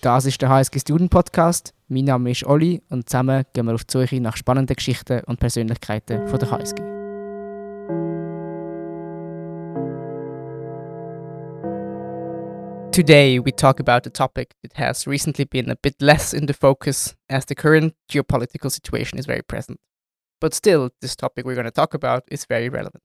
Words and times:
Das 0.00 0.26
ist 0.26 0.40
der 0.40 0.48
HSG 0.48 0.78
Student 0.78 1.10
Podcast. 1.10 1.74
Mein 1.88 2.04
Name 2.04 2.30
ist 2.30 2.46
Olli 2.46 2.80
und 2.88 3.08
zusammen 3.08 3.42
gehen 3.52 3.66
wir 3.66 3.74
auf 3.74 3.82
die 3.82 3.98
Suche 3.98 4.20
nach 4.20 4.36
spannenden 4.36 4.76
Geschichten 4.76 5.24
und 5.24 5.40
Persönlichkeiten 5.40 6.28
von 6.28 6.38
der 6.38 6.50
HSG. 6.52 6.76
Today 12.92 13.44
we 13.44 13.50
talk 13.50 13.80
about 13.80 14.06
a 14.06 14.10
topic 14.10 14.54
that 14.62 14.78
has 14.78 15.08
recently 15.08 15.44
been 15.44 15.68
a 15.68 15.74
bit 15.74 16.00
less 16.00 16.32
in 16.32 16.46
the 16.46 16.54
focus 16.54 17.16
as 17.28 17.44
the 17.46 17.56
current 17.56 17.94
geopolitical 18.08 18.70
situation 18.70 19.18
is 19.18 19.26
very 19.26 19.42
present. 19.42 19.80
But 20.40 20.54
still, 20.54 20.90
this 21.00 21.16
topic 21.16 21.44
we're 21.44 21.56
going 21.56 21.64
to 21.64 21.72
talk 21.72 21.92
about 21.92 22.22
is 22.30 22.46
very 22.48 22.68
relevant. 22.68 23.02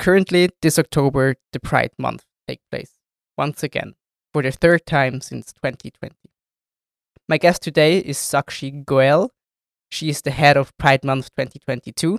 Currently, 0.00 0.48
this 0.62 0.80
October, 0.80 1.36
the 1.52 1.60
Pride 1.60 1.92
Month 1.96 2.24
takes 2.48 2.64
place 2.72 2.98
once 3.36 3.62
again 3.62 3.94
for 4.34 4.42
the 4.42 4.50
third 4.50 4.84
time 4.84 5.20
since 5.20 5.52
2020. 5.52 6.12
My 7.28 7.38
guest 7.38 7.62
today 7.62 7.98
is 7.98 8.18
Sakshi 8.18 8.84
Goel. 8.84 9.30
She 9.90 10.08
is 10.08 10.22
the 10.22 10.32
head 10.32 10.56
of 10.56 10.76
Pride 10.76 11.04
Month 11.04 11.30
2022. 11.36 12.18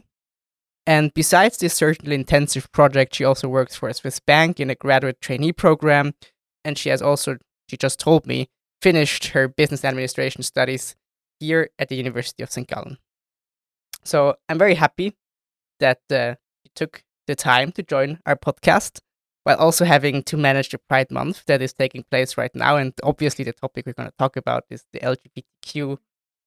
And 0.88 1.14
besides 1.14 1.58
this 1.58 1.74
certainly 1.74 2.16
intensive 2.16 2.72
project, 2.72 3.16
she 3.16 3.26
also 3.26 3.50
works 3.50 3.76
for 3.76 3.90
a 3.90 3.94
Swiss 3.94 4.22
bank 4.22 4.62
in 4.62 4.70
a 4.70 4.76
graduate 4.76 5.20
trainee 5.20 5.52
program. 5.52 6.14
And 6.64 6.78
she 6.78 6.90
has 6.90 7.02
also, 7.02 7.38
she 7.70 7.76
just 7.76 8.00
told 8.00 8.26
me, 8.26 8.48
finished 8.82 9.28
her 9.28 9.50
business 9.50 9.84
administration 9.84 10.42
studies 10.42 10.96
here 11.42 11.70
at 11.78 11.90
the 11.90 11.98
University 11.98 12.44
of 12.44 12.52
St. 12.52 12.68
Gallen. 12.68 12.98
So 14.06 14.36
I'm 14.48 14.58
very 14.58 14.76
happy 14.76 15.18
that 15.82 16.00
uh, 16.10 16.36
she 16.64 16.72
took 16.76 17.04
the 17.28 17.36
time 17.36 17.74
to 17.74 17.84
join 17.84 18.20
our 18.26 18.38
podcast 18.38 19.00
while 19.46 19.58
also 19.58 19.86
having 19.86 20.24
to 20.24 20.38
manage 20.38 20.70
the 20.70 20.80
Pride 20.90 21.12
Month 21.12 21.46
that 21.46 21.62
is 21.62 21.72
taking 21.72 22.04
place 22.10 22.36
right 22.36 22.54
now. 22.56 22.78
And 22.78 22.94
obviously, 23.04 23.46
the 23.46 23.54
topic 23.54 23.86
we're 23.86 23.94
going 23.94 24.10
to 24.10 24.18
talk 24.18 24.36
about 24.36 24.66
is 24.70 24.86
the 24.92 25.00
LGBTQ 25.00 25.98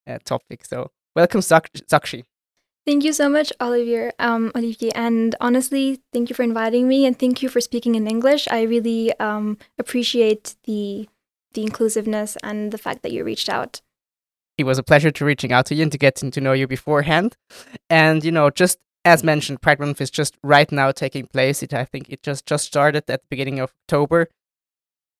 uh, 0.05 0.19
topic. 0.25 0.65
So, 0.65 0.91
welcome, 1.15 1.41
Sakshi. 1.41 2.23
Thank 2.85 3.03
you 3.03 3.13
so 3.13 3.29
much, 3.29 3.53
Olivier. 3.61 4.11
Um, 4.19 4.51
Olivier, 4.55 4.91
and 4.95 5.35
honestly, 5.39 6.01
thank 6.11 6.29
you 6.29 6.35
for 6.35 6.43
inviting 6.43 6.87
me, 6.87 7.05
and 7.05 7.17
thank 7.17 7.41
you 7.41 7.47
for 7.47 7.61
speaking 7.61 7.95
in 7.95 8.07
English. 8.07 8.47
I 8.51 8.63
really 8.63 9.17
um, 9.19 9.57
appreciate 9.77 10.55
the 10.65 11.07
the 11.53 11.63
inclusiveness 11.63 12.37
and 12.43 12.71
the 12.71 12.77
fact 12.77 13.01
that 13.03 13.11
you 13.11 13.23
reached 13.23 13.49
out. 13.49 13.81
It 14.57 14.65
was 14.65 14.77
a 14.77 14.83
pleasure 14.83 15.09
to 15.09 15.25
reaching 15.25 15.53
out 15.53 15.65
to 15.67 15.75
you 15.75 15.83
and 15.83 15.91
to 15.91 15.97
getting 15.97 16.31
to 16.31 16.41
know 16.41 16.51
you 16.51 16.67
beforehand. 16.67 17.37
And 17.89 18.25
you 18.25 18.31
know, 18.31 18.49
just 18.49 18.77
as 19.09 19.23
mentioned, 19.23 19.61
Pride 19.61 19.79
Month 19.79 20.01
is 20.01 20.11
just 20.11 20.37
right 20.43 20.71
now 20.71 20.91
taking 20.91 21.25
place. 21.25 21.63
It 21.63 21.73
I 21.73 21.85
think 21.85 22.09
it 22.09 22.23
just 22.23 22.45
just 22.45 22.65
started 22.65 22.97
at 22.97 23.07
the 23.07 23.21
beginning 23.29 23.59
of 23.59 23.73
October. 23.83 24.27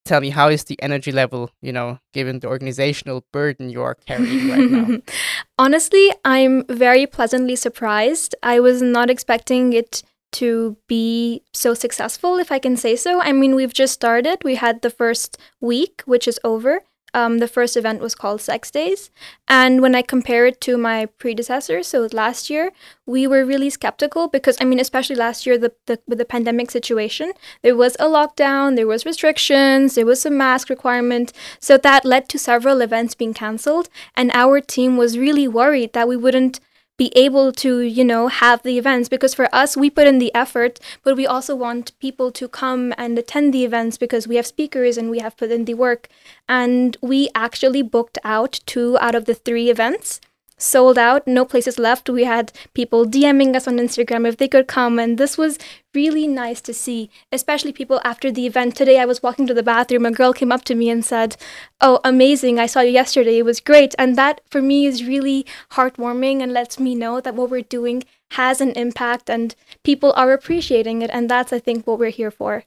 Tell 0.05 0.21
me, 0.21 0.29
how 0.29 0.47
is 0.47 0.63
the 0.63 0.81
energy 0.81 1.11
level? 1.11 1.51
You 1.61 1.73
know, 1.73 1.99
given 2.13 2.39
the 2.39 2.47
organizational 2.47 3.25
burden 3.33 3.69
you 3.69 3.81
are 3.81 3.95
carrying 3.95 4.49
right 4.49 4.71
now. 4.71 4.97
Honestly, 5.57 6.11
I'm 6.23 6.65
very 6.67 7.05
pleasantly 7.05 7.55
surprised. 7.55 8.35
I 8.41 8.59
was 8.59 8.81
not 8.81 9.09
expecting 9.09 9.73
it 9.73 10.03
to 10.31 10.77
be 10.87 11.41
so 11.53 11.73
successful, 11.73 12.37
if 12.37 12.51
I 12.51 12.59
can 12.59 12.77
say 12.77 12.95
so. 12.95 13.19
I 13.21 13.31
mean, 13.31 13.55
we've 13.55 13.73
just 13.73 13.93
started. 13.93 14.43
We 14.43 14.55
had 14.55 14.81
the 14.81 14.91
first 14.91 15.37
week, 15.59 16.03
which 16.05 16.27
is 16.27 16.39
over, 16.43 16.81
um, 17.13 17.39
the 17.39 17.47
first 17.47 17.75
event 17.75 18.01
was 18.01 18.15
called 18.15 18.41
Sex 18.41 18.71
Days. 18.71 19.11
And 19.47 19.81
when 19.81 19.95
I 19.95 20.01
compare 20.01 20.45
it 20.45 20.61
to 20.61 20.77
my 20.77 21.05
predecessor, 21.05 21.83
so 21.83 22.07
last 22.11 22.49
year, 22.49 22.71
we 23.05 23.25
were 23.25 23.43
really 23.45 23.69
skeptical 23.69 24.27
because, 24.27 24.57
I 24.61 24.65
mean, 24.65 24.79
especially 24.79 25.15
last 25.15 25.45
year, 25.45 25.57
the, 25.57 25.73
the, 25.87 25.99
with 26.07 26.19
the 26.19 26.25
pandemic 26.25 26.71
situation, 26.71 27.33
there 27.63 27.75
was 27.75 27.95
a 27.99 28.05
lockdown, 28.05 28.75
there 28.75 28.87
was 28.87 29.05
restrictions, 29.05 29.95
there 29.95 30.05
was 30.05 30.25
a 30.25 30.29
mask 30.29 30.69
requirement. 30.69 31.33
So 31.59 31.77
that 31.77 32.05
led 32.05 32.29
to 32.29 32.37
several 32.39 32.81
events 32.81 33.15
being 33.15 33.33
canceled. 33.33 33.89
And 34.15 34.31
our 34.33 34.61
team 34.61 34.97
was 34.97 35.17
really 35.17 35.47
worried 35.47 35.93
that 35.93 36.07
we 36.07 36.17
wouldn't 36.17 36.59
be 36.99 37.11
able 37.15 37.53
to, 37.53 37.79
you 37.79 38.03
know, 38.03 38.27
have 38.27 38.61
the 38.61 38.77
events 38.77 39.07
because 39.07 39.33
for 39.33 39.47
us, 39.55 39.77
we 39.77 39.89
put 39.89 40.05
in 40.05 40.19
the 40.19 40.35
effort, 40.35 40.79
but 41.01 41.15
we 41.15 41.25
also 41.25 41.55
want 41.55 41.97
people 41.99 42.29
to 42.33 42.47
come 42.49 42.93
and 42.97 43.17
attend 43.17 43.53
the 43.53 43.63
events 43.63 43.97
because 43.97 44.27
we 44.27 44.35
have 44.35 44.45
speakers 44.45 44.97
and 44.97 45.09
we 45.09 45.19
have 45.19 45.37
put 45.37 45.49
in 45.49 45.63
the 45.63 45.73
work. 45.73 46.09
And 46.49 46.97
we 47.01 47.29
actually 47.33 47.81
booked 47.81 48.17
out 48.25 48.59
two 48.65 48.97
out 48.99 49.15
of 49.15 49.25
the 49.25 49.33
three 49.33 49.69
events 49.69 50.19
sold 50.59 50.97
out, 50.97 51.25
no 51.25 51.45
places 51.45 51.79
left. 51.79 52.09
We 52.09 52.25
had 52.25 52.51
people 52.73 53.05
DMing 53.05 53.55
us 53.55 53.67
on 53.67 53.77
Instagram 53.77 54.27
if 54.27 54.37
they 54.37 54.47
could 54.47 54.67
come, 54.67 54.99
and 54.99 55.17
this 55.17 55.37
was 55.37 55.57
really 55.95 56.27
nice 56.27 56.61
to 56.61 56.73
see, 56.73 57.09
especially 57.31 57.71
people 57.71 57.99
after 58.03 58.31
the 58.31 58.45
event. 58.45 58.75
Today, 58.75 58.99
I 58.99 59.05
was 59.05 59.23
walking 59.23 59.47
to 59.47 59.53
the 59.53 59.63
bathroom, 59.63 60.05
a 60.05 60.11
girl 60.11 60.33
came 60.33 60.51
up 60.51 60.63
to 60.65 60.75
me 60.75 60.89
and 60.89 61.03
said, 61.03 61.35
Oh, 61.81 61.99
amazing, 62.03 62.59
I 62.59 62.67
saw 62.67 62.81
you 62.81 62.91
yesterday, 62.91 63.39
it 63.39 63.45
was 63.45 63.59
great. 63.59 63.95
And 63.97 64.15
that 64.17 64.41
for 64.49 64.61
me 64.61 64.85
is 64.85 65.03
really 65.03 65.45
heartwarming 65.71 66.41
and 66.41 66.53
lets 66.53 66.79
me 66.79 66.93
know 66.93 67.21
that 67.21 67.35
what 67.35 67.49
we're 67.49 67.61
doing 67.61 68.03
has 68.31 68.61
an 68.61 68.71
impact 68.73 69.29
and 69.29 69.55
people 69.83 70.13
are 70.15 70.31
appreciating 70.31 71.01
it. 71.01 71.09
And 71.11 71.29
that's, 71.29 71.51
I 71.51 71.59
think, 71.59 71.87
what 71.87 71.97
we're 71.97 72.09
here 72.09 72.31
for. 72.31 72.65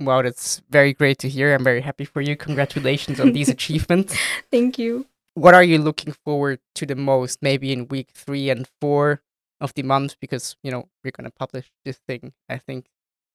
Wow, 0.00 0.22
that's 0.22 0.62
very 0.70 0.92
great 0.92 1.18
to 1.18 1.28
hear. 1.28 1.52
I'm 1.52 1.64
very 1.64 1.80
happy 1.80 2.04
for 2.04 2.20
you. 2.20 2.36
Congratulations 2.36 3.18
on 3.18 3.32
these 3.32 3.48
achievements. 3.56 4.16
Thank 4.52 4.78
you 4.78 5.06
what 5.38 5.54
are 5.54 5.62
you 5.62 5.78
looking 5.78 6.12
forward 6.12 6.58
to 6.74 6.84
the 6.84 6.96
most 6.96 7.40
maybe 7.42 7.72
in 7.72 7.88
week 7.88 8.10
three 8.12 8.50
and 8.50 8.68
four 8.80 9.22
of 9.60 9.72
the 9.74 9.82
month 9.82 10.16
because 10.20 10.56
you 10.62 10.70
know 10.70 10.88
we're 11.04 11.12
going 11.12 11.24
to 11.24 11.38
publish 11.38 11.70
this 11.84 11.98
thing 12.08 12.32
i 12.48 12.58
think 12.58 12.86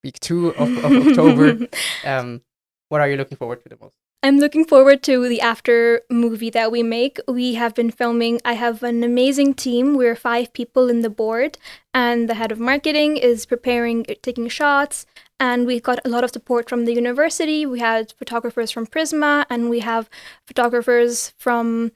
week 0.03 0.19
two 0.19 0.49
of, 0.49 0.69
of 0.83 1.07
october 1.07 1.67
um, 2.05 2.41
what 2.89 3.01
are 3.01 3.09
you 3.09 3.17
looking 3.17 3.37
forward 3.37 3.61
to 3.63 3.69
the 3.69 3.77
most 3.79 3.95
I'm 4.25 4.39
looking 4.39 4.63
forward 4.63 5.03
to 5.03 5.27
the 5.27 5.41
after 5.41 5.99
movie 6.09 6.49
that 6.51 6.71
we 6.71 6.81
make. 6.81 7.19
We 7.27 7.55
have 7.55 7.75
been 7.75 7.91
filming. 7.91 8.39
I 8.45 8.53
have 8.53 8.81
an 8.81 9.03
amazing 9.03 9.55
team. 9.55 9.97
We're 9.97 10.15
five 10.15 10.53
people 10.53 10.89
in 10.89 11.01
the 11.01 11.09
board, 11.09 11.57
and 11.93 12.29
the 12.29 12.35
head 12.35 12.49
of 12.49 12.57
marketing 12.57 13.17
is 13.17 13.45
preparing, 13.45 14.05
taking 14.21 14.47
shots. 14.47 15.05
And 15.43 15.67
we 15.67 15.81
got 15.81 15.99
a 16.05 16.09
lot 16.09 16.23
of 16.23 16.31
support 16.31 16.69
from 16.69 16.85
the 16.85 16.93
university. 16.93 17.65
We 17.65 17.79
had 17.81 18.13
photographers 18.13 18.71
from 18.71 18.87
Prisma, 18.87 19.45
and 19.49 19.69
we 19.69 19.79
have 19.79 20.09
photographers 20.47 21.33
from 21.37 21.91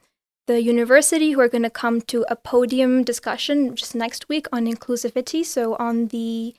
the 0.46 0.60
university 0.60 1.32
who 1.32 1.40
are 1.40 1.48
going 1.48 1.62
to 1.70 1.70
come 1.70 2.02
to 2.12 2.26
a 2.28 2.36
podium 2.36 3.04
discussion 3.04 3.74
just 3.74 3.94
next 3.94 4.28
week 4.28 4.46
on 4.52 4.66
inclusivity. 4.66 5.42
So 5.46 5.76
on 5.76 6.08
the 6.08 6.56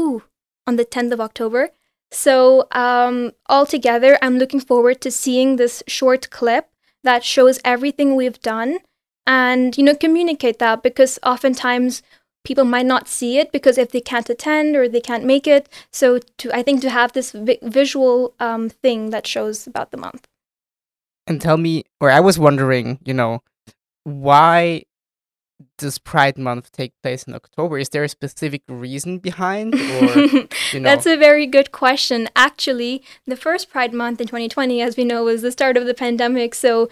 ooh, 0.00 0.22
on 0.64 0.76
the 0.76 0.84
10th 0.84 1.10
of 1.10 1.20
October. 1.20 1.70
So, 2.12 2.68
um, 2.70 3.32
altogether, 3.48 4.16
I'm 4.22 4.38
looking 4.38 4.60
forward 4.60 5.00
to 5.00 5.10
seeing 5.10 5.56
this 5.56 5.82
short 5.88 6.30
clip 6.30 6.68
that 7.02 7.24
shows 7.24 7.58
everything 7.64 8.14
we've 8.14 8.40
done 8.40 8.78
and, 9.26 9.76
you 9.76 9.82
know, 9.82 9.96
communicate 9.96 10.60
that 10.60 10.84
because 10.84 11.18
oftentimes 11.24 12.02
people 12.44 12.64
might 12.64 12.86
not 12.86 13.08
see 13.08 13.38
it 13.38 13.52
because 13.52 13.78
if 13.78 13.90
they 13.90 14.00
can't 14.00 14.30
attend 14.30 14.76
or 14.76 14.88
they 14.88 15.00
can't 15.00 15.24
make 15.24 15.46
it. 15.46 15.68
So, 15.92 16.18
to 16.38 16.52
I 16.52 16.62
think 16.62 16.80
to 16.82 16.90
have 16.90 17.12
this 17.12 17.32
vi- 17.32 17.58
visual 17.62 18.34
um, 18.40 18.68
thing 18.68 19.10
that 19.10 19.26
shows 19.26 19.66
about 19.66 19.90
the 19.90 19.96
month. 19.96 20.26
And 21.26 21.40
tell 21.40 21.58
me, 21.58 21.84
or 22.00 22.10
I 22.10 22.20
was 22.20 22.38
wondering, 22.38 22.98
you 23.04 23.12
know, 23.12 23.42
why 24.04 24.84
does 25.78 25.98
Pride 25.98 26.36
Month 26.36 26.72
take 26.72 26.92
place 27.02 27.22
in 27.22 27.34
October? 27.34 27.78
Is 27.78 27.88
there 27.88 28.04
a 28.04 28.08
specific 28.08 28.62
reason 28.68 29.18
behind? 29.18 29.74
Or, 29.74 29.78
you 30.72 30.80
know? 30.80 30.82
That's 30.82 31.06
a 31.06 31.16
very 31.16 31.46
good 31.46 31.72
question. 31.72 32.28
Actually, 32.36 33.02
the 33.26 33.36
first 33.36 33.70
Pride 33.70 33.94
Month 33.94 34.20
in 34.20 34.26
2020, 34.26 34.82
as 34.82 34.96
we 34.96 35.04
know, 35.04 35.24
was 35.24 35.42
the 35.42 35.52
start 35.52 35.76
of 35.76 35.86
the 35.86 35.94
pandemic. 35.94 36.54
So, 36.54 36.88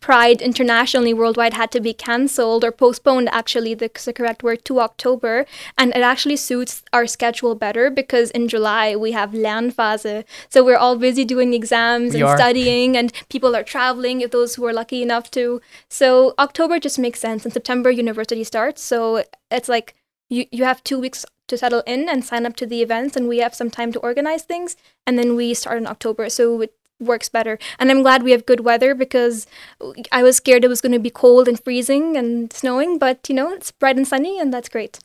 Pride 0.00 0.40
internationally, 0.40 1.12
worldwide, 1.12 1.52
had 1.52 1.70
to 1.72 1.80
be 1.80 1.92
cancelled 1.92 2.64
or 2.64 2.72
postponed, 2.72 3.28
actually, 3.30 3.74
the, 3.74 3.90
the 4.04 4.12
correct 4.14 4.42
word, 4.42 4.64
to 4.64 4.80
October. 4.80 5.44
And 5.76 5.90
it 5.94 6.00
actually 6.00 6.36
suits 6.36 6.82
our 6.92 7.06
schedule 7.06 7.54
better 7.54 7.90
because 7.90 8.30
in 8.30 8.48
July 8.48 8.96
we 8.96 9.12
have 9.12 9.32
Lernphase. 9.32 10.24
So, 10.48 10.64
we're 10.64 10.78
all 10.78 10.96
busy 10.96 11.26
doing 11.26 11.52
exams 11.52 12.14
we 12.14 12.20
and 12.20 12.30
are. 12.30 12.36
studying, 12.38 12.96
and 12.96 13.12
people 13.28 13.54
are 13.54 13.62
traveling, 13.62 14.22
if 14.22 14.30
those 14.30 14.54
who 14.54 14.64
are 14.64 14.72
lucky 14.72 15.02
enough 15.02 15.30
to. 15.32 15.60
So, 15.90 16.34
October 16.38 16.78
just 16.80 16.98
makes 16.98 17.20
sense. 17.20 17.44
In 17.44 17.50
September, 17.50 17.90
you 17.90 18.02
university 18.30 18.44
starts. 18.44 18.82
So 18.82 19.24
it's 19.50 19.68
like 19.68 19.94
you, 20.28 20.46
you 20.50 20.64
have 20.64 20.82
two 20.84 20.98
weeks 20.98 21.24
to 21.48 21.58
settle 21.58 21.82
in 21.86 22.08
and 22.08 22.24
sign 22.24 22.46
up 22.46 22.56
to 22.56 22.66
the 22.66 22.82
events, 22.82 23.16
and 23.16 23.28
we 23.28 23.38
have 23.38 23.54
some 23.54 23.70
time 23.70 23.92
to 23.92 24.00
organize 24.00 24.44
things. 24.44 24.76
And 25.06 25.18
then 25.18 25.36
we 25.36 25.54
start 25.54 25.78
in 25.78 25.86
October. 25.86 26.28
So 26.28 26.62
it 26.62 26.74
works 27.00 27.28
better. 27.28 27.58
And 27.78 27.90
I'm 27.90 28.02
glad 28.02 28.22
we 28.22 28.30
have 28.32 28.46
good 28.46 28.60
weather 28.60 28.94
because 28.94 29.46
I 30.12 30.22
was 30.22 30.36
scared 30.36 30.64
it 30.64 30.68
was 30.68 30.80
going 30.80 30.92
to 30.92 30.98
be 30.98 31.10
cold 31.10 31.48
and 31.48 31.58
freezing 31.58 32.16
and 32.16 32.52
snowing, 32.52 32.98
but 32.98 33.28
you 33.28 33.34
know, 33.34 33.52
it's 33.52 33.72
bright 33.72 33.96
and 33.96 34.06
sunny, 34.06 34.38
and 34.38 34.52
that's 34.52 34.68
great. 34.68 34.98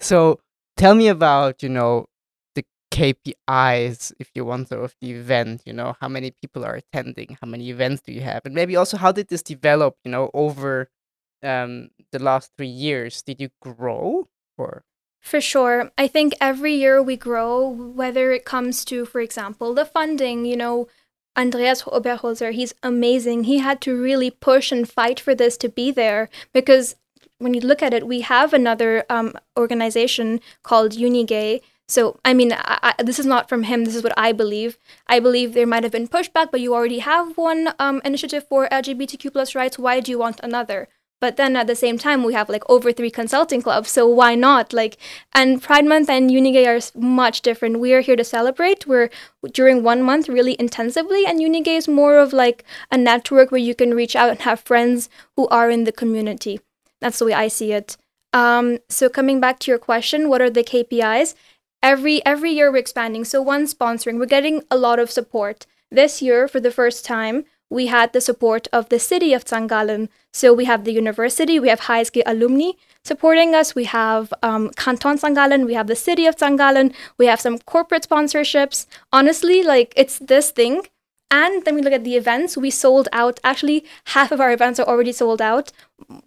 So 0.00 0.40
tell 0.76 0.94
me 0.94 1.08
about, 1.08 1.62
you 1.62 1.68
know, 1.68 2.06
the 2.54 2.64
KPIs, 2.90 4.12
if 4.18 4.30
you 4.34 4.44
want, 4.44 4.70
of 4.72 4.94
the 5.00 5.12
event, 5.12 5.62
you 5.64 5.72
know, 5.72 5.96
how 6.00 6.08
many 6.08 6.30
people 6.30 6.64
are 6.64 6.76
attending, 6.76 7.38
how 7.40 7.46
many 7.46 7.70
events 7.70 8.02
do 8.02 8.12
you 8.12 8.20
have, 8.20 8.42
and 8.44 8.54
maybe 8.54 8.76
also 8.76 8.96
how 8.96 9.12
did 9.12 9.28
this 9.28 9.42
develop, 9.42 9.96
you 10.04 10.10
know, 10.10 10.30
over 10.34 10.88
um, 11.44 11.90
the 12.12 12.18
last 12.18 12.52
three 12.56 12.66
years? 12.66 13.22
Did 13.22 13.40
you 13.40 13.50
grow 13.60 14.28
or? 14.56 14.84
For 15.20 15.40
sure. 15.40 15.90
I 15.96 16.06
think 16.06 16.34
every 16.40 16.74
year 16.74 17.02
we 17.02 17.16
grow, 17.16 17.66
whether 17.66 18.30
it 18.32 18.44
comes 18.44 18.84
to, 18.86 19.06
for 19.06 19.20
example, 19.20 19.72
the 19.72 19.86
funding, 19.86 20.44
you 20.44 20.56
know, 20.56 20.86
Andreas 21.36 21.82
Oberholzer, 21.82 22.52
he's 22.52 22.74
amazing. 22.82 23.44
He 23.44 23.58
had 23.58 23.80
to 23.82 24.00
really 24.00 24.30
push 24.30 24.70
and 24.70 24.88
fight 24.88 25.18
for 25.18 25.34
this 25.34 25.56
to 25.58 25.68
be 25.68 25.90
there 25.90 26.28
because 26.52 26.96
when 27.38 27.54
you 27.54 27.60
look 27.60 27.82
at 27.82 27.94
it, 27.94 28.06
we 28.06 28.20
have 28.20 28.52
another 28.52 29.04
um, 29.10 29.34
organization 29.58 30.40
called 30.62 30.92
Unigay. 30.92 31.60
So, 31.88 32.18
I 32.24 32.34
mean, 32.34 32.52
I, 32.52 32.94
I, 32.98 33.02
this 33.02 33.18
is 33.18 33.26
not 33.26 33.48
from 33.48 33.64
him. 33.64 33.84
This 33.84 33.96
is 33.96 34.02
what 34.02 34.14
I 34.16 34.32
believe. 34.32 34.78
I 35.06 35.20
believe 35.20 35.52
there 35.52 35.66
might 35.66 35.82
have 35.82 35.92
been 35.92 36.08
pushback, 36.08 36.50
but 36.50 36.60
you 36.60 36.74
already 36.74 37.00
have 37.00 37.36
one 37.36 37.74
um, 37.78 38.00
initiative 38.04 38.46
for 38.48 38.68
LGBTQ 38.68 39.32
plus 39.32 39.54
rights. 39.54 39.78
Why 39.78 40.00
do 40.00 40.10
you 40.10 40.18
want 40.18 40.40
another? 40.42 40.88
But 41.24 41.38
then 41.38 41.56
at 41.56 41.66
the 41.66 41.74
same 41.74 41.96
time, 41.96 42.22
we 42.22 42.34
have 42.34 42.50
like 42.50 42.68
over 42.68 42.92
three 42.92 43.10
consulting 43.10 43.62
clubs. 43.62 43.90
So 43.90 44.06
why 44.06 44.34
not? 44.34 44.74
Like, 44.74 44.98
and 45.32 45.62
Pride 45.62 45.86
Month 45.86 46.10
and 46.10 46.28
Unigay 46.28 46.66
are 46.66 47.00
much 47.00 47.40
different. 47.40 47.80
We 47.80 47.94
are 47.94 48.02
here 48.02 48.14
to 48.14 48.22
celebrate. 48.22 48.86
We're 48.86 49.08
during 49.50 49.82
one 49.82 50.02
month 50.02 50.28
really 50.28 50.54
intensively, 50.60 51.24
and 51.24 51.40
Unigay 51.40 51.78
is 51.78 51.88
more 51.88 52.18
of 52.18 52.34
like 52.34 52.62
a 52.90 52.98
network 52.98 53.50
where 53.50 53.66
you 53.68 53.74
can 53.74 53.94
reach 53.94 54.14
out 54.14 54.28
and 54.28 54.40
have 54.42 54.60
friends 54.60 55.08
who 55.34 55.48
are 55.48 55.70
in 55.70 55.84
the 55.84 55.92
community. 55.92 56.60
That's 57.00 57.20
the 57.20 57.24
way 57.24 57.32
I 57.32 57.48
see 57.48 57.72
it. 57.72 57.96
Um, 58.34 58.80
so 58.90 59.08
coming 59.08 59.40
back 59.40 59.60
to 59.60 59.70
your 59.70 59.78
question, 59.78 60.28
what 60.28 60.42
are 60.42 60.50
the 60.50 60.62
KPIs? 60.62 61.34
Every 61.82 62.22
every 62.26 62.50
year 62.50 62.70
we're 62.70 62.84
expanding. 62.84 63.24
So 63.24 63.40
one 63.40 63.64
sponsoring, 63.64 64.18
we're 64.18 64.36
getting 64.36 64.62
a 64.70 64.76
lot 64.76 64.98
of 64.98 65.10
support. 65.10 65.64
This 65.90 66.20
year, 66.20 66.48
for 66.48 66.60
the 66.60 66.76
first 66.80 67.02
time, 67.06 67.46
we 67.74 67.86
had 67.86 68.12
the 68.12 68.20
support 68.20 68.68
of 68.72 68.88
the 68.88 68.98
city 68.98 69.34
of. 69.34 69.44
Gallen. 69.44 70.08
So 70.32 70.52
we 70.52 70.64
have 70.64 70.84
the 70.84 70.92
university, 70.92 71.58
we 71.58 71.68
have 71.68 71.82
HSG 71.82 72.22
alumni 72.24 72.70
supporting 73.04 73.54
us, 73.54 73.74
we 73.74 73.84
have 73.84 74.32
um, 74.42 74.70
Canton. 74.76 75.34
Gallen, 75.34 75.66
we 75.66 75.74
have 75.74 75.88
the 75.88 75.96
city 75.96 76.26
of. 76.26 76.36
Gallen, 76.38 76.94
we 77.18 77.26
have 77.26 77.40
some 77.40 77.58
corporate 77.58 78.08
sponsorships. 78.08 78.86
Honestly, 79.12 79.62
like 79.62 79.92
it's 79.96 80.18
this 80.18 80.50
thing 80.50 80.82
and 81.30 81.64
then 81.64 81.74
we 81.74 81.82
look 81.82 81.92
at 81.92 82.04
the 82.04 82.14
events, 82.14 82.56
we 82.56 82.70
sold 82.70 83.08
out. 83.12 83.40
Actually, 83.42 83.84
half 84.14 84.30
of 84.30 84.40
our 84.40 84.52
events 84.52 84.78
are 84.78 84.86
already 84.86 85.10
sold 85.10 85.42
out. 85.42 85.72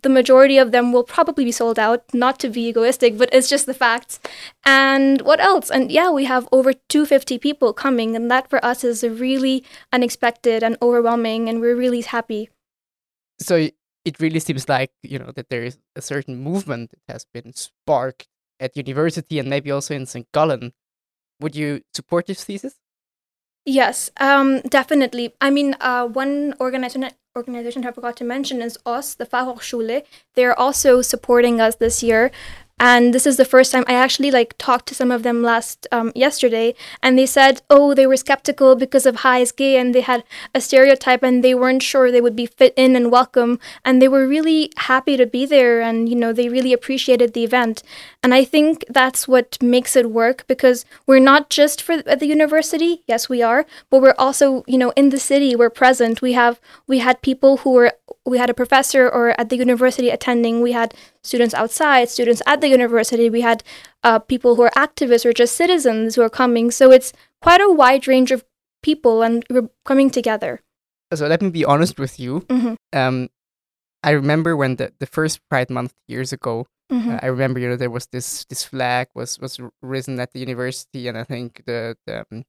The 0.02 0.10
majority 0.10 0.58
of 0.58 0.72
them 0.72 0.92
will 0.92 1.04
probably 1.04 1.46
be 1.46 1.52
sold 1.52 1.80
out, 1.80 2.04
not 2.14 2.40
to 2.40 2.50
be 2.50 2.68
egoistic, 2.68 3.18
but 3.18 3.30
it's 3.32 3.50
just 3.50 3.66
the 3.66 3.74
facts. 3.74 4.20
And 4.66 5.22
what 5.22 5.40
else? 5.40 5.70
And 5.70 5.92
yeah, 5.92 6.10
we 6.10 6.26
have 6.26 6.48
over 6.52 6.74
250 6.74 7.38
people 7.40 7.74
coming, 7.74 8.16
and 8.16 8.30
that 8.32 8.50
for 8.50 8.64
us 8.64 8.84
is 8.84 9.04
a 9.04 9.10
really 9.10 9.64
unexpected 9.92 10.64
and 10.64 10.78
overwhelming, 10.82 11.50
and 11.50 11.62
we're 11.62 11.76
really 11.76 12.02
happy. 12.02 12.50
So 13.40 13.70
it 14.06 14.20
really 14.20 14.40
seems 14.40 14.70
like, 14.70 14.92
you 15.04 15.20
know, 15.20 15.32
that 15.36 15.50
there 15.50 15.64
is 15.64 15.78
a 15.96 16.02
certain 16.02 16.38
movement 16.38 16.92
that 16.92 17.14
has 17.14 17.26
been 17.26 17.54
sparked 17.54 18.28
at 18.60 18.78
university 18.78 19.38
and 19.40 19.50
maybe 19.50 19.70
also 19.70 19.94
in 19.94 20.06
St. 20.06 20.28
Gallen. 20.34 20.74
Would 21.40 21.56
you 21.56 21.82
support 21.94 22.26
this 22.26 22.44
thesis? 22.44 22.76
Yes, 23.66 24.10
um, 24.18 24.62
definitely. 24.62 25.36
I 25.42 25.50
mean, 25.50 25.76
uh, 25.82 26.08
one 26.08 26.56
organization 26.62 27.12
organization 27.38 27.86
I 27.86 27.92
forgot 27.92 28.18
to 28.18 28.24
mention 28.24 28.62
is 28.62 28.78
us, 28.86 29.16
the 29.16 29.26
Fachhochschule. 29.26 30.04
They're 30.36 30.60
also 30.60 31.02
supporting 31.02 31.62
us 31.62 31.76
this 31.76 32.04
year 32.04 32.32
and 32.80 33.14
this 33.14 33.26
is 33.26 33.38
the 33.38 33.46
first 33.46 33.72
time 33.72 33.84
I 33.88 33.94
actually 33.94 34.30
like 34.30 34.56
talked 34.58 34.88
to 34.88 34.96
some 34.96 35.12
of 35.12 35.24
them 35.24 35.42
last 35.42 35.88
um, 35.92 36.12
yesterday, 36.14 36.76
and 37.02 37.18
they 37.18 37.26
said, 37.26 37.62
oh, 37.70 37.94
they 37.94 38.06
were 38.06 38.18
skeptical 38.18 38.76
because 38.76 39.06
of 39.06 39.18
HSG, 39.18 39.74
and 39.76 39.96
they 39.96 40.02
had 40.02 40.24
a 40.54 40.62
stereotype, 40.62 41.24
and 41.24 41.44
they 41.44 41.56
weren't 41.56 41.82
sure 41.82 42.12
they 42.12 42.22
would 42.22 42.36
be 42.36 42.46
fit 42.46 42.74
in 42.78 42.96
and 42.96 43.12
welcome, 43.12 43.60
and 43.84 44.02
they 44.02 44.08
were 44.08 44.28
really 44.28 44.72
happy 44.78 45.18
to 45.18 45.26
be 45.26 45.46
there, 45.46 45.82
and 45.82 46.08
you 46.08 46.16
know 46.16 46.32
they 46.32 46.50
really 46.50 46.74
appreciated 46.74 47.34
the 47.34 47.44
event, 47.44 47.82
and 48.22 48.34
I 48.34 48.44
think 48.44 48.86
that's 48.90 49.28
what 49.28 49.58
makes 49.62 49.96
it 49.96 50.12
work 50.12 50.46
because 50.48 50.86
we're 51.06 51.20
not 51.20 51.50
just 51.50 51.82
for 51.82 52.04
at 52.06 52.20
the 52.20 52.28
university, 52.28 53.04
yes 53.08 53.28
we 53.30 53.42
are, 53.42 53.66
but 53.90 54.02
we're 54.02 54.16
also 54.18 54.64
you 54.68 54.78
know 54.78 54.92
in 54.96 55.10
the 55.10 55.20
city, 55.20 55.56
we're 55.56 55.70
present. 55.70 56.22
We 56.22 56.34
have 56.34 56.60
we 56.86 57.00
had 57.00 57.22
people 57.22 57.58
who 57.58 57.72
were 57.72 57.94
we 58.28 58.38
had 58.38 58.50
a 58.50 58.54
professor 58.54 59.08
or 59.08 59.40
at 59.40 59.50
the 59.50 59.56
university 59.56 60.10
attending, 60.10 60.62
we 60.62 60.74
had 60.74 60.94
students 61.24 61.54
outside, 61.54 62.10
students 62.10 62.42
at 62.46 62.62
the 62.62 62.68
university, 62.68 63.30
we 63.30 63.42
had 63.42 63.64
uh, 64.04 64.20
people 64.20 64.56
who 64.56 64.64
are 64.64 64.72
activists 64.76 65.26
or 65.26 65.34
just 65.34 65.56
citizens 65.56 66.16
who 66.16 66.22
are 66.22 66.30
coming. 66.30 66.70
So 66.70 66.92
it's 66.92 67.14
quite 67.42 67.62
a 67.62 67.72
wide 67.72 68.08
range 68.08 68.32
of 68.32 68.44
people 68.84 69.24
and 69.24 69.46
we're 69.50 69.70
coming 69.86 70.10
together. 70.10 70.62
So 71.14 71.26
let 71.28 71.42
me 71.42 71.50
be 71.50 71.64
honest 71.64 71.98
with 71.98 72.20
you. 72.20 72.42
Mm-hmm. 72.42 72.76
Um, 72.92 73.30
I 74.04 74.12
remember 74.12 74.58
when 74.58 74.76
the, 74.76 74.94
the 75.00 75.06
first 75.08 75.40
Pride 75.50 75.70
Month 75.70 75.94
years 76.08 76.34
ago, 76.34 76.68
Mm-hmm. 76.92 77.10
uh, 77.10 77.20
I 77.22 77.26
remember 77.26 77.60
you 77.60 77.68
know 77.68 77.76
there 77.76 77.90
was 77.90 78.08
this 78.08 78.46
this 78.46 78.64
flag 78.64 79.10
was 79.14 79.38
was 79.40 79.60
risen 79.82 80.22
at 80.22 80.32
the 80.32 80.40
university, 80.40 81.10
and 81.10 81.18
I 81.18 81.26
think 81.26 81.64
the 81.66 81.98
the 82.06 82.22
um, 82.32 82.46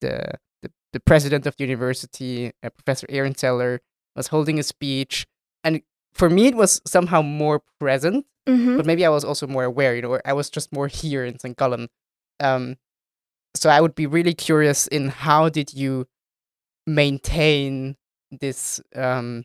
the, 0.00 0.24
the, 0.62 0.70
the 0.94 1.00
president 1.00 1.44
of 1.44 1.54
the 1.56 1.64
university, 1.64 2.52
uh, 2.62 2.70
Professor 2.70 3.06
Ehrenzeller, 3.08 3.80
was 4.18 4.28
holding 4.28 4.58
a 4.58 4.62
speech, 4.62 5.26
and 5.64 5.80
for 6.12 6.28
me 6.28 6.46
it 6.48 6.54
was 6.56 6.82
somehow 6.86 7.22
more 7.22 7.62
present, 7.80 8.26
Mm-hmm. 8.48 8.76
but 8.78 8.86
maybe 8.86 9.04
I 9.04 9.10
was 9.10 9.24
also 9.24 9.46
more 9.46 9.64
aware. 9.64 9.94
You 9.94 10.02
know, 10.02 10.12
or 10.12 10.22
I 10.24 10.32
was 10.32 10.48
just 10.50 10.72
more 10.72 10.88
here 10.88 11.24
in 11.24 11.38
St. 11.38 11.56
Gallen. 11.56 11.88
Um, 12.40 12.76
so 13.54 13.68
I 13.70 13.80
would 13.82 13.94
be 13.94 14.06
really 14.06 14.32
curious 14.34 14.86
in 14.86 15.08
how 15.08 15.48
did 15.50 15.74
you 15.74 16.06
maintain 16.86 17.96
this 18.30 18.80
um 18.96 19.44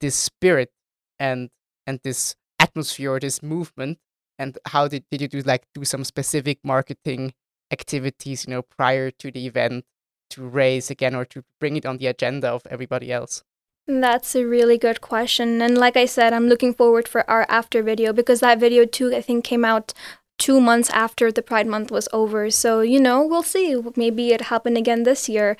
this 0.00 0.14
spirit 0.16 0.70
and 1.18 1.50
and 1.86 2.00
this 2.02 2.34
atmosphere 2.58 3.12
or 3.12 3.20
this 3.20 3.42
movement 3.42 3.98
and 4.38 4.58
how 4.66 4.88
did, 4.88 5.04
did 5.10 5.20
you 5.20 5.28
do 5.28 5.40
like 5.42 5.64
do 5.74 5.84
some 5.84 6.02
specific 6.04 6.58
marketing 6.64 7.32
activities 7.70 8.46
you 8.46 8.52
know 8.54 8.62
prior 8.62 9.10
to 9.10 9.30
the 9.30 9.46
event 9.46 9.84
to 10.30 10.42
raise 10.42 10.90
again 10.90 11.14
or 11.14 11.24
to 11.24 11.44
bring 11.60 11.76
it 11.76 11.86
on 11.86 11.98
the 11.98 12.06
agenda 12.06 12.48
of 12.48 12.62
everybody 12.70 13.12
else 13.12 13.42
That's 13.86 14.34
a 14.34 14.44
really 14.46 14.78
good 14.78 15.00
question. 15.00 15.60
And 15.60 15.76
like 15.76 15.96
I 15.96 16.06
said, 16.06 16.32
I'm 16.32 16.48
looking 16.48 16.72
forward 16.72 17.06
for 17.06 17.28
our 17.28 17.44
after 17.48 17.82
video 17.82 18.12
because 18.12 18.40
that 18.40 18.58
video 18.58 18.84
too, 18.86 19.14
I 19.14 19.20
think, 19.20 19.44
came 19.44 19.64
out 19.64 19.92
two 20.38 20.60
months 20.60 20.88
after 20.90 21.30
the 21.30 21.42
Pride 21.42 21.66
Month 21.66 21.90
was 21.90 22.08
over. 22.12 22.50
So, 22.50 22.80
you 22.80 22.98
know, 22.98 23.24
we'll 23.26 23.42
see. 23.42 23.76
Maybe 23.96 24.32
it 24.32 24.42
happened 24.42 24.78
again 24.78 25.02
this 25.02 25.28
year. 25.28 25.56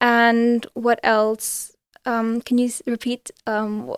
And 0.00 0.66
what 0.74 1.00
else? 1.02 1.72
Um, 2.04 2.42
can 2.42 2.58
you 2.58 2.70
repeat 2.86 3.30
um, 3.46 3.94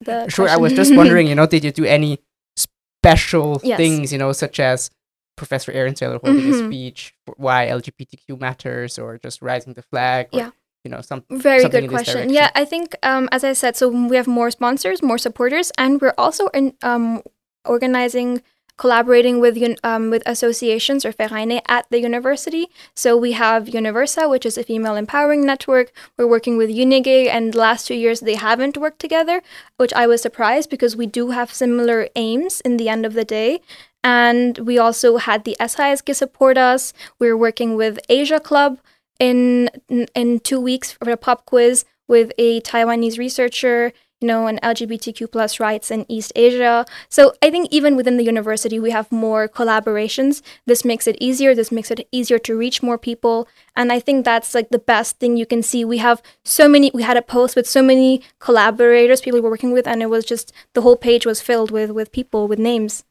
the 0.00 0.28
sure 0.28 0.48
i 0.48 0.56
was 0.56 0.72
just 0.72 0.92
wondering 1.00 1.26
you 1.28 1.34
know 1.36 1.46
did 1.46 1.62
you 1.62 1.70
do 1.70 1.84
any 1.84 2.18
special 2.56 3.60
Yes. 3.62 3.76
things 3.76 4.12
you 4.12 4.18
know 4.18 4.32
such 4.32 4.58
as 4.58 4.90
professor 5.36 5.70
Ehrenzeller 5.72 6.20
holding 6.20 6.42
Mhm. 6.44 6.50
a 6.50 6.66
speech 6.66 7.14
why 7.36 7.66
lgbtq 7.68 8.40
matters 8.40 8.98
or 8.98 9.18
just 9.18 9.40
rising 9.42 9.74
the 9.74 9.82
flag 9.82 10.28
or, 10.32 10.38
Yeah. 10.40 10.50
You 10.84 10.90
know 10.90 11.02
some 11.02 11.24
Very 11.30 11.68
good 11.68 11.90
question. 11.90 12.30
Yeah, 12.30 12.50
I 12.54 12.64
think 12.64 12.96
um, 13.02 13.28
as 13.32 13.44
I 13.44 13.52
said, 13.52 13.76
so 13.76 13.88
we 13.88 14.16
have 14.16 14.26
more 14.26 14.50
sponsors, 14.50 15.02
more 15.02 15.18
supporters, 15.18 15.70
and 15.76 16.00
we're 16.00 16.14
also 16.16 16.46
in, 16.48 16.72
um, 16.82 17.22
organizing, 17.66 18.40
collaborating 18.78 19.40
with 19.40 19.58
um, 19.84 20.08
with 20.08 20.22
associations 20.24 21.04
or 21.04 21.12
Vereine 21.12 21.60
at 21.68 21.84
the 21.90 22.00
university. 22.00 22.68
So 22.94 23.14
we 23.14 23.32
have 23.32 23.66
Universa, 23.66 24.30
which 24.30 24.46
is 24.46 24.56
a 24.56 24.64
female 24.64 24.96
empowering 24.96 25.44
network. 25.44 25.92
We're 26.16 26.26
working 26.26 26.56
with 26.56 26.70
Unigay, 26.70 27.28
and 27.28 27.52
the 27.52 27.58
last 27.58 27.86
two 27.86 27.94
years 27.94 28.20
they 28.20 28.36
haven't 28.36 28.78
worked 28.78 29.00
together, 29.00 29.42
which 29.76 29.92
I 29.92 30.06
was 30.06 30.22
surprised 30.22 30.70
because 30.70 30.96
we 30.96 31.06
do 31.06 31.32
have 31.32 31.52
similar 31.52 32.08
aims 32.16 32.62
in 32.62 32.78
the 32.78 32.88
end 32.88 33.04
of 33.04 33.12
the 33.12 33.24
day. 33.24 33.60
And 34.02 34.56
we 34.56 34.78
also 34.78 35.18
had 35.18 35.44
the 35.44 35.58
SISG 35.60 36.14
support 36.14 36.56
us. 36.56 36.94
We're 37.18 37.36
working 37.36 37.76
with 37.76 37.98
Asia 38.08 38.40
Club 38.40 38.78
in 39.20 39.68
in- 39.88 40.40
two 40.40 40.60
weeks 40.60 40.90
for 40.90 41.08
a 41.10 41.16
pop 41.16 41.46
quiz 41.46 41.84
with 42.08 42.32
a 42.38 42.60
Taiwanese 42.62 43.18
researcher, 43.18 43.92
you 44.20 44.26
know, 44.26 44.48
on 44.48 44.58
LGBTQ 44.58 45.30
plus 45.30 45.60
rights 45.60 45.90
in 45.90 46.04
East 46.08 46.32
Asia. 46.34 46.84
So 47.08 47.32
I 47.40 47.50
think 47.50 47.68
even 47.70 47.94
within 47.94 48.16
the 48.16 48.24
university, 48.24 48.80
we 48.80 48.90
have 48.90 49.12
more 49.12 49.46
collaborations. 49.48 50.42
This 50.66 50.84
makes 50.84 51.06
it 51.06 51.16
easier. 51.20 51.54
This 51.54 51.70
makes 51.70 51.90
it 51.90 52.08
easier 52.10 52.38
to 52.40 52.56
reach 52.56 52.82
more 52.82 52.98
people. 52.98 53.46
And 53.76 53.92
I 53.92 54.00
think 54.00 54.24
that's 54.24 54.54
like 54.54 54.70
the 54.70 54.78
best 54.78 55.18
thing 55.20 55.36
you 55.36 55.46
can 55.46 55.62
see. 55.62 55.84
We 55.84 55.98
have 55.98 56.20
so 56.44 56.68
many. 56.68 56.90
We 56.92 57.02
had 57.02 57.16
a 57.16 57.22
post 57.22 57.54
with 57.54 57.68
so 57.68 57.82
many 57.82 58.22
collaborators, 58.40 59.20
people 59.20 59.38
we 59.38 59.42
were 59.42 59.50
working 59.50 59.72
with, 59.72 59.86
and 59.86 60.02
it 60.02 60.10
was 60.10 60.24
just 60.24 60.52
the 60.74 60.82
whole 60.82 60.96
page 60.96 61.24
was 61.24 61.40
filled 61.40 61.70
with 61.70 61.90
with 61.90 62.10
people 62.10 62.48
with 62.48 62.58
names. 62.58 63.04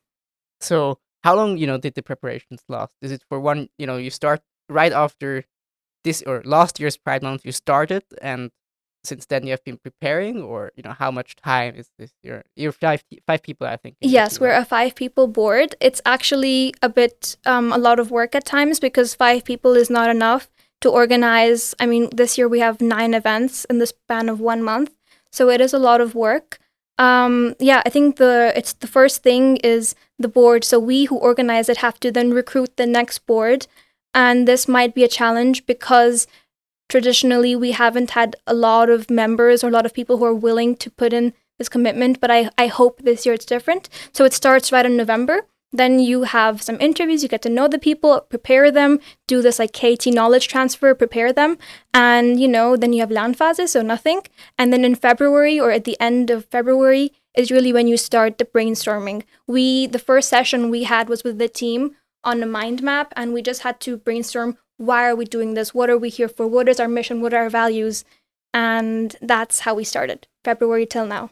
So 0.59 0.99
how 1.23 1.35
long, 1.35 1.57
you 1.57 1.67
know, 1.67 1.77
did 1.77 1.95
the 1.95 2.03
preparations 2.03 2.61
last? 2.67 2.93
Is 3.01 3.11
it 3.11 3.23
for 3.29 3.39
one, 3.39 3.69
you 3.77 3.87
know, 3.87 3.97
you 3.97 4.09
start 4.09 4.41
right 4.67 4.91
after 4.91 5.45
this 6.03 6.23
or 6.25 6.41
last 6.45 6.79
year's 6.79 6.97
Pride 6.97 7.23
Month 7.23 7.45
you 7.45 7.51
started 7.51 8.03
and 8.21 8.51
since 9.03 9.25
then 9.25 9.45
you 9.45 9.51
have 9.51 9.63
been 9.63 9.77
preparing 9.77 10.41
or, 10.41 10.71
you 10.75 10.83
know, 10.83 10.91
how 10.91 11.11
much 11.11 11.35
time 11.35 11.75
is 11.75 11.89
this? 11.97 12.11
You're 12.23 12.43
you're 12.55 12.71
five 12.71 13.03
five 13.25 13.41
people 13.41 13.67
I 13.67 13.77
think. 13.77 13.95
Yes, 14.01 14.39
we're 14.39 14.53
a 14.53 14.65
five 14.65 14.95
people 14.95 15.27
board. 15.27 15.75
It's 15.79 16.01
actually 16.05 16.73
a 16.81 16.89
bit 16.89 17.37
um, 17.45 17.71
a 17.71 17.77
lot 17.77 17.99
of 17.99 18.11
work 18.11 18.35
at 18.35 18.45
times 18.45 18.79
because 18.79 19.15
five 19.15 19.43
people 19.43 19.73
is 19.75 19.89
not 19.89 20.09
enough 20.09 20.49
to 20.81 20.89
organize. 20.89 21.75
I 21.79 21.85
mean, 21.85 22.09
this 22.13 22.37
year 22.37 22.47
we 22.47 22.59
have 22.59 22.81
nine 22.81 23.13
events 23.13 23.65
in 23.65 23.79
the 23.79 23.87
span 23.87 24.29
of 24.29 24.39
one 24.39 24.63
month, 24.63 24.93
so 25.31 25.49
it 25.49 25.61
is 25.61 25.73
a 25.73 25.79
lot 25.79 26.01
of 26.01 26.15
work. 26.15 26.59
Um, 26.97 27.55
yeah, 27.59 27.81
I 27.85 27.89
think 27.89 28.17
the 28.17 28.51
it's 28.55 28.73
the 28.73 28.87
first 28.87 29.23
thing 29.23 29.57
is 29.57 29.95
the 30.17 30.27
board. 30.27 30.65
So 30.65 30.79
we 30.79 31.05
who 31.05 31.17
organize 31.17 31.69
it 31.69 31.77
have 31.77 31.99
to 32.01 32.11
then 32.11 32.31
recruit 32.31 32.75
the 32.75 32.85
next 32.85 33.25
board, 33.25 33.67
and 34.13 34.47
this 34.47 34.67
might 34.67 34.95
be 34.95 35.03
a 35.03 35.07
challenge 35.07 35.65
because 35.65 36.27
traditionally 36.87 37.55
we 37.55 37.71
haven't 37.71 38.11
had 38.11 38.35
a 38.47 38.53
lot 38.53 38.89
of 38.89 39.09
members 39.09 39.63
or 39.63 39.67
a 39.67 39.71
lot 39.71 39.85
of 39.85 39.93
people 39.93 40.17
who 40.17 40.25
are 40.25 40.33
willing 40.33 40.75
to 40.77 40.89
put 40.89 41.13
in 41.13 41.33
this 41.57 41.69
commitment, 41.69 42.19
but 42.19 42.31
I, 42.31 42.49
I 42.57 42.67
hope 42.67 43.01
this 43.01 43.25
year 43.25 43.35
it's 43.35 43.45
different. 43.45 43.89
So 44.13 44.25
it 44.25 44.33
starts 44.33 44.71
right 44.71 44.85
in 44.85 44.97
November. 44.97 45.45
Then 45.71 45.99
you 45.99 46.23
have 46.23 46.63
some 46.63 46.81
interviews, 46.81 47.21
you 47.21 47.29
get 47.29 47.43
to 47.43 47.49
know 47.49 47.67
the 47.67 47.77
people, 47.77 48.21
prepare 48.21 48.71
them, 48.71 48.99
do 49.27 49.39
this 49.41 49.59
like 49.59 49.71
KT 49.71 50.07
knowledge 50.07 50.47
transfer, 50.47 50.95
prepare 50.95 51.31
them. 51.31 51.59
And, 51.93 52.39
you 52.39 52.47
know, 52.47 52.75
then 52.75 52.91
you 52.91 53.01
have 53.01 53.09
lernphases, 53.09 53.69
so 53.69 53.83
nothing. 53.83 54.21
And 54.57 54.73
then 54.73 54.83
in 54.83 54.95
February 54.95 55.59
or 55.59 55.69
at 55.69 55.83
the 55.83 55.99
end 55.99 56.31
of 56.31 56.45
February 56.45 57.11
is 57.35 57.51
really 57.51 57.71
when 57.71 57.87
you 57.87 57.97
start 57.97 58.39
the 58.39 58.45
brainstorming. 58.45 59.23
We, 59.45 59.85
the 59.85 59.99
first 59.99 60.27
session 60.27 60.71
we 60.71 60.85
had 60.85 61.07
was 61.07 61.23
with 61.23 61.37
the 61.37 61.47
team 61.47 61.95
on 62.23 62.43
a 62.43 62.45
mind 62.45 62.81
map, 62.81 63.13
and 63.15 63.33
we 63.33 63.41
just 63.41 63.61
had 63.61 63.79
to 63.81 63.97
brainstorm 63.97 64.57
why 64.79 65.09
are 65.09 65.15
we 65.15 65.25
doing 65.25 65.55
this? 65.55 65.73
What 65.73 65.89
are 65.89 65.97
we 65.97 66.09
here 66.09 66.29
for? 66.29 66.47
What 66.47 66.69
is 66.69 66.79
our 66.79 66.87
mission? 66.87 67.19
What 67.19 67.33
are 67.33 67.43
our 67.43 67.49
values? 67.49 68.05
And 68.53 69.15
that's 69.21 69.59
how 69.59 69.75
we 69.75 69.83
started, 69.83 70.25
February 70.45 70.85
till 70.85 71.05
now. 71.05 71.31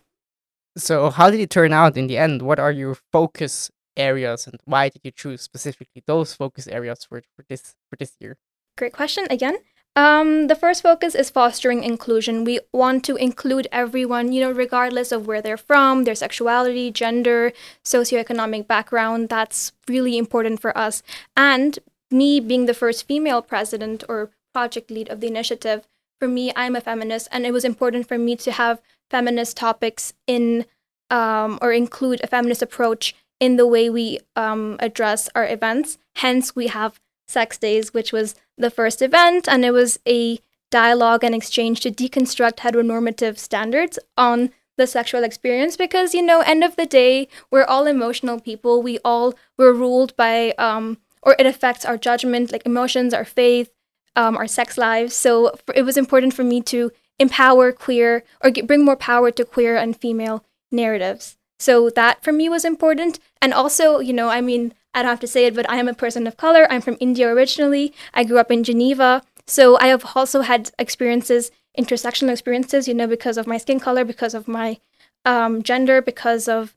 So, 0.76 1.10
how 1.10 1.32
did 1.32 1.40
it 1.40 1.50
turn 1.50 1.72
out 1.72 1.98
in 1.98 2.08
the 2.08 2.18
end? 2.18 2.42
What 2.42 2.60
are 2.60 2.72
your 2.72 2.96
focus 3.12 3.72
areas, 3.96 4.46
and 4.48 4.60
why 4.66 4.90
did 4.90 5.02
you 5.04 5.12
choose 5.12 5.42
specifically 5.42 6.04
those 6.06 6.34
focus 6.34 6.68
areas 6.68 7.04
for, 7.04 7.22
for 7.36 7.44
this 7.50 7.74
for 7.90 7.96
this 7.96 8.16
year? 8.20 8.38
Great 8.78 8.94
question 8.94 9.26
again. 9.30 9.58
Um, 9.98 10.46
the 10.46 10.54
first 10.54 10.84
focus 10.84 11.16
is 11.16 11.32
fostering 11.32 11.84
inclusion. 11.84 12.44
We 12.44 12.60
want 12.72 13.04
to 13.06 13.16
include 13.16 13.68
everyone, 13.72 14.32
you 14.32 14.42
know, 14.42 14.52
regardless 14.52 15.12
of 15.12 15.26
where 15.26 15.42
they're 15.42 15.58
from, 15.58 16.04
their 16.04 16.14
sexuality, 16.14 16.92
gender, 16.92 17.52
socioeconomic 17.84 18.68
background. 18.68 19.30
That's 19.30 19.72
really 19.88 20.20
important 20.20 20.62
for 20.62 20.78
us. 20.78 21.02
And 21.36 21.80
me 22.12 22.40
being 22.40 22.68
the 22.68 22.76
first 22.76 23.08
female 23.08 23.42
president 23.42 24.04
or 24.08 24.30
project 24.54 24.92
lead 24.92 25.10
of 25.10 25.20
the 25.20 25.26
initiative, 25.26 25.88
for 26.20 26.28
me, 26.28 26.54
I'm 26.56 26.76
a 26.76 26.82
feminist, 26.82 27.28
and 27.32 27.48
it 27.48 27.52
was 27.52 27.66
important 27.66 28.08
for 28.08 28.20
me 28.20 28.36
to 28.36 28.52
have 28.52 28.80
feminist 29.10 29.58
topics 29.58 30.14
in 30.28 30.68
um, 31.10 31.58
or 31.60 31.72
include 31.72 32.22
a 32.24 32.28
feminist 32.28 32.62
approach 32.62 33.16
in 33.40 33.56
the 33.56 33.66
way 33.66 33.90
we 33.90 34.20
um, 34.36 34.76
address 34.80 35.28
our 35.34 35.48
events. 35.48 35.98
Hence, 36.18 36.56
we 36.56 36.68
have 36.68 37.00
Sex 37.28 37.58
Days, 37.58 37.94
which 37.94 38.12
was 38.12 38.36
the 38.58 38.70
first 38.70 39.02
event, 39.02 39.48
and 39.48 39.64
it 39.66 39.72
was 39.72 40.00
a 40.08 40.40
dialogue 40.70 41.24
and 41.24 41.34
exchange 41.36 41.82
to 41.82 41.92
deconstruct 41.92 42.58
heteronormative 42.58 43.38
standards 43.38 44.00
on 44.18 44.52
the 44.78 44.86
sexual 44.86 45.24
experience 45.24 45.76
because 45.76 46.14
you 46.14 46.22
know 46.22 46.42
end 46.42 46.64
of 46.64 46.76
the 46.76 46.86
day 46.86 47.28
we're 47.50 47.64
all 47.64 47.88
emotional 47.88 48.40
people 48.40 48.84
we 48.84 49.00
all 49.04 49.34
we're 49.58 49.74
ruled 49.74 50.16
by 50.18 50.52
um 50.60 51.00
or 51.24 51.36
it 51.40 51.48
affects 51.48 51.84
our 51.84 51.98
judgment 51.98 52.52
like 52.52 52.64
emotions 52.64 53.12
our 53.12 53.26
faith 53.26 53.72
um, 54.16 54.38
our 54.38 54.46
sex 54.46 54.78
lives 54.78 55.16
so 55.16 55.58
it 55.74 55.82
was 55.82 55.98
important 55.98 56.34
for 56.34 56.44
me 56.44 56.62
to 56.62 56.92
empower 57.20 57.72
queer 57.72 58.24
or 58.44 58.52
bring 58.52 58.86
more 58.86 58.96
power 58.96 59.32
to 59.32 59.46
queer 59.46 59.76
and 59.76 59.98
female 59.98 60.44
narratives. 60.72 61.38
So 61.60 61.90
that 61.92 62.24
for 62.24 62.32
me 62.32 62.50
was 62.50 62.64
important. 62.64 63.20
And 63.42 63.54
also, 63.54 64.00
you 64.00 64.14
know, 64.14 64.30
I 64.30 64.42
mean, 64.42 64.74
I 64.94 65.02
don't 65.02 65.10
have 65.10 65.20
to 65.22 65.28
say 65.28 65.46
it, 65.46 65.56
but 65.56 65.70
I 65.70 65.78
am 65.78 65.88
a 65.88 65.94
person 65.94 66.28
of 66.28 66.38
color. 66.38 66.68
I'm 66.70 66.82
from 66.82 66.98
India 67.00 67.28
originally. 67.28 67.94
I 68.14 68.24
grew 68.24 68.40
up 68.40 68.52
in 68.52 68.64
Geneva. 68.64 69.24
So 69.46 69.78
I 69.80 69.88
have 69.88 70.06
also 70.16 70.42
had 70.42 70.72
experiences, 70.80 71.52
intersectional 71.78 72.32
experiences, 72.32 72.88
you 72.88 72.94
know, 72.94 73.08
because 73.08 73.38
of 73.38 73.48
my 73.48 73.58
skin 73.58 73.80
color, 73.80 74.04
because 74.04 74.34
of 74.34 74.48
my 74.48 74.80
um, 75.26 75.62
gender, 75.62 76.02
because 76.02 76.48
of, 76.48 76.76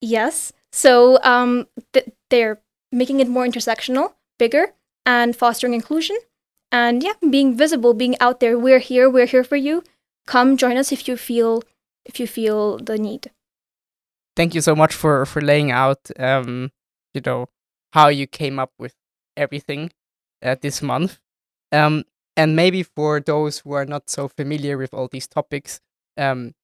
yes. 0.00 0.52
So 0.72 1.18
um, 1.24 1.66
th- 1.92 2.10
they're 2.30 2.60
making 2.92 3.20
it 3.20 3.28
more 3.28 3.44
intersectional, 3.44 4.14
bigger, 4.38 4.72
and 5.04 5.34
fostering 5.34 5.74
inclusion 5.74 6.16
and 6.72 7.02
yeah 7.02 7.12
being 7.30 7.56
visible 7.56 7.94
being 7.94 8.16
out 8.20 8.40
there 8.40 8.58
we're 8.58 8.78
here 8.78 9.08
we're 9.08 9.26
here 9.26 9.44
for 9.44 9.56
you 9.56 9.82
come 10.26 10.56
join 10.56 10.76
us 10.76 10.92
if 10.92 11.08
you 11.08 11.16
feel 11.16 11.62
if 12.04 12.20
you 12.20 12.26
feel 12.26 12.78
the 12.78 12.98
need 12.98 13.30
thank 14.36 14.54
you 14.54 14.60
so 14.60 14.74
much 14.74 14.94
for 14.94 15.26
for 15.26 15.40
laying 15.40 15.70
out 15.70 16.10
um 16.18 16.70
you 17.14 17.20
know 17.24 17.46
how 17.92 18.08
you 18.08 18.26
came 18.26 18.58
up 18.58 18.72
with 18.78 18.94
everything 19.36 19.90
uh, 20.42 20.56
this 20.60 20.82
month 20.82 21.18
um 21.72 22.04
and 22.36 22.56
maybe 22.56 22.82
for 22.82 23.20
those 23.20 23.60
who 23.60 23.72
are 23.72 23.86
not 23.86 24.10
so 24.10 24.28
familiar 24.28 24.78
with 24.78 24.94
all 24.94 25.08
these 25.08 25.28
topics 25.28 25.80
um 26.18 26.54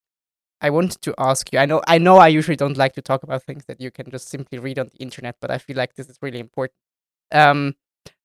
I 0.60 0.70
wanted 0.70 1.02
to 1.02 1.14
ask 1.18 1.52
you. 1.52 1.58
I 1.58 1.66
know 1.66 1.82
I 1.86 1.98
know 1.98 2.16
I 2.16 2.28
usually 2.28 2.56
don't 2.56 2.76
like 2.78 2.94
to 2.94 3.02
talk 3.02 3.22
about 3.22 3.42
things 3.42 3.64
that 3.66 3.80
you 3.80 3.90
can 3.90 4.10
just 4.10 4.28
simply 4.28 4.58
read 4.58 4.78
on 4.78 4.88
the 4.88 4.98
internet, 4.98 5.36
but 5.40 5.50
I 5.50 5.58
feel 5.58 5.76
like 5.76 5.94
this 5.94 6.08
is 6.08 6.18
really 6.22 6.40
important. 6.40 6.74
Um, 7.32 7.74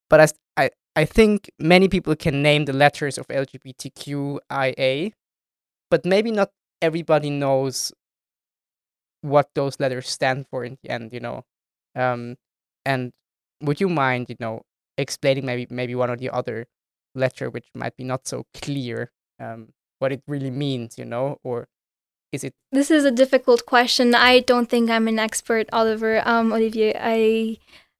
but 0.09 0.21
I, 0.21 0.27
I 0.65 0.69
I 0.95 1.05
think 1.05 1.51
many 1.59 1.89
people 1.89 2.15
can 2.15 2.41
name 2.41 2.65
the 2.65 2.73
letters 2.73 3.17
of 3.17 3.27
LGBTQIA, 3.31 5.13
but 5.91 6.05
maybe 6.05 6.31
not 6.31 6.51
everybody 6.81 7.29
knows 7.29 7.93
what 9.21 9.49
those 9.55 9.79
letters 9.79 10.09
stand 10.09 10.47
for 10.49 10.63
in 10.63 10.77
the 10.83 10.89
end, 10.89 11.13
you 11.13 11.19
know. 11.19 11.43
Um, 11.95 12.35
and 12.85 13.11
would 13.61 13.79
you 13.81 13.89
mind, 13.89 14.27
you 14.29 14.35
know, 14.39 14.61
explaining 14.97 15.45
maybe 15.45 15.67
maybe 15.69 15.95
one 15.95 16.09
or 16.09 16.17
the 16.17 16.29
other 16.29 16.67
letter 17.15 17.49
which 17.49 17.65
might 17.75 17.95
be 17.97 18.03
not 18.03 18.27
so 18.27 18.45
clear 18.53 19.11
um, 19.39 19.69
what 19.99 20.11
it 20.11 20.21
really 20.27 20.51
means, 20.51 20.97
you 20.97 21.05
know, 21.05 21.37
or 21.43 21.67
is 22.31 22.43
it? 22.43 22.53
This 22.71 22.89
is 22.89 23.05
a 23.05 23.11
difficult 23.11 23.65
question. 23.65 24.15
I 24.15 24.39
don't 24.39 24.69
think 24.69 24.89
I'm 24.89 25.07
an 25.07 25.19
expert, 25.19 25.67
Oliver. 25.73 26.21
Um, 26.25 26.53
Olivier, 26.53 26.95
I 26.99 27.57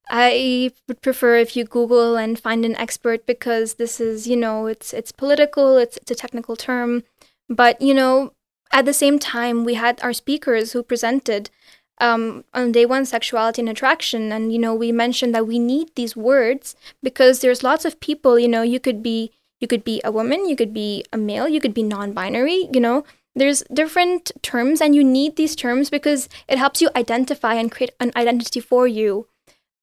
I 0.08 0.72
would 0.88 1.00
prefer 1.02 1.36
if 1.36 1.56
you 1.56 1.64
Google 1.64 2.16
and 2.16 2.38
find 2.38 2.64
an 2.64 2.76
expert 2.76 3.26
because 3.26 3.74
this 3.74 4.00
is, 4.00 4.26
you 4.26 4.36
know, 4.36 4.66
it's 4.66 4.92
it's 4.92 5.12
political, 5.12 5.76
it's 5.76 5.96
it's 5.98 6.10
a 6.10 6.14
technical 6.14 6.56
term, 6.56 7.04
but 7.48 7.80
you 7.80 7.94
know, 7.94 8.32
at 8.72 8.84
the 8.84 8.94
same 8.94 9.18
time, 9.18 9.64
we 9.64 9.74
had 9.74 10.02
our 10.02 10.12
speakers 10.12 10.72
who 10.72 10.82
presented 10.82 11.50
um, 11.98 12.44
on 12.54 12.72
day 12.72 12.86
one 12.86 13.04
sexuality 13.04 13.62
and 13.62 13.68
attraction, 13.68 14.32
and 14.32 14.52
you 14.52 14.58
know, 14.58 14.74
we 14.74 14.92
mentioned 14.92 15.34
that 15.34 15.46
we 15.46 15.58
need 15.58 15.94
these 15.94 16.16
words 16.16 16.74
because 17.02 17.40
there's 17.40 17.62
lots 17.62 17.84
of 17.84 18.00
people, 18.00 18.38
you 18.38 18.48
know, 18.48 18.62
you 18.62 18.80
could 18.80 19.02
be 19.02 19.32
you 19.60 19.68
could 19.68 19.84
be 19.84 20.00
a 20.04 20.10
woman, 20.10 20.48
you 20.48 20.56
could 20.56 20.74
be 20.74 21.04
a 21.12 21.18
male, 21.18 21.48
you 21.48 21.60
could 21.60 21.74
be 21.74 21.84
non-binary, 21.84 22.68
you 22.72 22.80
know. 22.80 23.04
There's 23.34 23.62
different 23.72 24.32
terms, 24.42 24.80
and 24.80 24.94
you 24.94 25.02
need 25.04 25.36
these 25.36 25.56
terms 25.56 25.88
because 25.88 26.28
it 26.48 26.58
helps 26.58 26.82
you 26.82 26.90
identify 26.94 27.54
and 27.54 27.70
create 27.70 27.92
an 27.98 28.12
identity 28.14 28.60
for 28.60 28.86
you 28.86 29.26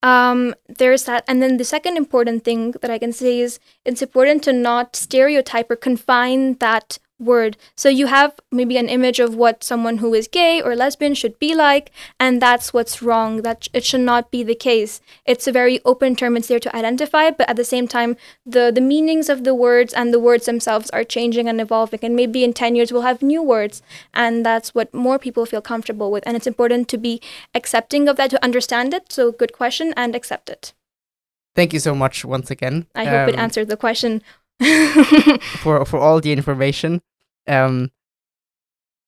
um, 0.02 0.54
there's 0.68 1.04
that. 1.04 1.24
And 1.28 1.42
then 1.42 1.56
the 1.56 1.64
second 1.64 1.96
important 1.96 2.44
thing 2.44 2.72
that 2.80 2.90
I 2.90 2.98
can 2.98 3.12
say 3.12 3.40
is 3.40 3.58
it's 3.84 4.02
important 4.02 4.42
to 4.44 4.52
not 4.52 4.96
stereotype 4.96 5.70
or 5.70 5.76
confine 5.76 6.54
that 6.54 6.98
word. 7.20 7.56
So 7.76 7.88
you 7.88 8.06
have 8.06 8.40
maybe 8.50 8.76
an 8.76 8.88
image 8.88 9.20
of 9.20 9.34
what 9.34 9.62
someone 9.62 9.98
who 9.98 10.14
is 10.14 10.26
gay 10.26 10.60
or 10.60 10.74
lesbian 10.74 11.14
should 11.14 11.38
be 11.38 11.54
like, 11.54 11.92
and 12.18 12.40
that's 12.40 12.72
what's 12.72 13.02
wrong. 13.02 13.42
That 13.42 13.68
it 13.72 13.84
should 13.84 14.00
not 14.00 14.30
be 14.30 14.42
the 14.42 14.54
case. 14.54 15.00
It's 15.26 15.46
a 15.46 15.52
very 15.52 15.80
open 15.84 16.16
term. 16.16 16.36
It's 16.36 16.48
there 16.48 16.58
to 16.58 16.74
identify, 16.74 17.30
but 17.30 17.48
at 17.48 17.56
the 17.56 17.64
same 17.64 17.86
time, 17.86 18.16
the 18.44 18.72
the 18.74 18.80
meanings 18.80 19.28
of 19.28 19.44
the 19.44 19.54
words 19.54 19.92
and 19.92 20.12
the 20.12 20.20
words 20.20 20.46
themselves 20.46 20.90
are 20.90 21.04
changing 21.04 21.48
and 21.48 21.60
evolving. 21.60 22.00
And 22.02 22.16
maybe 22.16 22.42
in 22.42 22.52
ten 22.52 22.74
years 22.74 22.92
we'll 22.92 23.02
have 23.02 23.22
new 23.22 23.42
words, 23.42 23.82
and 24.14 24.44
that's 24.44 24.74
what 24.74 24.92
more 24.94 25.18
people 25.18 25.46
feel 25.46 25.62
comfortable 25.62 26.10
with. 26.10 26.24
And 26.26 26.36
it's 26.36 26.46
important 26.46 26.88
to 26.88 26.98
be 26.98 27.20
accepting 27.54 28.08
of 28.08 28.16
that 28.16 28.30
to 28.30 28.44
understand 28.44 28.94
it. 28.94 29.12
So 29.12 29.32
good 29.32 29.52
question 29.52 29.92
and 29.96 30.14
accept 30.14 30.48
it. 30.48 30.72
Thank 31.54 31.72
you 31.72 31.80
so 31.80 31.94
much 31.94 32.24
once 32.24 32.50
again. 32.50 32.86
I 32.94 33.04
hope 33.04 33.28
um, 33.28 33.28
it 33.30 33.36
answered 33.36 33.68
the 33.68 33.76
question. 33.76 34.22
for 35.62 35.84
for 35.84 35.98
all 35.98 36.20
the 36.20 36.32
information. 36.32 37.00
Um, 37.46 37.90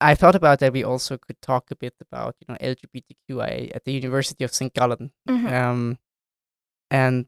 I 0.01 0.15
thought 0.15 0.35
about 0.35 0.59
that 0.59 0.73
we 0.73 0.83
also 0.83 1.17
could 1.17 1.41
talk 1.41 1.71
a 1.71 1.75
bit 1.75 1.93
about 2.01 2.35
you 2.39 2.45
know 2.49 2.57
LGBTQIA 2.59 3.75
at 3.75 3.85
the 3.85 3.93
University 3.93 4.43
of 4.43 4.53
St. 4.53 4.73
Gallen. 4.73 5.11
Mm-hmm. 5.29 5.47
Um, 5.47 5.97
and 6.91 7.25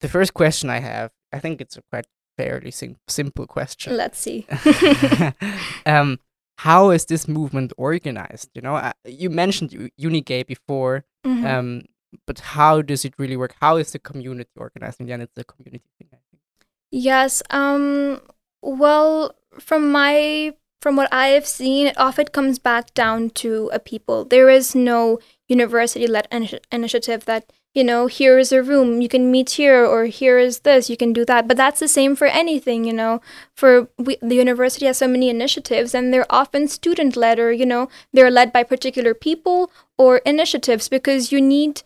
the 0.00 0.08
first 0.08 0.32
question 0.32 0.70
I 0.70 0.78
have, 0.78 1.10
I 1.32 1.40
think 1.40 1.60
it's 1.60 1.76
a 1.76 1.82
quite 1.90 2.06
fairly 2.36 2.70
sim- 2.70 2.96
simple 3.08 3.46
question. 3.46 3.96
Let's 3.96 4.18
see. 4.18 4.46
um, 5.86 6.20
how 6.58 6.90
is 6.90 7.06
this 7.06 7.28
movement 7.28 7.72
organized? 7.76 8.50
You 8.54 8.62
know, 8.62 8.76
uh, 8.76 8.92
you 9.04 9.30
mentioned 9.30 9.70
Unigay 10.00 10.46
before, 10.46 11.04
mm-hmm. 11.26 11.46
um, 11.46 11.82
but 12.26 12.38
how 12.40 12.82
does 12.82 13.04
it 13.04 13.14
really 13.18 13.36
work? 13.36 13.54
How 13.60 13.76
is 13.76 13.92
the 13.92 13.98
community 13.98 14.50
organized? 14.56 15.00
In 15.00 15.06
the 15.06 15.12
end, 15.12 15.22
it's 15.22 15.36
a 15.36 15.44
community 15.44 15.88
thing, 15.98 16.08
I 16.12 16.18
think. 16.30 16.42
Yes. 16.90 17.42
Um. 17.50 18.20
Well, 18.62 19.36
from 19.60 19.90
my 19.90 20.54
from 20.80 20.94
what 20.94 21.12
I 21.12 21.28
have 21.28 21.46
seen, 21.46 21.88
it 21.88 21.98
often 21.98 22.26
comes 22.26 22.60
back 22.60 22.94
down 22.94 23.30
to 23.30 23.68
a 23.72 23.80
people. 23.80 24.24
There 24.24 24.48
is 24.48 24.76
no 24.76 25.18
university-led 25.48 26.28
in- 26.30 26.60
initiative 26.70 27.24
that 27.24 27.50
you 27.74 27.84
know 27.84 28.06
here 28.06 28.38
is 28.38 28.50
a 28.50 28.62
room 28.62 29.00
you 29.00 29.08
can 29.08 29.30
meet 29.30 29.50
here 29.50 29.84
or 29.84 30.04
here 30.06 30.38
is 30.38 30.60
this 30.60 30.90
you 30.90 30.96
can 30.96 31.12
do 31.12 31.24
that 31.24 31.46
but 31.46 31.56
that's 31.56 31.80
the 31.80 31.88
same 31.88 32.16
for 32.16 32.26
anything 32.26 32.84
you 32.84 32.92
know 32.92 33.20
for 33.54 33.88
we, 33.98 34.16
the 34.20 34.34
university 34.34 34.86
has 34.86 34.98
so 34.98 35.06
many 35.06 35.28
initiatives 35.28 35.94
and 35.94 36.12
they're 36.12 36.26
often 36.30 36.66
student 36.66 37.16
led 37.16 37.38
or 37.38 37.52
you 37.52 37.66
know 37.66 37.88
they're 38.12 38.30
led 38.30 38.52
by 38.52 38.62
particular 38.62 39.14
people 39.14 39.70
or 39.96 40.18
initiatives 40.18 40.88
because 40.88 41.30
you 41.30 41.40
need 41.40 41.82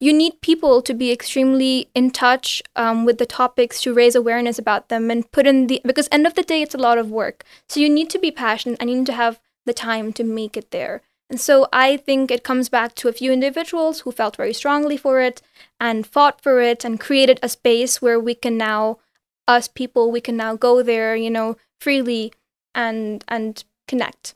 you 0.00 0.12
need 0.12 0.40
people 0.40 0.80
to 0.82 0.94
be 0.94 1.10
extremely 1.10 1.88
in 1.94 2.10
touch 2.10 2.62
um, 2.76 3.04
with 3.04 3.18
the 3.18 3.26
topics 3.26 3.82
to 3.82 3.94
raise 3.94 4.14
awareness 4.14 4.58
about 4.58 4.88
them 4.88 5.10
and 5.10 5.30
put 5.32 5.46
in 5.46 5.66
the 5.66 5.80
because 5.84 6.08
end 6.12 6.26
of 6.26 6.34
the 6.34 6.42
day 6.42 6.62
it's 6.62 6.74
a 6.74 6.78
lot 6.78 6.98
of 6.98 7.10
work. 7.10 7.44
So 7.68 7.80
you 7.80 7.90
need 7.90 8.10
to 8.10 8.18
be 8.18 8.30
passionate 8.30 8.78
and 8.80 8.90
you 8.90 8.96
need 8.96 9.06
to 9.06 9.12
have 9.12 9.40
the 9.66 9.74
time 9.74 10.12
to 10.14 10.24
make 10.24 10.56
it 10.56 10.70
there. 10.70 11.02
And 11.30 11.40
so 11.40 11.68
i 11.72 11.96
think 11.96 12.30
it 12.30 12.42
comes 12.42 12.68
back 12.68 12.94
to 12.96 13.08
a 13.08 13.12
few 13.12 13.32
individuals 13.32 14.00
who 14.00 14.12
felt 14.12 14.36
very 14.36 14.54
strongly 14.54 14.96
for 14.96 15.20
it 15.20 15.42
and 15.78 16.06
fought 16.06 16.40
for 16.40 16.60
it 16.60 16.84
and 16.84 16.98
created 16.98 17.38
a 17.42 17.48
space 17.48 18.00
where 18.00 18.18
we 18.18 18.34
can 18.34 18.56
now 18.56 18.98
us 19.46 19.68
people 19.68 20.10
we 20.10 20.22
can 20.22 20.36
now 20.36 20.56
go 20.56 20.82
there 20.82 21.14
you 21.14 21.30
know 21.30 21.56
freely 21.80 22.32
and 22.74 23.24
and 23.28 23.64
connect. 23.86 24.34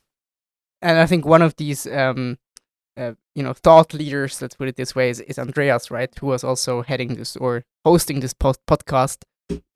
And 0.83 0.99
i 0.99 1.07
think 1.07 1.25
one 1.25 1.43
of 1.43 1.57
these 1.57 1.87
um 1.87 2.39
uh, 2.97 3.13
you 3.35 3.43
know 3.43 3.53
thought 3.53 3.95
leaders 3.95 4.41
let's 4.43 4.55
put 4.55 4.69
it 4.69 4.77
this 4.77 4.95
way 4.95 5.11
is, 5.11 5.21
is 5.21 5.39
andreas 5.39 5.91
right 5.91 6.11
who 6.21 6.27
was 6.27 6.45
also 6.45 6.83
heading 6.83 7.15
this 7.15 7.37
or 7.37 7.65
hosting 7.85 8.21
this 8.21 8.35
post 8.35 8.61
podcast. 8.67 9.23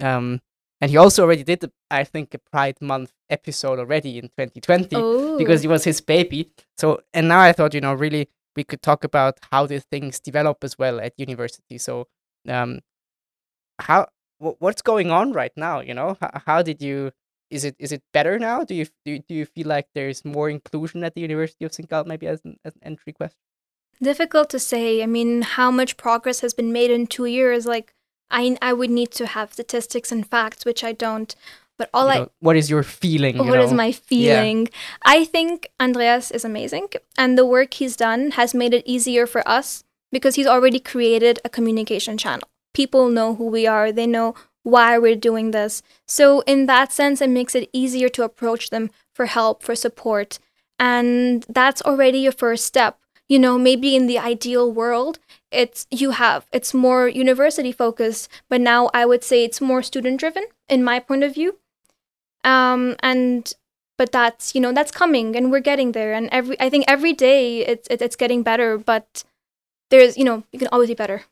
Um 0.02 0.40
and 0.80 0.90
he 0.90 0.96
also 0.98 1.24
already 1.24 1.42
did 1.42 1.70
i 1.90 2.04
think 2.04 2.34
a 2.34 2.38
pride 2.38 2.76
month 2.80 3.12
episode 3.30 3.78
already 3.78 4.18
in 4.18 4.24
2020 4.24 4.88
oh. 4.96 5.38
because 5.38 5.64
it 5.64 5.68
was 5.68 5.84
his 5.84 6.00
baby. 6.00 6.50
So 6.76 7.00
and 7.14 7.28
now 7.28 7.40
i 7.40 7.52
thought 7.52 7.74
you 7.74 7.80
know 7.80 7.94
really 7.94 8.28
we 8.54 8.64
could 8.64 8.82
talk 8.82 9.04
about 9.04 9.38
how 9.50 9.66
these 9.66 9.84
things 9.84 10.20
develop 10.20 10.58
as 10.62 10.78
well 10.78 11.00
at 11.00 11.14
university. 11.18 11.78
So 11.78 12.06
um 12.48 12.80
how 13.78 14.08
wh- 14.38 14.60
what's 14.60 14.82
going 14.82 15.10
on 15.10 15.32
right 15.32 15.52
now 15.56 15.80
you 15.80 15.94
know? 15.94 16.16
How, 16.20 16.42
how 16.46 16.62
did 16.62 16.82
you 16.82 17.12
is 17.50 17.64
it 17.64 17.76
is 17.78 17.92
it 17.92 18.02
better 18.12 18.38
now? 18.38 18.64
Do 18.64 18.74
you 18.74 18.86
do, 19.04 19.18
do 19.18 19.34
you 19.34 19.46
feel 19.46 19.66
like 19.66 19.88
there's 19.94 20.24
more 20.24 20.50
inclusion 20.50 21.04
at 21.04 21.14
the 21.14 21.20
University 21.20 21.64
of 21.64 21.72
St. 21.72 21.88
Gallen 21.88 22.08
maybe 22.08 22.26
as 22.26 22.40
an, 22.44 22.58
as 22.64 22.74
an 22.74 22.82
entry 22.82 23.12
question? 23.12 23.38
Difficult 24.02 24.50
to 24.50 24.58
say. 24.58 25.02
I 25.02 25.06
mean, 25.06 25.42
how 25.42 25.70
much 25.70 25.96
progress 25.96 26.40
has 26.40 26.54
been 26.54 26.72
made 26.72 26.90
in 26.90 27.06
two 27.06 27.26
years? 27.26 27.66
Like, 27.66 27.94
I 28.30 28.56
I 28.60 28.72
would 28.72 28.90
need 28.90 29.10
to 29.12 29.26
have 29.26 29.52
statistics 29.52 30.12
and 30.12 30.26
facts, 30.28 30.64
which 30.64 30.84
I 30.84 30.92
don't. 30.92 31.34
But 31.78 31.90
all 31.92 32.06
You 32.06 32.12
I 32.12 32.18
know, 32.20 32.30
what 32.40 32.56
is 32.56 32.70
your 32.70 32.82
feeling? 32.82 33.38
What 33.38 33.58
you 33.58 33.60
is 33.60 33.72
my 33.72 33.92
feeling? 33.92 34.68
I 35.04 35.24
think 35.24 35.68
Andreas 35.78 36.30
is 36.30 36.44
amazing, 36.44 36.88
and 37.18 37.36
the 37.36 37.46
work 37.46 37.74
he's 37.74 37.96
done 37.96 38.32
has 38.32 38.54
made 38.54 38.74
it 38.74 38.82
easier 38.86 39.26
for 39.26 39.46
us 39.46 39.84
because 40.10 40.36
he's 40.36 40.46
already 40.46 40.80
created 40.80 41.38
a 41.44 41.50
communication 41.50 42.16
channel. 42.16 42.48
People 42.72 43.08
know 43.08 43.34
who 43.34 43.46
we 43.46 43.66
are, 43.66 43.92
they 43.92 44.06
know 44.06 44.34
why 44.66 44.98
we're 44.98 45.16
doing 45.28 45.52
this. 45.52 45.82
So, 46.06 46.40
in 46.40 46.66
that 46.66 46.92
sense, 46.92 47.20
it 47.20 47.30
makes 47.30 47.54
it 47.54 47.70
easier 47.72 48.08
to 48.10 48.24
approach 48.24 48.70
them 48.70 48.90
for 49.14 49.26
help, 49.26 49.62
for 49.62 49.74
support. 49.74 50.38
And 50.78 51.44
that's 51.48 51.82
already 51.82 52.26
a 52.26 52.32
first 52.32 52.64
step. 52.64 52.98
You 53.28 53.38
know, 53.38 53.58
maybe 53.58 53.96
in 53.96 54.06
the 54.06 54.18
ideal 54.18 54.70
world, 54.70 55.18
it's 55.50 55.86
you 55.90 56.10
have 56.12 56.46
it's 56.52 56.74
more 56.74 57.08
university 57.08 57.72
focused, 57.72 58.28
but 58.48 58.60
now 58.60 58.90
I 58.94 59.06
would 59.06 59.24
say 59.24 59.44
it's 59.44 59.60
more 59.60 59.82
student 59.82 60.20
driven 60.20 60.44
in 60.68 60.84
my 60.84 60.98
point 61.00 61.24
of 61.24 61.34
view 61.34 61.58
um 62.46 62.96
and 63.00 63.52
but 63.98 64.12
that's 64.12 64.54
you 64.54 64.60
know 64.60 64.72
that's 64.72 64.92
coming 64.92 65.36
and 65.36 65.50
we're 65.50 65.60
getting 65.60 65.92
there 65.92 66.14
and 66.14 66.28
every 66.32 66.58
i 66.60 66.70
think 66.70 66.84
every 66.88 67.12
day 67.12 67.66
it's 67.66 67.88
it's 67.90 68.16
getting 68.16 68.42
better 68.42 68.78
but 68.78 69.24
there's 69.90 70.16
you 70.16 70.24
know 70.24 70.44
you 70.52 70.58
can 70.58 70.68
always 70.72 70.88
be 70.88 70.94
better 70.94 71.22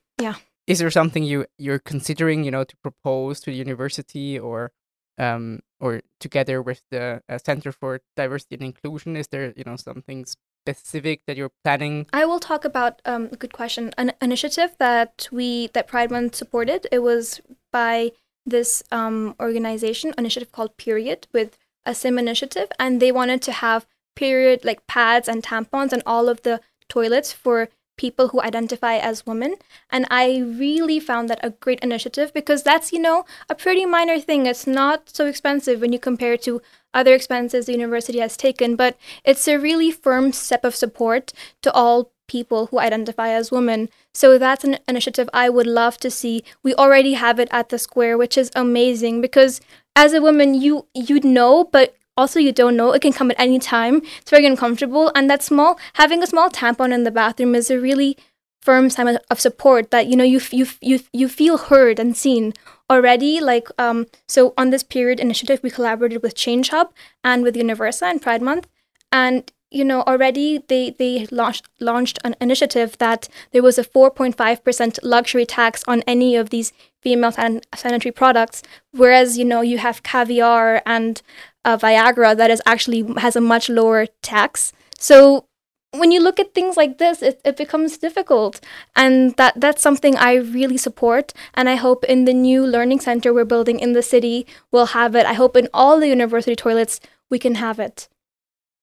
Is 0.66 0.78
there 0.78 0.90
something 0.90 1.23
you 1.23 1.47
you're 1.59 1.78
considering, 1.78 2.44
you 2.44 2.50
know, 2.50 2.64
to 2.64 2.76
propose 2.78 3.40
to 3.40 3.50
the 3.50 3.56
university 3.56 4.38
or 4.38 4.73
um 5.18 5.61
or 5.80 6.00
together 6.21 6.62
with 6.62 6.83
the 6.90 7.23
uh, 7.28 7.38
Center 7.38 7.73
for 7.73 8.00
Diversity 8.16 8.56
and 8.56 8.64
Inclusion? 8.64 9.16
Is 9.16 9.28
there 9.28 9.52
you 9.56 9.64
know 9.64 9.76
something 9.76 10.25
specific 10.64 11.21
that 11.26 11.37
you're 11.37 11.52
planning? 11.62 12.06
i 12.12 12.25
will 12.25 12.40
talk 12.40 12.64
about 12.64 13.02
um 13.04 13.28
a 13.33 13.37
good 13.37 13.52
question 13.52 13.92
an 13.99 14.12
initiative 14.23 14.75
that 14.78 15.28
we 15.30 15.68
that 15.75 15.87
pride 15.87 16.11
month 16.11 16.35
supported 16.35 16.87
it 16.90 17.00
was 17.00 17.40
by 17.71 18.11
this 18.47 18.83
um 18.90 19.35
organization 19.40 20.14
initiative 20.16 20.50
called 20.53 20.77
period 20.77 21.27
with 21.33 21.59
a 21.85 21.94
sim 21.94 22.18
initiative 22.18 22.68
and 22.79 23.00
they 23.00 23.12
wanted 23.12 23.42
to 23.42 23.53
have 23.53 23.87
period 24.16 24.64
like 24.64 24.87
pads 24.87 25.29
and 25.29 25.42
tampons 25.42 25.92
and 25.92 26.03
all 26.07 26.29
of 26.29 26.42
the 26.42 26.61
toilets 26.88 27.33
for 27.33 27.68
people 27.96 28.28
who 28.28 28.40
identify 28.40 28.96
as 28.96 29.26
women 29.26 29.54
and 29.90 30.07
i 30.11 30.38
really 30.59 30.98
found 30.98 31.30
that 31.30 31.40
a 31.42 31.50
great 31.50 31.80
initiative 31.80 32.33
because 32.35 32.62
that's 32.62 32.92
you 32.92 32.98
know 32.98 33.24
a 33.48 33.54
pretty 33.54 33.87
minor 33.87 34.18
thing. 34.18 34.46
It's 34.46 34.66
not 34.66 35.09
so 35.11 35.26
expensive 35.26 35.80
when 35.80 35.92
you 35.92 35.98
compare 35.98 36.37
to 36.38 36.61
other 36.92 37.14
expenses 37.14 37.66
the 37.66 37.72
university 37.72 38.18
has 38.20 38.37
taken 38.37 38.76
but 38.76 38.96
it's 39.24 39.46
a 39.48 39.59
really 39.59 39.90
firm 39.90 40.33
step 40.33 40.64
of 40.64 40.74
support 40.74 41.33
to 41.62 41.72
all 41.72 42.11
people 42.26 42.66
who 42.66 42.78
identify 42.78 43.28
as 43.28 43.50
women. 43.50 43.88
So 44.14 44.38
that's 44.38 44.64
an 44.64 44.78
initiative 44.88 45.28
i 45.33 45.48
would 45.48 45.66
love 45.66 45.98
to 45.98 46.11
see. 46.11 46.42
We 46.62 46.74
already 46.74 47.14
have 47.14 47.38
it 47.38 47.48
at 47.50 47.68
the 47.68 47.78
square 47.78 48.16
which 48.16 48.38
is 48.38 48.50
amazing 48.54 49.20
because 49.20 49.61
as 49.96 50.12
a 50.12 50.22
woman 50.22 50.54
you 50.54 50.87
you'd 50.94 51.24
know 51.24 51.64
but 51.64 51.94
also 52.16 52.38
you 52.38 52.53
don't 52.53 52.77
know 52.77 52.92
it 52.92 53.03
can 53.03 53.12
come 53.12 53.31
at 53.31 53.40
any 53.40 53.59
time. 53.59 54.03
It's 54.20 54.31
very 54.31 54.46
uncomfortable. 54.46 55.11
And 55.14 55.29
that 55.31 55.42
small 55.42 55.79
having 55.94 56.22
a 56.22 56.27
small 56.27 56.50
tampon 56.50 56.92
in 56.92 57.05
the 57.05 57.11
bathroom 57.11 57.55
is 57.55 57.70
a 57.70 57.81
really 57.81 58.16
firm 58.62 58.88
sign 58.88 59.18
of- 59.31 59.40
support 59.40 59.90
that 59.90 60.07
you 60.07 60.16
know 60.16 60.24
you 60.24 60.40
you 60.50 60.66
you 60.81 61.00
you 61.12 61.29
feel 61.29 61.59
heard 61.59 61.98
and 61.98 62.16
seen 62.16 62.53
already. 62.90 63.40
Like 63.40 63.68
um 63.79 64.07
so 64.29 64.55
on 64.57 64.70
this 64.70 64.83
period 64.83 65.20
initiative 65.20 65.61
we 65.62 65.70
collaborated 65.70 66.22
with 66.22 66.35
change 66.35 66.70
hub 66.70 66.92
and 67.22 67.42
with 67.42 67.57
universa 67.57 68.03
and 68.11 68.22
pride 68.22 68.42
month. 68.42 68.66
And 69.12 69.50
you 69.74 69.84
know 69.84 70.02
already 70.02 70.58
they 70.68 70.90
they 70.90 71.26
launched 71.30 71.68
launched 71.80 72.18
an 72.24 72.34
initiative 72.40 72.96
that 72.98 73.28
there 73.52 73.62
was 73.62 73.78
a 73.78 73.84
4.5% 73.84 74.98
luxury 75.02 75.44
tax 75.44 75.82
on 75.88 76.02
any 76.06 76.37
of 76.37 76.50
these 76.50 76.72
female 77.02 77.32
san- 77.32 77.60
sanitary 77.74 78.12
products 78.12 78.62
whereas 78.92 79.37
you 79.37 79.44
know 79.44 79.60
you 79.60 79.78
have 79.78 80.02
caviar 80.02 80.80
and 80.87 81.22
uh, 81.64 81.76
Viagra 81.76 82.37
that 82.37 82.50
is 82.50 82.62
actually 82.66 83.04
has 83.18 83.37
a 83.37 83.40
much 83.40 83.68
lower 83.68 84.06
tax. 84.22 84.72
So 84.98 85.46
when 85.92 86.10
you 86.10 86.20
look 86.20 86.40
at 86.40 86.54
things 86.54 86.76
like 86.76 86.98
this, 86.98 87.22
it, 87.22 87.40
it 87.44 87.56
becomes 87.56 87.98
difficult, 87.98 88.60
and 88.96 89.34
that 89.37 89.54
that's 89.56 89.82
something 89.82 90.16
I 90.16 90.34
really 90.34 90.76
support. 90.76 91.32
And 91.54 91.68
I 91.68 91.76
hope 91.76 92.04
in 92.04 92.24
the 92.24 92.34
new 92.34 92.66
learning 92.66 93.00
center 93.00 93.32
we're 93.32 93.44
building 93.44 93.78
in 93.78 93.92
the 93.92 94.02
city, 94.02 94.46
we'll 94.70 94.87
have 94.87 95.14
it. 95.14 95.26
I 95.26 95.34
hope 95.34 95.56
in 95.56 95.68
all 95.72 96.00
the 96.00 96.08
university 96.08 96.56
toilets 96.56 97.00
we 97.30 97.38
can 97.38 97.56
have 97.56 97.78
it. 97.78 98.08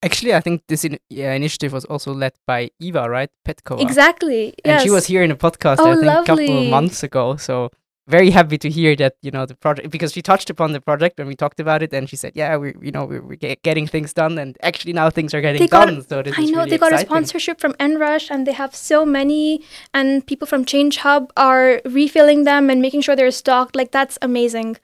Actually, 0.04 0.34
I 0.34 0.40
think 0.40 0.64
this 0.68 0.84
in- 0.84 1.00
yeah, 1.10 1.34
initiative 1.34 1.74
was 1.74 1.86
also 1.86 2.14
led 2.14 2.34
by 2.48 2.72
Eva, 2.80 3.08
right? 3.10 3.30
Petkova. 3.46 3.82
Exactly. 3.82 4.54
And 4.66 4.74
yes. 4.74 4.84
she 4.84 4.90
was 4.90 5.06
here 5.06 5.22
in 5.22 5.30
a 5.32 5.36
podcast, 5.36 5.78
Oh, 5.80 5.92
I 5.92 5.96
think, 5.96 6.06
a 6.06 6.24
couple 6.26 6.64
of 6.64 6.70
months 6.70 7.04
ago. 7.04 7.36
So 7.36 7.70
very 8.08 8.32
happy 8.32 8.58
to 8.58 8.70
hear 8.70 8.96
that 8.96 9.16
you 9.22 9.32
know 9.32 9.46
the 9.46 9.56
project 9.56 9.90
because 9.90 10.12
she 10.12 10.22
touched 10.22 10.50
upon 10.50 10.74
the 10.74 10.82
project 10.82 11.18
when 11.20 11.28
we 11.28 11.36
talked 11.36 11.60
about 11.60 11.84
it, 11.84 11.94
and 11.94 12.10
she 12.10 12.16
said, 12.16 12.34
"Yeah, 12.36 12.58
we 12.58 12.74
you 12.82 12.92
know 12.92 13.06
we're, 13.06 13.22
we're 13.22 13.36
get, 13.36 13.62
getting 13.64 13.88
things 13.88 14.14
done, 14.14 14.38
and 14.38 14.58
actually 14.64 14.94
now 14.94 15.10
things 15.10 15.34
are 15.34 15.42
getting 15.42 15.66
got- 15.68 15.86
done." 15.86 16.02
so 16.08 16.22
this 16.22 16.38
I 16.38 16.46
know 16.46 16.60
really 16.60 16.72
they 16.72 16.78
got 16.78 16.94
a 16.94 16.98
sponsorship 17.00 17.60
from 17.60 17.74
NRush 17.74 18.30
and 18.30 18.48
they 18.48 18.54
have 18.54 18.76
so 18.76 19.06
many 19.06 19.64
and 19.94 20.26
people 20.26 20.48
from 20.48 20.66
Change 20.66 20.98
Hub 20.98 21.32
are 21.38 21.82
refilling 21.86 22.44
them 22.44 22.70
and 22.70 22.82
making 22.82 23.02
sure 23.02 23.16
they're 23.16 23.32
stocked. 23.32 23.76
Like 23.76 23.92
that's 23.92 24.18
amazing. 24.22 24.78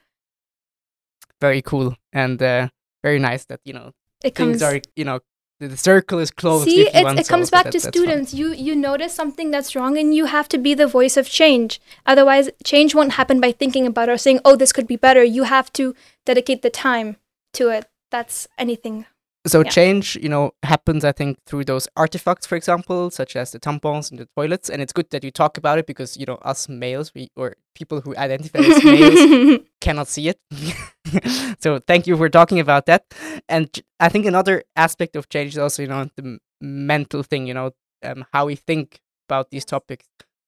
Very 1.42 1.62
cool 1.62 1.96
and 2.14 2.42
uh, 2.42 2.70
very 3.04 3.20
nice 3.20 3.46
that 3.46 3.62
you 3.66 3.74
know 3.74 3.92
It 4.24 4.36
comes 4.36 4.60
things 4.60 4.64
are 4.64 4.82
you 4.96 5.06
know 5.06 5.20
the, 5.60 5.76
circle 5.76 6.20
is 6.20 6.30
closed. 6.30 6.66
See, 6.66 6.82
it, 6.82 6.96
it 6.96 7.28
comes 7.28 7.48
so 7.48 7.52
back 7.52 7.66
that- 7.66 7.72
to 7.74 7.80
students. 7.80 8.34
You 8.34 8.54
you 8.54 8.76
notice 8.76 9.14
something 9.14 9.52
that's 9.52 9.76
wrong 9.76 9.98
and 9.98 10.14
you 10.14 10.26
have 10.26 10.48
to 10.50 10.58
be 10.58 10.74
the 10.74 10.88
voice 10.88 11.18
of 11.18 11.28
change. 11.28 11.82
Otherwise, 12.06 12.50
change 12.64 12.94
won't 12.94 13.14
happen 13.14 13.40
by 13.40 13.52
thinking 13.52 13.88
about 13.88 14.10
it 14.10 14.14
or 14.14 14.18
saying, 14.18 14.40
"Oh, 14.46 14.56
this 14.56 14.72
could 14.72 14.88
be 14.88 14.96
better." 14.96 15.24
You 15.24 15.44
have 15.44 15.72
to 15.74 15.96
dedicate 16.26 16.62
the 16.62 16.70
time 16.70 17.18
to 17.54 17.70
it. 17.70 17.86
That's 18.12 18.48
anything. 18.58 19.06
So 19.48 19.60
Yeah. 19.62 19.70
change, 19.70 20.16
you 20.22 20.30
know, 20.30 20.52
happens 20.64 21.04
I 21.04 21.12
think 21.12 21.38
through 21.46 21.66
those 21.66 21.88
artifacts, 21.96 22.46
for 22.46 22.56
example, 22.56 23.10
such 23.12 23.36
as 23.36 23.52
the 23.52 23.60
tampons 23.60 24.12
and 24.12 24.20
the 24.20 24.28
toilets. 24.36 24.70
And 24.70 24.82
it's 24.82 24.94
good 24.94 25.10
that 25.12 25.24
you 25.24 25.32
talk 25.32 25.58
about 25.58 25.80
it 25.80 25.86
because 25.88 26.18
you 26.18 26.26
know 26.26 26.36
us 26.44 26.68
males, 26.70 27.12
we 27.16 27.30
or 27.36 27.56
people 27.76 28.02
who 28.02 28.16
identify 28.18 28.60
as 28.60 28.84
males 28.84 29.60
cannot 29.82 30.08
see 30.08 30.30
it. 30.30 30.40
so 31.60 31.80
thank 31.88 32.08
you 32.08 32.18
for 32.18 32.30
talking 32.30 32.60
about 32.60 32.86
that. 32.88 33.04
And 33.48 33.70
I 34.00 34.10
think 34.10 34.26
another 34.26 34.64
aspect 34.76 35.16
of 35.16 35.30
change 35.30 35.54
is 35.54 35.58
also, 35.58 35.82
you 35.84 35.88
know, 35.90 36.10
the 36.16 36.40
mental 36.62 37.24
thing, 37.24 37.48
you 37.48 37.54
know, 37.54 37.72
um, 38.04 38.26
how 38.34 38.46
we 38.48 38.56
think 38.56 39.00
about 39.30 39.50
these 39.52 39.66
topics. 39.66 40.06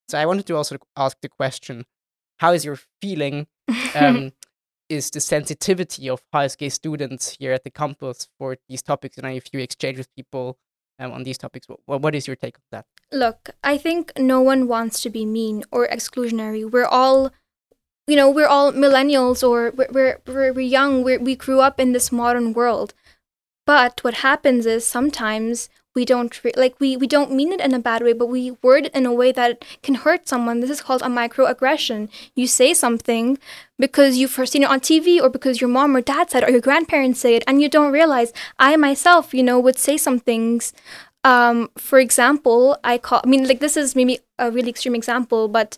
So 0.09 0.17
I 0.17 0.25
wanted 0.25 0.45
to 0.47 0.55
also 0.55 0.77
ask 0.97 1.17
the 1.21 1.29
question, 1.29 1.85
how 2.39 2.53
is 2.53 2.65
your 2.65 2.79
feeling? 3.01 3.47
Um, 3.95 4.31
is 4.89 5.11
the 5.11 5.19
sensitivity 5.19 6.09
of 6.09 6.21
HSG 6.33 6.71
students 6.71 7.37
here 7.39 7.53
at 7.53 7.63
the 7.63 7.69
campus 7.69 8.27
for 8.37 8.57
these 8.67 8.81
topics? 8.81 9.17
And 9.17 9.27
if 9.27 9.45
you 9.53 9.59
exchange 9.59 9.97
with 9.97 10.13
people 10.15 10.57
um, 10.97 11.11
on 11.11 11.23
these 11.23 11.37
topics, 11.37 11.67
what, 11.85 12.01
what 12.01 12.15
is 12.15 12.27
your 12.27 12.35
take 12.35 12.57
on 12.57 12.63
that? 12.71 12.85
Look, 13.11 13.51
I 13.63 13.77
think 13.77 14.11
no 14.17 14.41
one 14.41 14.67
wants 14.67 15.01
to 15.03 15.09
be 15.09 15.25
mean 15.25 15.63
or 15.71 15.87
exclusionary. 15.87 16.69
We're 16.69 16.85
all, 16.85 17.31
you 18.07 18.15
know, 18.15 18.29
we're 18.29 18.47
all 18.47 18.73
millennials 18.73 19.47
or 19.47 19.71
we're, 19.71 20.19
we're, 20.25 20.51
we're, 20.51 20.59
young. 20.59 21.03
We're, 21.03 21.19
we 21.19 21.35
grew 21.35 21.61
up 21.61 21.79
in 21.79 21.93
this 21.93 22.11
modern 22.11 22.53
world. 22.53 22.93
But 23.65 24.03
what 24.03 24.15
happens 24.15 24.65
is 24.65 24.85
sometimes 24.85 25.69
we 25.69 25.69
we 25.99 26.05
don't 26.11 26.43
re- 26.43 26.59
like 26.63 26.75
we 26.83 26.89
we 27.03 27.07
don't 27.15 27.31
mean 27.39 27.51
it 27.55 27.59
in 27.67 27.73
a 27.77 27.85
bad 27.87 28.01
way 28.07 28.13
but 28.21 28.27
we 28.35 28.43
word 28.67 28.85
it 28.87 28.95
in 28.99 29.05
a 29.05 29.13
way 29.21 29.31
that 29.39 29.65
can 29.83 29.95
hurt 30.05 30.29
someone. 30.33 30.61
This 30.61 30.75
is 30.75 30.81
called 30.87 31.01
a 31.01 31.11
microaggression. 31.21 31.99
You 32.39 32.47
say 32.47 32.69
something 32.83 33.37
because 33.85 34.17
you've 34.17 34.35
first 34.37 34.53
seen 34.53 34.63
it 34.63 34.69
on 34.75 34.79
tv 34.79 35.21
or 35.23 35.29
because 35.37 35.61
your 35.61 35.73
mom 35.77 35.95
or 35.97 36.01
dad 36.13 36.29
said 36.29 36.43
it 36.43 36.49
or 36.49 36.53
your 36.57 36.65
grandparents 36.69 37.19
say 37.25 37.35
it 37.35 37.43
and 37.47 37.61
you 37.61 37.69
don't 37.75 37.91
realize 37.99 38.31
i 38.67 38.71
myself 38.87 39.33
you 39.33 39.43
know 39.49 39.59
would 39.59 39.77
say 39.87 39.97
some 40.07 40.19
things. 40.31 40.73
Um 41.31 41.57
for 41.89 41.99
example 42.07 42.61
i 42.91 42.97
call 42.97 43.21
i 43.25 43.27
mean 43.31 43.43
like 43.49 43.59
this 43.65 43.75
is 43.81 43.95
maybe 43.99 44.19
a 44.45 44.49
really 44.55 44.71
extreme 44.75 44.95
example 44.99 45.41
but 45.59 45.77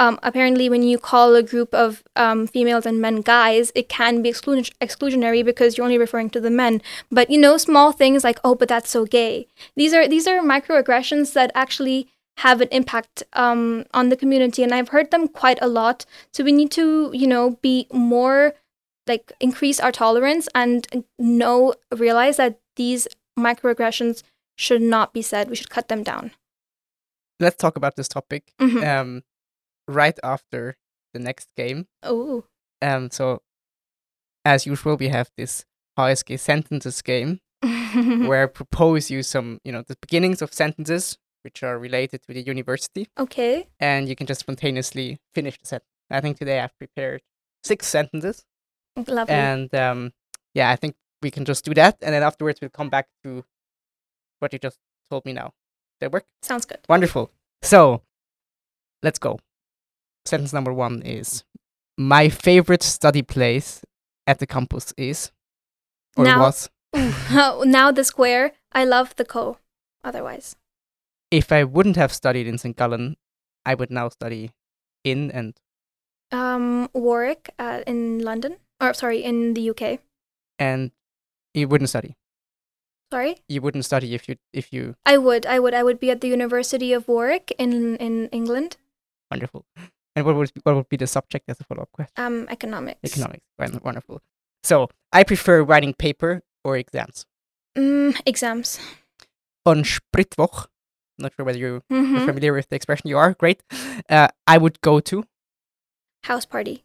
um, 0.00 0.18
apparently 0.22 0.68
when 0.70 0.82
you 0.82 0.98
call 0.98 1.36
a 1.36 1.42
group 1.42 1.74
of 1.74 2.02
um, 2.16 2.46
females 2.46 2.86
and 2.86 3.00
men 3.00 3.20
guys 3.20 3.70
it 3.74 3.88
can 3.88 4.22
be 4.22 4.30
exclu- 4.30 4.72
exclusionary 4.80 5.44
because 5.44 5.76
you're 5.76 5.84
only 5.84 5.98
referring 5.98 6.30
to 6.30 6.40
the 6.40 6.50
men. 6.50 6.80
But 7.10 7.30
you 7.30 7.38
know 7.38 7.56
small 7.58 7.92
things 7.92 8.24
like 8.24 8.40
oh 8.42 8.54
but 8.54 8.68
that's 8.68 8.90
so 8.90 9.04
gay. 9.04 9.46
These 9.76 9.92
are 9.94 10.08
these 10.08 10.26
are 10.26 10.40
microaggressions 10.40 11.34
that 11.34 11.52
actually 11.54 12.08
have 12.38 12.62
an 12.62 12.68
impact 12.72 13.22
um, 13.34 13.84
on 13.92 14.08
the 14.08 14.16
community 14.16 14.62
and 14.62 14.72
i've 14.72 14.88
heard 14.88 15.10
them 15.10 15.28
quite 15.28 15.58
a 15.60 15.68
lot. 15.68 16.06
So 16.32 16.42
we 16.42 16.52
need 16.52 16.70
to 16.72 17.10
you 17.12 17.26
know 17.26 17.58
be 17.60 17.86
more 17.92 18.54
like 19.06 19.32
increase 19.40 19.78
our 19.80 19.92
tolerance 19.92 20.48
and 20.54 21.04
know 21.18 21.74
realize 21.94 22.36
that 22.38 22.58
these 22.76 23.06
microaggressions 23.38 24.22
should 24.56 24.82
not 24.82 25.12
be 25.12 25.22
said. 25.22 25.50
We 25.50 25.56
should 25.56 25.70
cut 25.70 25.88
them 25.88 26.02
down. 26.02 26.30
Let's 27.38 27.56
talk 27.56 27.76
about 27.76 27.96
this 27.96 28.08
topic. 28.08 28.52
Mhm. 28.60 28.86
um, 28.86 29.22
right 29.90 30.18
after 30.22 30.76
the 31.12 31.18
next 31.18 31.48
game. 31.56 31.86
oh 32.02 32.44
Um, 32.82 33.10
so, 33.10 33.42
as 34.44 34.66
usual, 34.66 34.96
we 34.96 35.08
have 35.08 35.30
this 35.36 35.64
HSG 35.98 36.38
sentences 36.38 37.02
game 37.02 37.40
where 37.62 38.44
I 38.44 38.46
propose 38.46 39.10
you 39.10 39.22
some, 39.22 39.60
you 39.64 39.72
know, 39.72 39.82
the 39.86 39.96
beginnings 40.00 40.40
of 40.40 40.54
sentences 40.54 41.18
which 41.42 41.62
are 41.62 41.78
related 41.78 42.22
to 42.22 42.34
the 42.34 42.42
university, 42.42 43.08
okay 43.18 43.66
and 43.78 44.08
you 44.08 44.14
can 44.14 44.26
just 44.26 44.40
spontaneously 44.40 45.18
finish 45.34 45.58
the 45.58 45.66
sentence. 45.66 45.88
I 46.10 46.20
think 46.20 46.38
today 46.38 46.60
I've 46.60 46.76
prepared 46.78 47.22
six 47.64 47.86
sentences, 47.86 48.44
lovely 48.96 49.34
and 49.34 49.74
um, 49.74 50.12
yeah, 50.54 50.70
I 50.70 50.76
think 50.76 50.96
we 51.22 51.30
can 51.30 51.44
just 51.44 51.64
do 51.64 51.74
that, 51.74 51.96
and 52.02 52.12
then 52.14 52.22
afterwards 52.22 52.60
we'll 52.60 52.70
come 52.70 52.90
back 52.90 53.08
to 53.24 53.44
what 54.38 54.52
you 54.52 54.58
just 54.58 54.78
told 55.10 55.24
me 55.24 55.32
now. 55.32 55.52
That 56.00 56.12
work? 56.12 56.24
sounds 56.42 56.64
good 56.64 56.80
Wonderful. 56.88 57.30
So, 57.62 58.02
let's 59.02 59.18
go. 59.18 59.38
Sentence 60.24 60.52
number 60.52 60.72
one 60.72 61.02
is 61.02 61.44
My 61.96 62.28
favorite 62.28 62.82
study 62.82 63.22
place 63.22 63.82
at 64.26 64.38
the 64.38 64.46
campus 64.46 64.92
is, 64.96 65.32
or 66.16 66.24
Now- 66.24 66.40
was, 66.40 66.70
now 67.66 67.90
the 67.92 68.04
square. 68.04 68.52
I 68.72 68.84
love 68.84 69.14
the 69.16 69.24
co. 69.24 69.58
Otherwise, 70.04 70.56
if 71.30 71.52
I 71.52 71.64
wouldn't 71.64 71.96
have 71.96 72.12
studied 72.12 72.46
in 72.46 72.56
St. 72.58 72.76
Gallen, 72.76 73.16
I 73.66 73.74
would 73.74 73.90
now 73.90 74.08
study 74.08 74.52
in 75.04 75.30
and 75.30 75.54
um, 76.32 76.88
Warwick 76.94 77.50
uh, 77.58 77.80
in 77.86 78.20
London, 78.24 78.56
or 78.80 78.94
sorry, 78.94 79.22
in 79.22 79.54
the 79.54 79.68
UK. 79.70 80.00
and 80.58 80.92
you 81.54 81.68
wouldn't 81.68 81.90
study. 81.90 82.16
Sorry, 83.12 83.42
You 83.48 83.60
wouldn't 83.60 83.84
study 83.84 84.14
if 84.14 84.28
you 84.28 84.36
if 84.52 84.72
you 84.72 84.94
I 85.04 85.18
would, 85.18 85.44
I 85.44 85.58
would, 85.58 85.74
I 85.74 85.82
would 85.82 85.98
be 85.98 86.10
at 86.12 86.20
the 86.20 86.28
University 86.28 86.92
of 86.92 87.08
Warwick 87.08 87.52
in 87.58 87.96
in 87.96 88.28
England. 88.30 88.76
wonderful. 89.30 89.66
And 90.16 90.26
what 90.26 90.34
would 90.36 90.50
what 90.64 90.74
would 90.76 90.88
be 90.88 90.96
the 90.96 91.06
subject 91.06 91.44
as 91.48 91.60
a 91.60 91.64
follow 91.64 91.82
up 91.82 91.92
question? 91.92 92.12
Um, 92.16 92.46
economics. 92.50 93.00
Economics. 93.04 93.44
Won- 93.58 93.80
Wonderful. 93.84 94.20
So 94.62 94.88
I 95.12 95.24
prefer 95.24 95.62
writing 95.62 95.94
paper 95.94 96.42
or 96.64 96.76
exams. 96.76 97.26
Mm, 97.78 98.20
exams. 98.26 98.78
On 99.64 99.84
Spritwoch, 99.84 100.66
not 101.18 101.32
sure 101.36 101.44
whether 101.46 101.58
you 101.58 101.82
hmm 101.90 102.16
are 102.16 102.26
familiar 102.26 102.52
with 102.52 102.68
the 102.68 102.76
expression. 102.76 103.08
You 103.08 103.18
are 103.18 103.34
great. 103.34 103.62
Uh, 104.08 104.28
I 104.46 104.58
would 104.58 104.80
go 104.80 105.00
to 105.00 105.24
House 106.24 106.44
party. 106.44 106.84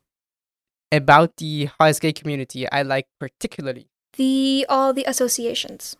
about 0.92 1.36
the 1.38 1.68
HSG 1.80 2.14
community. 2.16 2.70
I 2.72 2.84
like 2.84 3.08
particularly 3.20 3.88
The 4.18 4.66
all 4.70 4.94
the 4.94 5.04
associations. 5.06 5.98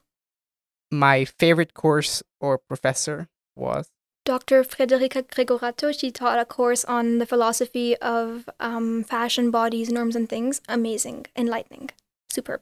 my 0.92 1.26
favorite 1.26 1.74
course 1.74 2.24
or 2.40 2.58
professor 2.58 3.28
was 3.56 3.90
Dr. 4.26 4.64
Frederica 4.64 5.22
Gregoratto, 5.22 5.92
she 5.98 6.10
taught 6.10 6.40
a 6.40 6.46
course 6.46 6.84
on 6.86 7.20
the 7.20 7.28
philosophy 7.28 7.96
of 7.98 8.50
um, 8.60 9.04
fashion, 9.04 9.52
bodies, 9.52 9.92
norms, 9.92 10.16
and 10.16 10.28
things. 10.28 10.62
Amazing, 10.68 11.28
enlightening, 11.36 11.92
superb. 12.32 12.62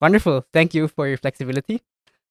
wonderful. 0.00 0.44
Thank 0.52 0.74
you 0.74 0.88
for 0.88 1.06
your 1.06 1.16
flexibility. 1.16 1.82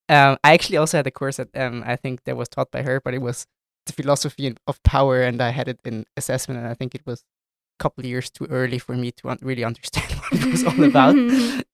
Um, 0.09 0.37
I 0.43 0.53
actually 0.53 0.75
also 0.75 0.97
had 0.97 1.07
a 1.07 1.11
course 1.11 1.37
that 1.37 1.47
um, 1.55 1.83
I 1.85 1.95
think 1.95 2.25
that 2.25 2.35
was 2.35 2.49
taught 2.49 2.69
by 2.71 2.81
her, 2.81 2.99
but 2.99 3.13
it 3.13 3.21
was 3.21 3.47
the 3.85 3.93
philosophy 3.93 4.53
of 4.67 4.83
power, 4.83 5.21
and 5.21 5.41
I 5.41 5.51
had 5.51 5.69
it 5.69 5.79
in 5.85 6.05
assessment, 6.17 6.59
and 6.59 6.67
I 6.67 6.73
think 6.73 6.93
it 6.93 7.05
was 7.05 7.21
a 7.79 7.83
couple 7.83 8.03
of 8.03 8.09
years 8.09 8.29
too 8.29 8.45
early 8.49 8.79
for 8.79 8.95
me 8.97 9.11
to 9.11 9.29
un- 9.29 9.39
really 9.41 9.63
understand 9.63 10.11
what 10.19 10.33
it 10.33 10.51
was 10.51 10.65
all 10.65 10.83
about. 10.83 11.15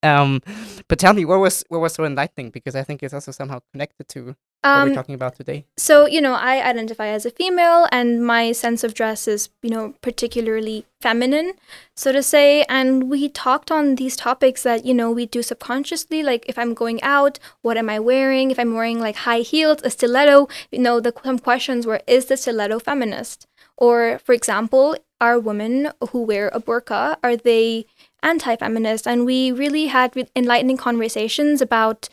um, 0.03 0.41
but 0.89 0.99
tell 0.99 1.13
me, 1.13 1.25
what 1.25 1.39
was 1.39 1.63
what 1.69 1.79
was 1.81 1.93
so 1.93 2.05
enlightening? 2.05 2.49
Because 2.49 2.75
I 2.75 2.83
think 2.83 3.03
it's 3.03 3.13
also 3.13 3.31
somehow 3.31 3.59
connected 3.71 4.07
to 4.09 4.19
what 4.25 4.35
Um, 4.63 4.89
we're 4.89 4.95
talking 4.95 5.15
about 5.15 5.35
today. 5.35 5.59
so 5.77 6.07
you 6.15 6.19
know 6.25 6.33
i 6.33 6.53
identify 6.71 7.07
as 7.17 7.25
a 7.25 7.31
female 7.39 7.81
and 7.97 8.07
my 8.33 8.51
sense 8.63 8.83
of 8.87 8.91
dress 8.99 9.27
is 9.27 9.41
you 9.65 9.69
know 9.73 9.93
particularly 10.07 10.77
feminine 10.99 11.53
so 11.95 12.11
to 12.11 12.23
say 12.23 12.47
and 12.77 12.89
we 13.13 13.29
talked 13.29 13.69
on 13.77 13.95
these 14.01 14.15
topics 14.17 14.63
that 14.67 14.79
you 14.83 14.95
know 14.99 15.09
we 15.19 15.25
do 15.37 15.41
subconsciously 15.51 16.19
like 16.29 16.43
if 16.51 16.57
i'm 16.57 16.73
going 16.73 16.99
out 17.15 17.37
what 17.61 17.77
am 17.77 17.87
i 17.95 17.99
wearing 18.11 18.49
if 18.51 18.57
i'm 18.59 18.73
wearing 18.73 18.99
like 19.07 19.17
high 19.29 19.43
heels 19.51 19.79
a 19.83 19.91
stiletto 19.97 20.37
you 20.73 20.79
know 20.85 20.99
the 20.99 21.13
some 21.23 21.39
questions 21.39 21.85
were 21.85 22.01
is 22.07 22.25
the 22.25 22.35
stiletto 22.43 22.77
feminist 22.79 23.45
or 23.85 24.19
for 24.25 24.33
example 24.33 24.85
are 25.21 25.39
women 25.39 25.75
who 26.09 26.19
wear 26.31 26.45
a 26.49 26.59
burqa 26.59 27.03
are 27.23 27.37
they 27.49 27.85
anti-feminist 28.23 29.07
and 29.07 29.25
we 29.25 29.51
really 29.51 29.87
had 29.87 30.13
enlightening 30.35 30.77
conversations 30.77 31.61
about 31.61 32.09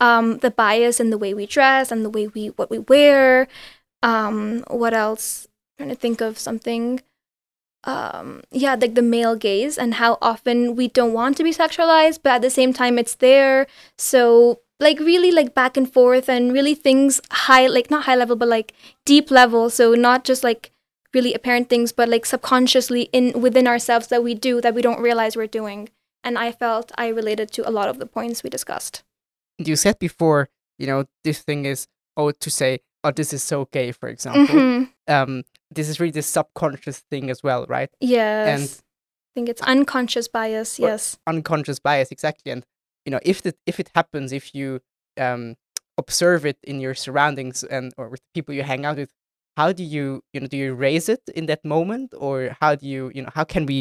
um, 0.00 0.38
the 0.38 0.50
bias 0.50 1.00
in 1.00 1.10
the 1.10 1.18
way 1.18 1.34
we 1.34 1.46
dress 1.46 1.92
and 1.92 2.04
the 2.04 2.10
way 2.10 2.26
we 2.28 2.48
what 2.48 2.70
we 2.70 2.78
wear. 2.78 3.48
Um, 4.02 4.64
what 4.68 4.94
else? 4.94 5.46
trying 5.80 5.88
to 5.88 5.96
think 5.96 6.20
of 6.20 6.38
something. 6.38 7.00
Um, 7.84 8.42
yeah, 8.50 8.76
like 8.78 8.94
the 8.94 9.02
male 9.02 9.36
gaze 9.36 9.78
and 9.78 9.94
how 9.94 10.18
often 10.20 10.76
we 10.76 10.88
don't 10.88 11.14
want 11.14 11.38
to 11.38 11.42
be 11.42 11.52
sexualized, 11.52 12.20
but 12.22 12.34
at 12.34 12.42
the 12.42 12.50
same 12.50 12.74
time 12.74 12.98
it's 12.98 13.14
there. 13.14 13.66
So 13.96 14.60
like 14.78 14.98
really 15.00 15.30
like 15.30 15.54
back 15.54 15.78
and 15.78 15.90
forth 15.90 16.28
and 16.28 16.52
really 16.52 16.74
things 16.74 17.20
high 17.30 17.66
like 17.66 17.90
not 17.90 18.04
high 18.04 18.16
level 18.16 18.34
but 18.34 18.48
like 18.48 18.72
deep 19.04 19.30
level 19.30 19.68
so 19.68 19.92
not 19.92 20.24
just 20.24 20.42
like 20.42 20.72
really 21.14 21.34
apparent 21.34 21.68
things 21.68 21.92
but 21.92 22.08
like 22.08 22.24
subconsciously 22.26 23.02
in 23.12 23.40
within 23.40 23.66
ourselves 23.66 24.06
that 24.08 24.22
we 24.22 24.34
do 24.34 24.60
that 24.60 24.74
we 24.74 24.82
don't 24.82 25.00
realize 25.02 25.36
we're 25.36 25.46
doing 25.60 25.88
and 26.22 26.38
i 26.38 26.52
felt 26.52 26.92
i 26.96 27.08
related 27.08 27.50
to 27.50 27.68
a 27.68 27.72
lot 27.78 27.88
of 27.88 27.98
the 27.98 28.06
points 28.06 28.42
we 28.42 28.50
discussed 28.50 29.02
You 29.58 29.76
said 29.76 29.98
before, 29.98 30.48
you 30.78 30.86
know, 30.86 31.04
this 31.24 31.42
thing 31.42 31.66
is 31.66 31.86
oh 32.16 32.30
to 32.32 32.50
say, 32.50 32.80
oh, 33.04 33.10
this 33.12 33.32
is 33.32 33.42
so 33.42 33.68
gay, 33.76 33.92
for 33.92 34.08
example. 34.08 34.56
Mhm. 34.56 34.88
Um, 35.06 35.42
this 35.76 35.88
is 35.90 36.00
really 36.00 36.12
the 36.20 36.22
subconscious 36.22 36.98
thing 37.10 37.28
as 37.30 37.42
well, 37.42 37.66
right? 37.68 37.90
Yes. 38.00 38.48
And 38.52 38.62
I 38.64 39.30
think 39.34 39.48
it's 39.52 39.62
unconscious 39.62 40.28
bias. 40.28 40.78
Yes. 40.78 41.18
unconscious 41.26 41.78
bias 41.78 42.08
exactly 42.10 42.52
and 42.52 42.64
you 43.04 43.10
know 43.12 43.20
if 43.32 43.42
the, 43.44 43.52
if 43.70 43.76
it 43.82 43.88
happens 43.94 44.32
if 44.32 44.54
you 44.54 44.80
um 45.26 45.56
observe 45.98 46.42
it 46.50 46.58
in 46.70 46.80
your 46.80 46.94
surroundings 46.94 47.56
and 47.64 47.92
or 47.98 48.08
with 48.12 48.20
the 48.24 48.30
people 48.36 48.54
you 48.54 48.62
hang 48.72 48.84
out 48.86 48.96
with 48.96 49.12
how 49.60 49.68
do 49.80 49.84
you 49.96 50.04
you 50.32 50.38
know 50.40 50.48
do 50.54 50.56
you 50.64 50.70
raise 50.86 51.06
it 51.14 51.22
in 51.38 51.44
that 51.50 51.62
moment 51.76 52.08
or 52.26 52.36
how 52.60 52.72
do 52.80 52.86
you 52.94 53.02
you 53.14 53.22
know 53.22 53.32
how 53.38 53.44
can 53.54 53.64
we 53.72 53.78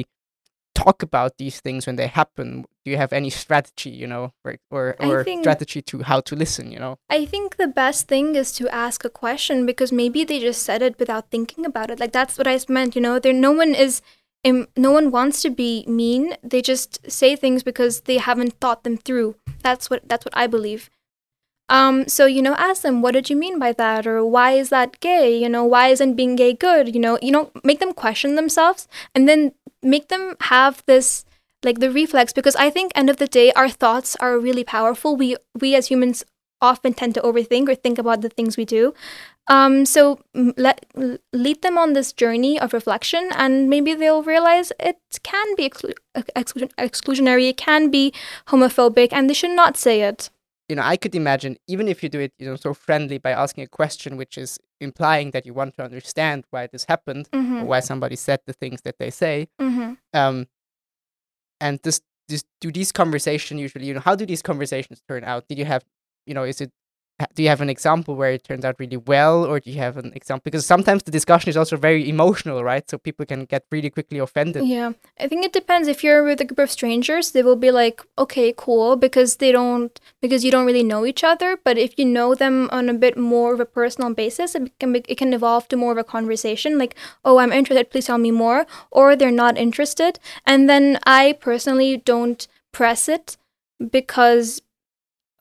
talk 0.83 1.03
about 1.09 1.31
these 1.41 1.57
things 1.65 1.81
when 1.87 1.97
they 1.99 2.07
happen 2.21 2.47
do 2.83 2.87
you 2.91 2.97
have 3.03 3.11
any 3.19 3.29
strategy 3.43 3.89
you 4.01 4.07
know 4.13 4.23
or 4.45 4.51
or, 4.75 4.85
or 4.99 5.23
think- 5.23 5.43
strategy 5.43 5.81
to 5.81 5.95
how 6.09 6.19
to 6.29 6.33
listen 6.43 6.65
you 6.75 6.79
know 6.83 6.93
I 7.19 7.25
think 7.33 7.47
the 7.63 7.71
best 7.83 8.07
thing 8.11 8.27
is 8.41 8.49
to 8.59 8.63
ask 8.85 8.99
a 9.03 9.13
question 9.23 9.65
because 9.71 9.91
maybe 10.01 10.23
they 10.23 10.39
just 10.49 10.61
said 10.63 10.81
it 10.87 10.95
without 10.99 11.25
thinking 11.35 11.63
about 11.71 11.89
it. 11.91 11.99
Like 11.99 12.13
that's 12.19 12.37
what 12.37 12.47
I 12.47 12.55
meant. 12.77 12.95
You 12.95 13.01
know, 13.05 13.15
there 13.19 13.33
no 13.47 13.51
one 13.63 13.73
is. 13.85 13.93
im- 14.49 14.67
no 14.87 14.91
one 14.97 15.07
wants 15.17 15.37
to 15.45 15.49
be 15.61 15.71
mean. 16.01 16.25
They 16.51 16.61
just 16.73 16.89
say 17.19 17.29
things 17.35 17.61
because 17.69 17.93
they 18.09 18.17
haven't 18.29 18.53
thought 18.61 18.81
them 18.83 18.97
through. 19.05 19.29
That's 19.67 19.89
what 19.89 20.01
that's 20.11 20.25
what 20.27 20.37
I 20.43 20.45
believe. 20.55 20.83
Um, 21.69 22.07
so 22.07 22.25
you 22.25 22.41
know, 22.41 22.55
ask 22.55 22.81
them, 22.81 23.01
what 23.01 23.13
did 23.13 23.29
you 23.29 23.35
mean 23.35 23.59
by 23.59 23.71
that, 23.73 24.07
or 24.07 24.25
why 24.25 24.53
is 24.53 24.69
that 24.69 24.99
gay? 24.99 25.37
You 25.37 25.49
know, 25.49 25.63
why 25.63 25.87
isn't 25.89 26.15
being 26.15 26.35
gay 26.35 26.53
good? 26.53 26.93
You 26.93 26.99
know, 26.99 27.19
you 27.21 27.31
know, 27.31 27.51
make 27.63 27.79
them 27.79 27.93
question 27.93 28.35
themselves, 28.35 28.87
and 29.15 29.29
then 29.29 29.53
make 29.81 30.09
them 30.09 30.35
have 30.41 30.83
this 30.87 31.25
like 31.63 31.79
the 31.79 31.91
reflex 31.91 32.31
because 32.33 32.55
I 32.55 32.69
think 32.69 32.91
end 32.95 33.09
of 33.09 33.17
the 33.17 33.27
day 33.27 33.51
our 33.53 33.69
thoughts 33.69 34.15
are 34.19 34.39
really 34.39 34.63
powerful. 34.63 35.15
We 35.15 35.35
we 35.59 35.75
as 35.75 35.87
humans 35.87 36.25
often 36.61 36.93
tend 36.93 37.15
to 37.15 37.21
overthink 37.21 37.69
or 37.69 37.75
think 37.75 37.97
about 37.97 38.21
the 38.21 38.29
things 38.29 38.57
we 38.57 38.65
do. 38.65 38.93
Um, 39.47 39.85
so 39.85 40.19
let 40.33 40.85
lead 41.33 41.61
them 41.61 41.77
on 41.77 41.93
this 41.93 42.13
journey 42.13 42.59
of 42.59 42.73
reflection, 42.73 43.29
and 43.33 43.69
maybe 43.69 43.93
they'll 43.95 44.23
realize 44.23 44.71
it 44.79 44.97
can 45.23 45.55
be 45.55 45.67
exclu- 45.67 45.93
exclusion- 46.35 46.69
exclusionary, 46.77 47.49
it 47.49 47.57
can 47.57 47.89
be 47.89 48.13
homophobic, 48.47 49.09
and 49.11 49.29
they 49.29 49.33
should 49.33 49.55
not 49.55 49.75
say 49.75 50.01
it. 50.01 50.29
You 50.69 50.75
know, 50.75 50.83
I 50.83 50.95
could 50.97 51.15
imagine 51.15 51.57
even 51.67 51.87
if 51.87 52.03
you 52.03 52.09
do 52.09 52.19
it, 52.19 52.31
you 52.37 52.45
know, 52.47 52.55
so 52.55 52.73
friendly 52.75 53.17
by 53.17 53.31
asking 53.31 53.63
a 53.63 53.67
question 53.67 54.15
which 54.17 54.37
is 54.37 54.59
implying 54.79 55.31
that 55.31 55.45
you 55.45 55.53
want 55.53 55.75
to 55.77 55.83
understand 55.83 56.45
why 56.51 56.67
this 56.67 56.85
happened 56.85 57.27
Mhm. 57.33 57.61
or 57.61 57.65
why 57.65 57.79
somebody 57.79 58.15
said 58.15 58.39
the 58.45 58.53
things 58.53 58.81
that 58.83 58.99
they 58.99 59.09
say. 59.09 59.47
Mhm. 59.59 59.97
Um, 60.13 60.47
and 61.59 61.79
this, 61.83 62.01
this, 62.27 62.43
do 62.61 62.71
these 62.71 62.91
conversations 62.91 63.59
usually, 63.59 63.87
you 63.87 63.93
know, 63.93 63.99
how 63.99 64.15
do 64.15 64.25
these 64.25 64.41
conversations 64.41 65.01
turn 65.07 65.23
out? 65.23 65.47
Did 65.47 65.57
you 65.57 65.65
have, 65.65 65.83
you 66.25 66.33
know, 66.33 66.43
is 66.43 66.61
it, 66.61 66.71
do 67.35 67.43
you 67.43 67.49
have 67.49 67.61
an 67.61 67.69
example 67.69 68.15
where 68.15 68.31
it 68.31 68.43
turns 68.43 68.63
out 68.63 68.75
really 68.79 68.97
well, 68.97 69.45
or 69.45 69.59
do 69.59 69.69
you 69.69 69.77
have 69.77 69.97
an 69.97 70.13
example? 70.13 70.41
Because 70.45 70.65
sometimes 70.65 71.03
the 71.03 71.11
discussion 71.11 71.49
is 71.49 71.57
also 71.57 71.75
very 71.75 72.07
emotional, 72.07 72.63
right? 72.63 72.89
So 72.89 72.97
people 72.97 73.25
can 73.25 73.45
get 73.45 73.65
really 73.71 73.89
quickly 73.89 74.19
offended. 74.19 74.65
Yeah, 74.65 74.93
I 75.19 75.27
think 75.27 75.45
it 75.45 75.51
depends. 75.51 75.87
If 75.87 76.03
you're 76.03 76.23
with 76.23 76.39
a 76.39 76.45
group 76.45 76.59
of 76.59 76.71
strangers, 76.71 77.31
they 77.31 77.43
will 77.43 77.57
be 77.57 77.71
like, 77.71 78.01
okay, 78.17 78.53
cool, 78.55 78.95
because 78.95 79.37
they 79.37 79.51
don't, 79.51 79.99
because 80.21 80.45
you 80.45 80.51
don't 80.51 80.65
really 80.65 80.83
know 80.83 81.05
each 81.05 81.23
other. 81.23 81.57
But 81.63 81.77
if 81.77 81.97
you 81.99 82.05
know 82.05 82.35
them 82.35 82.69
on 82.71 82.87
a 82.89 82.93
bit 82.93 83.17
more 83.17 83.53
of 83.53 83.59
a 83.59 83.65
personal 83.65 84.13
basis, 84.13 84.55
it 84.55 84.71
can 84.79 84.93
be, 84.93 85.03
it 85.07 85.17
can 85.17 85.33
evolve 85.33 85.67
to 85.69 85.77
more 85.77 85.91
of 85.91 85.97
a 85.97 86.03
conversation. 86.03 86.77
Like, 86.77 86.95
oh, 87.25 87.39
I'm 87.39 87.51
interested. 87.51 87.89
Please 87.89 88.05
tell 88.05 88.17
me 88.17 88.31
more. 88.31 88.65
Or 88.91 89.15
they're 89.15 89.31
not 89.31 89.57
interested, 89.57 90.19
and 90.45 90.69
then 90.69 90.99
I 91.05 91.33
personally 91.33 91.97
don't 91.97 92.47
press 92.71 93.09
it 93.09 93.35
because, 93.91 94.61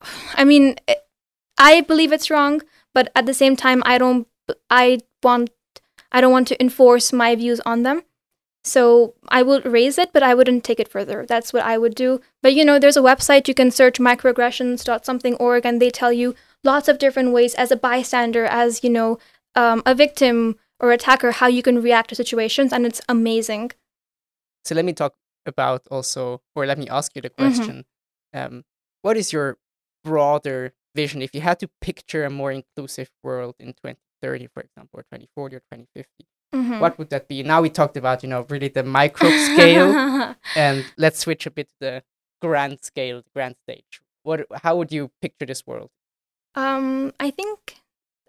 I 0.35 0.43
mean, 0.43 0.75
it, 0.87 1.05
I 1.59 1.81
believe 1.81 2.11
it's 2.11 2.29
wrong, 2.29 2.61
but 2.93 3.11
at 3.15 3.25
the 3.25 3.33
same 3.33 3.55
time, 3.55 3.83
I 3.85 3.97
don't, 3.97 4.27
I 4.69 4.99
want, 5.21 5.49
I 6.11 6.21
don't 6.21 6.31
want 6.31 6.47
to 6.47 6.61
enforce 6.61 7.11
my 7.13 7.35
views 7.35 7.59
on 7.65 7.83
them. 7.83 8.03
So 8.63 9.13
I 9.29 9.41
would 9.41 9.65
raise 9.65 9.97
it, 9.97 10.11
but 10.13 10.21
I 10.23 10.33
wouldn't 10.33 10.63
take 10.63 10.79
it 10.79 10.87
further. 10.91 11.25
That's 11.25 11.53
what 11.53 11.63
I 11.63 11.77
would 11.77 11.95
do. 11.95 12.21
But 12.41 12.53
you 12.53 12.65
know, 12.65 12.77
there's 12.79 12.97
a 12.97 13.01
website 13.01 13.47
you 13.47 13.53
can 13.53 13.71
search 13.71 13.99
microaggressions.something.org 13.99 15.65
and 15.65 15.81
they 15.81 15.89
tell 15.89 16.11
you 16.13 16.35
lots 16.63 16.87
of 16.87 16.99
different 16.99 17.31
ways 17.31 17.55
as 17.55 17.71
a 17.71 17.75
bystander, 17.77 18.45
as 18.45 18.83
you 18.83 18.89
know, 18.89 19.17
um, 19.55 19.81
a 19.85 19.95
victim 19.95 20.57
or 20.79 20.91
attacker, 20.91 21.31
how 21.31 21.47
you 21.47 21.61
can 21.63 21.81
react 21.81 22.09
to 22.09 22.15
situations, 22.15 22.71
and 22.71 22.85
it's 22.85 23.01
amazing. 23.09 23.71
So 24.65 24.75
let 24.75 24.85
me 24.85 24.93
talk 24.93 25.15
about 25.45 25.87
also, 25.89 26.41
or 26.55 26.65
let 26.65 26.77
me 26.77 26.87
ask 26.87 27.15
you 27.15 27.21
the 27.21 27.29
Mhm. 27.29 27.35
question: 27.35 27.85
um, 28.33 28.63
What 29.01 29.17
is 29.17 29.31
your 29.33 29.57
broader 30.03 30.73
vision 31.01 31.21
if 31.21 31.31
you 31.35 31.41
had 31.41 31.57
to 31.63 31.67
picture 31.87 32.23
a 32.25 32.29
more 32.41 32.51
inclusive 32.51 33.09
world 33.23 33.55
in 33.59 33.69
2030, 33.73 34.47
for 34.53 34.61
example, 34.67 34.99
or 34.99 35.03
2040 35.03 35.55
or 35.57 35.63
2050? 35.71 36.25
Mhm. 36.55 36.79
What 36.83 36.97
would 36.97 37.09
that 37.13 37.27
be? 37.27 37.43
Now 37.43 37.59
we 37.61 37.69
talked 37.69 37.97
about, 37.97 38.23
you 38.23 38.29
know, 38.29 38.41
really 38.49 38.69
the 38.79 38.83
micro 38.83 39.29
scale, 39.49 39.91
and 40.65 40.77
let's 40.97 41.19
switch 41.19 41.45
a 41.45 41.51
bit 41.57 41.67
to 41.69 41.75
the 41.79 41.93
grand 42.41 42.75
scale, 42.89 43.21
grand 43.35 43.55
stage. 43.65 44.01
What? 44.23 44.39
How 44.63 44.73
would 44.77 44.91
you 44.91 45.03
picture 45.21 45.45
this 45.51 45.63
world? 45.69 45.89
Um, 46.55 47.13
I 47.19 47.29
think 47.39 47.59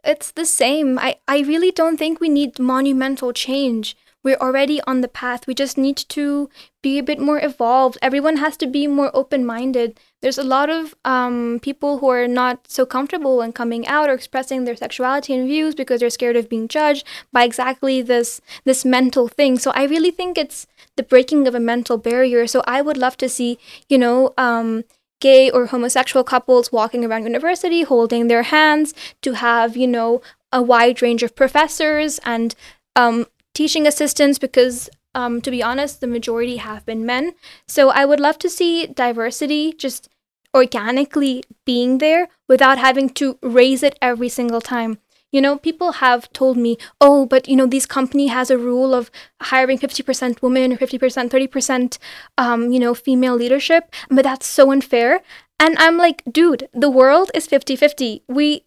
it's 0.04 0.30
the 0.33 0.44
same. 0.44 0.98
I, 0.98 1.16
I 1.26 1.38
really 1.52 1.72
don't 1.80 1.96
think 1.96 2.20
we 2.20 2.28
need 2.28 2.59
monumental 2.59 3.33
change. 3.33 3.96
We're 4.22 4.37
already 4.37 4.80
on 4.87 5.00
the 5.00 5.09
path. 5.09 5.46
We 5.46 5.54
just 5.54 5.78
need 5.78 5.96
to 5.96 6.50
be 6.83 6.98
a 6.98 7.02
bit 7.02 7.18
more 7.18 7.42
evolved. 7.42 7.96
Everyone 8.02 8.37
has 8.37 8.56
to 8.59 8.66
be 8.66 8.87
more 8.87 9.11
open 9.14 9.46
minded. 9.46 9.98
There's 10.20 10.37
a 10.38 10.42
lot 10.42 10.68
of 10.68 10.94
um, 11.04 11.59
people 11.62 11.98
who 11.98 12.09
are 12.09 12.28
not 12.28 12.70
so 12.70 12.85
comfortable 12.85 13.40
in 13.40 13.52
coming 13.52 13.87
out 13.87 14.11
or 14.11 14.12
expressing 14.12 14.64
their 14.64 14.76
sexuality 14.76 15.35
and 15.35 15.48
views 15.48 15.74
because 15.74 16.00
they're 16.00 16.11
scared 16.11 16.37
of 16.37 16.50
being 16.50 16.68
judged 16.68 17.06
by 17.33 17.44
exactly 17.44 18.02
this 18.02 18.40
this 18.64 18.85
mental 18.85 19.26
thing. 19.28 19.59
So 19.59 19.70
I 19.74 19.85
really 19.85 20.11
think 20.11 20.37
it's 20.37 20.66
the 20.96 21.02
breaking 21.02 21.48
of 21.48 21.54
a 21.54 21.61
mental 21.61 21.96
barrier. 21.96 22.46
So 22.46 22.62
I 22.66 22.83
would 22.83 22.98
love 22.98 23.16
to 23.18 23.28
see, 23.28 23.59
you 23.88 23.96
know, 23.96 24.35
um, 24.37 24.85
gay 25.20 25.50
or 25.50 25.66
homosexual 25.66 26.24
couples 26.24 26.72
walking 26.72 27.04
around 27.04 27.24
university 27.24 27.83
holding 27.83 28.28
their 28.28 28.42
hands 28.44 28.94
to 29.20 29.35
have 29.35 29.76
you 29.76 29.87
know 29.87 30.20
a 30.50 30.62
wide 30.62 31.00
range 31.02 31.22
of 31.22 31.37
professors 31.37 32.18
and 32.24 32.54
um, 32.96 33.26
teaching 33.55 33.87
assistants 33.87 34.39
because 34.39 34.89
um, 35.15 35.41
to 35.41 35.51
be 35.51 35.63
honest 35.63 36.01
the 36.01 36.07
majority 36.07 36.57
have 36.57 36.87
been 36.87 37.05
men. 37.05 37.35
So 37.67 37.91
i 37.91 38.05
would 38.05 38.21
love 38.21 38.39
to 38.39 38.51
see 38.51 38.87
diversity 38.87 39.73
just 39.73 40.09
organically 40.55 41.45
being 41.65 41.99
there 41.99 42.29
without 42.49 42.79
having 42.79 43.09
to 43.11 43.39
raise 43.43 43.83
it 43.83 43.99
every 44.03 44.29
single 44.29 44.61
time. 44.61 44.99
You 45.33 45.41
know 45.41 45.57
people 45.59 45.93
have 45.93 46.33
told 46.33 46.57
me 46.57 46.77
oh 47.01 47.25
but 47.25 47.49
you 47.49 47.57
know 47.57 47.67
this 47.67 47.87
company 47.87 48.27
has 48.29 48.51
a 48.51 48.59
rule 48.59 48.95
of 48.95 49.11
hiring 49.41 49.79
50% 49.79 50.43
women 50.43 50.73
or 50.73 50.77
50% 50.77 51.31
30% 51.31 51.99
um, 52.37 52.73
you 52.73 52.81
know 52.81 52.95
female 52.95 53.37
leadership 53.37 53.95
but 54.09 54.25
that's 54.25 54.47
so 54.47 54.73
unfair. 54.73 55.21
And 55.61 55.77
i'm 55.79 55.97
like 55.97 56.23
dude 56.31 56.69
the 56.73 56.91
world 56.91 57.31
is 57.35 57.47
50-50 57.47 58.23
we 58.29 58.65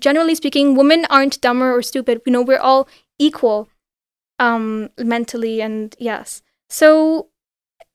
generally 0.00 0.34
speaking 0.34 0.74
women 0.74 1.06
aren't 1.10 1.40
dumber 1.40 1.74
or 1.74 1.82
stupid. 1.82 2.20
You 2.26 2.32
know 2.32 2.42
we're 2.42 2.58
all 2.58 2.88
equal 3.18 3.68
um 4.38 4.90
mentally 4.98 5.60
and 5.62 5.94
yes 5.98 6.42
so 6.68 7.28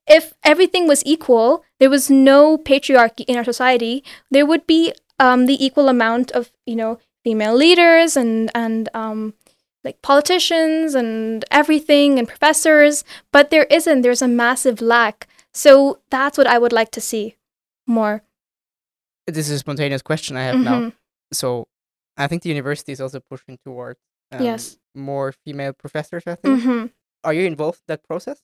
if 0.07 0.33
everything 0.43 0.87
was 0.87 1.03
equal 1.05 1.63
there 1.79 1.89
was 1.89 2.09
no 2.09 2.57
patriarchy 2.57 3.23
in 3.27 3.37
our 3.37 3.43
society 3.43 4.03
there 4.31 4.45
would 4.45 4.65
be 4.65 4.93
um 5.19 5.45
the 5.45 5.63
equal 5.63 5.87
amount 5.89 6.31
of 6.31 6.51
you 6.65 6.75
know 6.75 6.97
female 7.23 7.55
leaders 7.55 8.17
and 8.17 8.49
and 8.55 8.89
um 8.93 9.33
like 9.83 10.01
politicians 10.01 10.95
and 10.95 11.45
everything 11.51 12.17
and 12.19 12.27
professors 12.27 13.03
but 13.31 13.49
there 13.51 13.65
isn't 13.69 14.01
there's 14.01 14.21
a 14.21 14.27
massive 14.27 14.81
lack 14.81 15.27
so 15.53 15.99
that's 16.09 16.37
what 16.37 16.47
i 16.47 16.57
would 16.57 16.73
like 16.73 16.91
to 16.91 17.01
see 17.01 17.35
more 17.87 18.23
This 19.27 19.47
is 19.49 19.55
a 19.55 19.59
spontaneous 19.59 20.01
question 20.01 20.35
I 20.35 20.43
have 20.43 20.59
now. 20.59 20.79
Mhm. 20.81 20.93
So 21.31 21.67
I 22.17 22.27
think 22.27 22.41
the 22.43 22.49
university 22.49 22.91
is 22.91 22.99
also 22.99 23.19
pushing 23.19 23.57
towards 23.63 23.99
um, 24.31 24.43
Yes. 24.43 24.77
more 24.95 25.33
female 25.45 25.73
professors. 25.73 26.23
I 26.27 26.35
think. 26.35 26.61
Mhm. 26.63 26.91
Are 27.23 27.33
you 27.33 27.45
involved 27.45 27.79
in 27.79 27.83
that 27.93 28.03
process? 28.07 28.41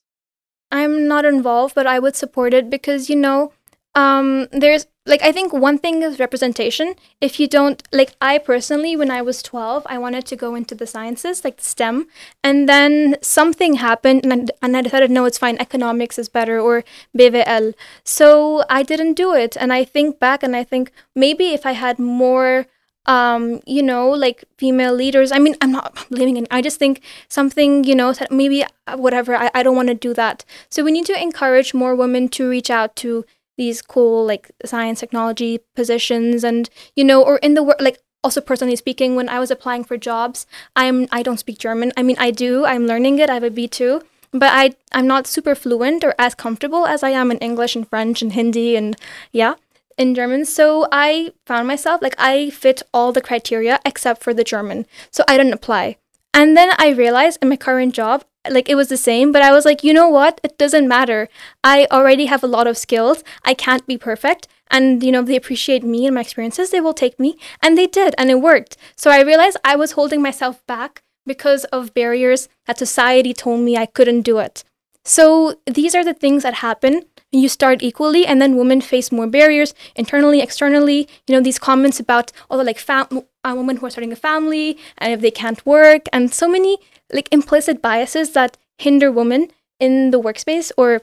I'm 0.71 1.07
not 1.07 1.25
involved, 1.25 1.75
but 1.75 1.87
I 1.87 1.99
would 1.99 2.15
support 2.15 2.53
it 2.53 2.69
because 2.69 3.09
you 3.09 3.15
know, 3.15 3.51
um, 3.95 4.47
there's 4.51 4.85
like 5.05 5.21
I 5.23 5.31
think 5.31 5.53
one 5.53 5.77
thing 5.77 6.03
is 6.03 6.19
representation. 6.19 6.93
If 7.21 7.39
you 7.39 7.47
don't 7.47 7.81
like, 7.93 8.11
I 8.21 8.37
personally, 8.37 8.95
when 8.97 9.09
I 9.09 9.21
was 9.21 9.41
twelve, 9.41 9.83
I 9.87 9.97
wanted 9.97 10.25
to 10.27 10.35
go 10.35 10.53
into 10.55 10.75
the 10.75 10.85
sciences, 10.85 11.43
like 11.45 11.61
STEM, 11.61 12.07
and 12.43 12.67
then 12.67 13.15
something 13.21 13.75
happened, 13.75 14.25
and 14.25 14.33
I, 14.51 14.53
and 14.61 14.75
I 14.77 14.81
decided 14.81 15.09
no, 15.09 15.23
it's 15.25 15.37
fine. 15.37 15.57
Economics 15.57 16.19
is 16.19 16.27
better 16.29 16.59
or 16.59 16.83
BWL. 17.17 17.73
So 18.03 18.63
I 18.69 18.83
didn't 18.83 19.13
do 19.13 19.33
it, 19.33 19.55
and 19.57 19.71
I 19.71 19.85
think 19.85 20.19
back, 20.19 20.43
and 20.43 20.55
I 20.55 20.63
think 20.65 20.91
maybe 21.15 21.53
if 21.53 21.65
I 21.65 21.71
had 21.71 21.97
more. 21.97 22.67
Um, 23.07 23.61
you 23.65 23.81
know, 23.81 24.09
like 24.09 24.43
female 24.57 24.93
leaders. 24.93 25.31
I 25.31 25.39
mean, 25.39 25.55
I'm 25.61 25.71
not 25.71 25.95
blaming 26.11 26.35
it. 26.35 26.47
I 26.51 26.61
just 26.61 26.77
think 26.77 27.01
something, 27.29 27.85
you 27.85 27.95
know, 27.95 28.13
maybe 28.29 28.63
uh, 28.63 28.97
whatever. 28.97 29.33
I, 29.33 29.49
I 29.53 29.63
don't 29.63 29.77
want 29.77 29.87
to 29.87 29.93
do 29.95 30.13
that. 30.13 30.43
So 30.69 30.83
we 30.83 30.91
need 30.91 31.05
to 31.05 31.21
encourage 31.21 31.73
more 31.73 31.95
women 31.95 32.27
to 32.29 32.49
reach 32.49 32.69
out 32.69 32.97
to 32.97 33.23
these 33.57 33.81
cool 33.81 34.25
like 34.25 34.51
science 34.63 34.99
technology 34.99 35.59
positions 35.75 36.43
and 36.43 36.69
you 36.95 37.03
know 37.03 37.21
or 37.23 37.37
in 37.37 37.55
the 37.55 37.63
work 37.63 37.81
like 37.81 37.99
also 38.23 38.39
personally 38.39 38.75
speaking 38.75 39.15
when 39.15 39.27
i 39.27 39.39
was 39.39 39.51
applying 39.51 39.83
for 39.83 39.97
jobs 39.97 40.45
i'm 40.75 41.07
i 41.11 41.21
don't 41.21 41.39
speak 41.39 41.57
german 41.57 41.91
i 41.97 42.03
mean 42.03 42.15
i 42.19 42.31
do 42.31 42.65
i'm 42.65 42.87
learning 42.87 43.19
it 43.19 43.29
i 43.29 43.33
have 43.33 43.43
a 43.43 43.49
b2 43.49 44.01
but 44.31 44.49
i 44.53 44.75
i'm 44.91 45.07
not 45.07 45.27
super 45.27 45.55
fluent 45.55 46.03
or 46.03 46.13
as 46.19 46.35
comfortable 46.35 46.85
as 46.85 47.03
i 47.03 47.09
am 47.09 47.31
in 47.31 47.37
english 47.39 47.75
and 47.75 47.89
french 47.89 48.21
and 48.21 48.33
hindi 48.33 48.75
and 48.75 48.95
yeah 49.31 49.55
in 49.97 50.15
german. 50.15 50.45
So 50.45 50.87
i 50.91 51.31
found 51.45 51.67
myself 51.67 52.01
like 52.01 52.15
i 52.17 52.49
fit 52.49 52.81
all 52.93 53.11
the 53.11 53.21
criteria 53.21 53.79
except 53.85 54.23
for 54.23 54.33
the 54.33 54.43
german. 54.43 54.85
So 55.11 55.23
i 55.27 55.37
didn't 55.37 55.53
apply. 55.53 55.97
And 56.33 56.55
then 56.55 56.71
i 56.77 56.89
realized 56.89 57.39
in 57.41 57.49
my 57.49 57.57
current 57.57 57.93
job 57.93 58.23
like 58.49 58.69
it 58.69 58.75
was 58.75 58.87
the 58.87 58.97
same 58.97 59.33
but 59.33 59.41
i 59.41 59.51
was 59.51 59.65
like 59.65 59.83
you 59.83 59.93
know 59.93 60.09
what? 60.09 60.39
It 60.43 60.57
doesn't 60.57 60.87
matter. 60.87 61.27
I 61.63 61.87
already 61.91 62.27
have 62.27 62.43
a 62.43 62.47
lot 62.55 62.67
of 62.67 62.77
skills. 62.77 63.23
I 63.43 63.53
can't 63.53 63.85
be 63.87 63.97
perfect. 63.97 64.47
And 64.69 65.03
you 65.03 65.11
know 65.11 65.21
they 65.21 65.35
appreciate 65.35 65.83
me 65.83 66.05
and 66.05 66.15
my 66.15 66.21
experiences. 66.21 66.69
They 66.69 66.81
will 66.81 66.93
take 66.93 67.19
me. 67.19 67.37
And 67.61 67.77
they 67.77 67.87
did 67.87 68.13
and 68.17 68.29
it 68.29 68.41
worked. 68.41 68.77
So 68.95 69.11
i 69.11 69.21
realized 69.21 69.57
i 69.63 69.75
was 69.75 69.93
holding 69.93 70.21
myself 70.21 70.65
back 70.67 71.01
because 71.25 71.65
of 71.65 71.93
barriers 71.93 72.47
that 72.65 72.79
society 72.79 73.33
told 73.33 73.61
me 73.61 73.75
i 73.75 73.85
couldn't 73.85 74.21
do 74.21 74.37
it. 74.39 74.63
So 75.03 75.55
these 75.65 75.95
are 75.95 76.03
the 76.03 76.13
things 76.13 76.43
that 76.43 76.55
happen 76.55 77.03
you 77.31 77.49
start 77.49 77.83
equally 77.83 78.25
and 78.25 78.41
then 78.41 78.55
women 78.55 78.79
face 78.79 79.11
more 79.11 79.27
barriers 79.27 79.73
internally 79.95 80.39
externally 80.41 81.07
you 81.27 81.35
know 81.35 81.41
these 81.41 81.59
comments 81.59 81.99
about 81.99 82.31
all 82.49 82.57
the 82.57 82.63
like 82.63 82.79
fam- 82.79 83.23
uh, 83.43 83.53
women 83.55 83.77
who 83.77 83.85
are 83.85 83.89
starting 83.89 84.13
a 84.13 84.15
family 84.15 84.77
and 84.97 85.11
if 85.11 85.21
they 85.21 85.31
can't 85.31 85.65
work 85.65 86.03
and 86.13 86.33
so 86.33 86.47
many 86.47 86.77
like 87.11 87.27
implicit 87.31 87.81
biases 87.81 88.31
that 88.31 88.57
hinder 88.77 89.11
women 89.11 89.49
in 89.79 90.11
the 90.11 90.19
workspace 90.19 90.71
or 90.77 91.01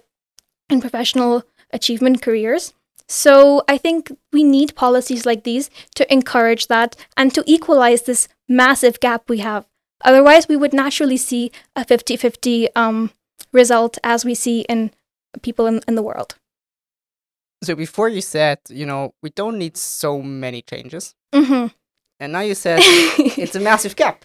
in 0.71 0.81
professional 0.81 1.45
achievement 1.73 2.23
careers. 2.23 2.73
So 3.07 3.63
I 3.69 3.77
think 3.77 4.11
we 4.33 4.43
need 4.43 4.75
policies 4.75 5.27
like 5.27 5.45
these 5.45 5.69
to 5.97 6.11
encourage 6.13 6.69
that 6.69 6.97
and 7.17 7.35
to 7.35 7.45
equalize 7.47 8.03
this 8.03 8.29
massive 8.49 8.99
gap 9.01 9.29
we 9.29 9.39
have. 9.39 9.67
Otherwise, 10.03 10.49
we 10.49 10.57
would 10.57 10.73
naturally 10.73 11.17
see 11.17 11.51
a 11.77 11.85
50 11.85 12.17
50 12.17 12.75
um, 12.75 13.11
result 13.53 13.99
as 14.03 14.25
we 14.25 14.35
see 14.35 14.63
in 14.69 14.91
people 15.43 15.67
in, 15.67 15.81
in 15.89 15.95
the 15.95 16.03
world. 16.03 16.37
So 17.63 17.75
before 17.75 18.09
you 18.09 18.21
said, 18.21 18.59
you 18.69 18.85
know, 18.87 19.15
we 19.23 19.31
don't 19.31 19.59
need 19.59 19.77
so 19.77 20.21
many 20.21 20.63
changes, 20.63 21.15
hmm 21.35 21.67
and 22.21 22.33
now 22.33 22.41
you 22.41 22.55
said 22.55 22.79
it's 22.83 23.57
a 23.57 23.61
massive 23.61 23.97
gap. 23.97 24.25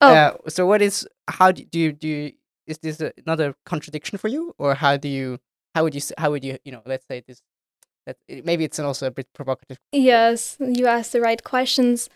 Oh. 0.00 0.12
Uh, 0.12 0.36
so 0.48 0.66
what 0.66 0.82
is? 0.82 1.06
How 1.28 1.52
do 1.52 1.62
you 1.72 1.92
do? 1.92 2.08
You, 2.08 2.32
is 2.66 2.78
this 2.78 3.00
a, 3.00 3.12
another 3.24 3.54
contradiction 3.64 4.18
for 4.18 4.28
you, 4.28 4.54
or 4.58 4.74
how 4.74 4.96
do 4.96 5.08
you? 5.08 5.38
How 5.74 5.82
would 5.84 5.94
you? 5.94 6.00
How 6.18 6.30
would 6.30 6.44
you? 6.44 6.58
You 6.64 6.72
know, 6.72 6.82
let's 6.86 7.06
say 7.06 7.22
this. 7.26 7.42
That 8.06 8.16
it- 8.26 8.44
maybe 8.44 8.64
it's 8.64 8.78
also 8.80 9.06
a 9.06 9.10
bit 9.10 9.28
provocative. 9.32 9.78
Yes, 9.92 10.56
you 10.58 10.86
asked 10.86 11.12
the 11.12 11.20
right 11.20 11.42
questions. 11.44 12.08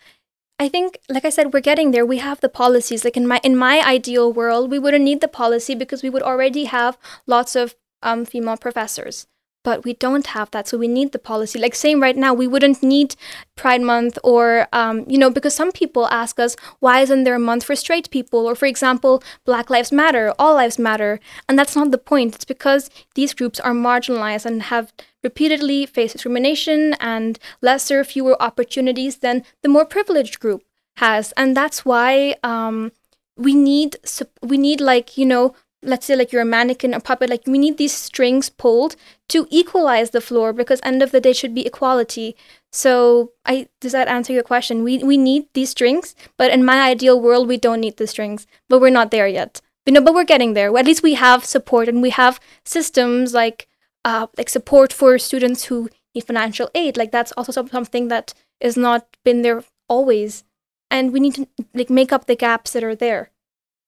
I 0.59 0.69
think, 0.69 0.99
like 1.09 1.25
I 1.27 1.31
said, 1.31 1.53
we're 1.53 1.61
getting 1.61 1.91
there. 1.91 2.07
We 2.07 2.19
have 2.19 2.41
the 2.41 2.49
policies. 2.49 3.05
Like 3.05 3.17
in 3.17 3.27
my 3.29 3.41
in 3.45 3.57
my 3.57 3.81
ideal 3.87 4.33
world, 4.33 4.71
we 4.71 4.79
wouldn't 4.79 5.05
need 5.05 5.21
the 5.21 5.29
policy 5.29 5.75
because 5.75 6.03
we 6.03 6.11
would 6.11 6.23
already 6.23 6.65
have 6.65 6.99
lots 7.27 7.55
of 7.55 7.77
um, 8.07 8.25
female 8.25 8.57
professors. 8.57 9.27
But 9.65 9.85
we 9.85 9.95
don't 9.95 10.29
have 10.29 10.53
that, 10.53 10.69
so 10.69 10.79
we 10.79 10.87
need 10.87 11.11
the 11.11 11.19
policy. 11.19 11.59
Like 11.59 11.75
same 11.75 12.01
right 12.01 12.17
now, 12.17 12.33
we 12.33 12.47
wouldn't 12.47 12.85
need 12.85 13.17
Pride 13.57 13.83
Month 13.83 14.17
or 14.23 14.69
um, 14.73 15.05
you 15.09 15.19
know 15.19 15.29
because 15.29 15.57
some 15.57 15.73
people 15.73 16.07
ask 16.07 16.39
us 16.39 16.55
why 16.79 17.01
isn't 17.01 17.25
there 17.25 17.35
a 17.35 17.49
month 17.51 17.65
for 17.65 17.75
straight 17.75 18.09
people 18.13 18.47
or 18.47 18.55
for 18.55 18.67
example 18.67 19.25
Black 19.45 19.69
Lives 19.69 19.91
Matter, 19.91 20.33
All 20.39 20.55
Lives 20.55 20.79
Matter, 20.79 21.19
and 21.49 21.59
that's 21.59 21.75
not 21.75 21.91
the 21.91 21.99
point. 21.99 22.37
It's 22.37 22.45
because 22.45 22.91
these 23.17 23.35
groups 23.35 23.59
are 23.59 23.73
marginalized 23.73 24.47
and 24.47 24.63
have 24.75 24.93
repeatedly 25.25 25.85
faced 25.85 26.13
discrimination 26.13 26.95
and 27.01 27.37
lesser, 27.61 28.05
fewer 28.05 28.41
opportunities 28.41 29.17
than 29.17 29.43
the 29.63 29.69
more 29.69 29.85
privileged 29.85 30.39
group 30.39 30.63
has, 30.99 31.33
and 31.37 31.57
that's 31.57 31.85
why 31.85 32.37
um, 32.45 32.93
we 33.37 33.53
need 33.53 33.97
we 34.43 34.59
need 34.59 34.81
like 34.81 35.19
you 35.19 35.27
know 35.27 35.55
let's 35.87 36.07
say 36.07 36.17
like 36.17 36.33
you're 36.33 36.43
a 36.43 36.45
mannequin 36.45 36.95
or 36.95 37.01
puppet 37.01 37.31
like 37.31 37.43
we 37.47 37.59
need 37.59 37.79
these 37.79 37.95
strings 37.95 38.51
pulled 38.51 38.97
to 39.29 39.47
equalize 39.51 40.11
the 40.11 40.21
floor 40.21 40.53
because 40.53 40.81
end 40.83 41.03
of 41.03 41.13
the 41.13 41.21
day 41.21 41.33
should 41.33 41.55
be 41.55 41.67
equality. 41.67 42.37
So 42.73 43.33
i 43.47 43.69
does 43.81 43.93
that 43.93 44.09
answer 44.09 44.33
your 44.33 44.43
question? 44.43 44.83
We 44.85 44.99
we 44.99 45.17
need 45.17 45.47
these 45.55 45.71
strings 45.71 46.15
but 46.37 46.51
in 46.51 46.65
my 46.65 46.81
ideal 46.83 47.21
world 47.21 47.49
we 47.49 47.57
don't 47.57 47.81
need 47.81 47.97
the 47.97 48.07
strings 48.07 48.47
but 48.69 48.81
we're 48.81 48.91
not 48.99 49.11
there 49.11 49.29
yet. 49.29 49.61
You 49.87 49.93
know 49.93 50.01
but 50.01 50.15
we're 50.15 50.25
getting 50.25 50.55
there. 50.55 50.77
At 50.77 50.87
least 50.87 51.03
we 51.03 51.15
have 51.15 51.45
support 51.45 51.89
and 51.89 52.03
we 52.03 52.11
have 52.11 52.41
systems 52.65 53.33
like 53.35 53.69
uh 54.05 54.27
like 54.37 54.49
support 54.49 54.93
for 54.93 55.19
students 55.19 55.65
who 55.67 55.89
need 56.15 56.25
financial 56.25 56.69
aid. 56.75 56.97
Like 56.97 57.13
that's 57.13 57.33
also 57.33 57.53
something 57.53 58.09
that 58.09 58.35
is 58.61 58.77
not 58.77 59.07
been 59.25 59.43
there 59.43 59.63
always. 59.89 60.45
And 60.91 61.13
we 61.13 61.21
need 61.21 61.35
to 61.35 61.49
like 61.75 61.91
make 61.91 62.13
up 62.13 62.27
the 62.27 62.37
gaps 62.37 62.73
that 62.73 62.85
are 62.85 62.95
there 62.95 63.31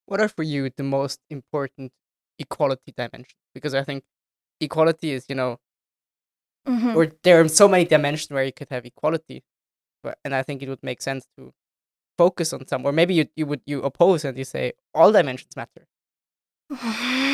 What 0.09 0.21
are 0.25 0.29
for 0.37 0.43
you 0.43 0.71
the 0.81 0.83
most 0.99 1.21
important 1.31 1.93
equality 2.39 2.93
dimensions? 2.97 3.43
Because 3.55 3.75
I 3.75 3.85
think 3.89 4.05
equality 4.61 5.13
is, 5.17 5.27
you 5.29 5.35
know, 5.41 5.59
Mhm. 6.67 6.97
or 6.97 7.07
there 7.25 7.41
are 7.41 7.49
so 7.49 7.67
many 7.69 7.85
dimensions 7.85 8.31
where 8.31 8.45
you 8.45 8.53
could 8.59 8.71
have 8.71 8.85
equality, 8.87 9.43
but 10.03 10.19
and 10.25 10.35
I 10.35 10.43
think 10.43 10.63
it 10.63 10.69
would 10.69 10.83
make 10.83 11.01
sense 11.03 11.25
to 11.37 11.53
focus 12.19 12.53
on 12.53 12.67
some, 12.67 12.85
or 12.87 12.93
maybe 12.93 13.15
you 13.15 13.25
you 13.37 13.47
would 13.47 13.63
you 13.67 13.83
oppose 13.83 14.25
and 14.25 14.37
you 14.39 14.45
say 14.45 14.73
all 14.95 15.11
dimensions 15.13 15.55
matter, 15.57 15.85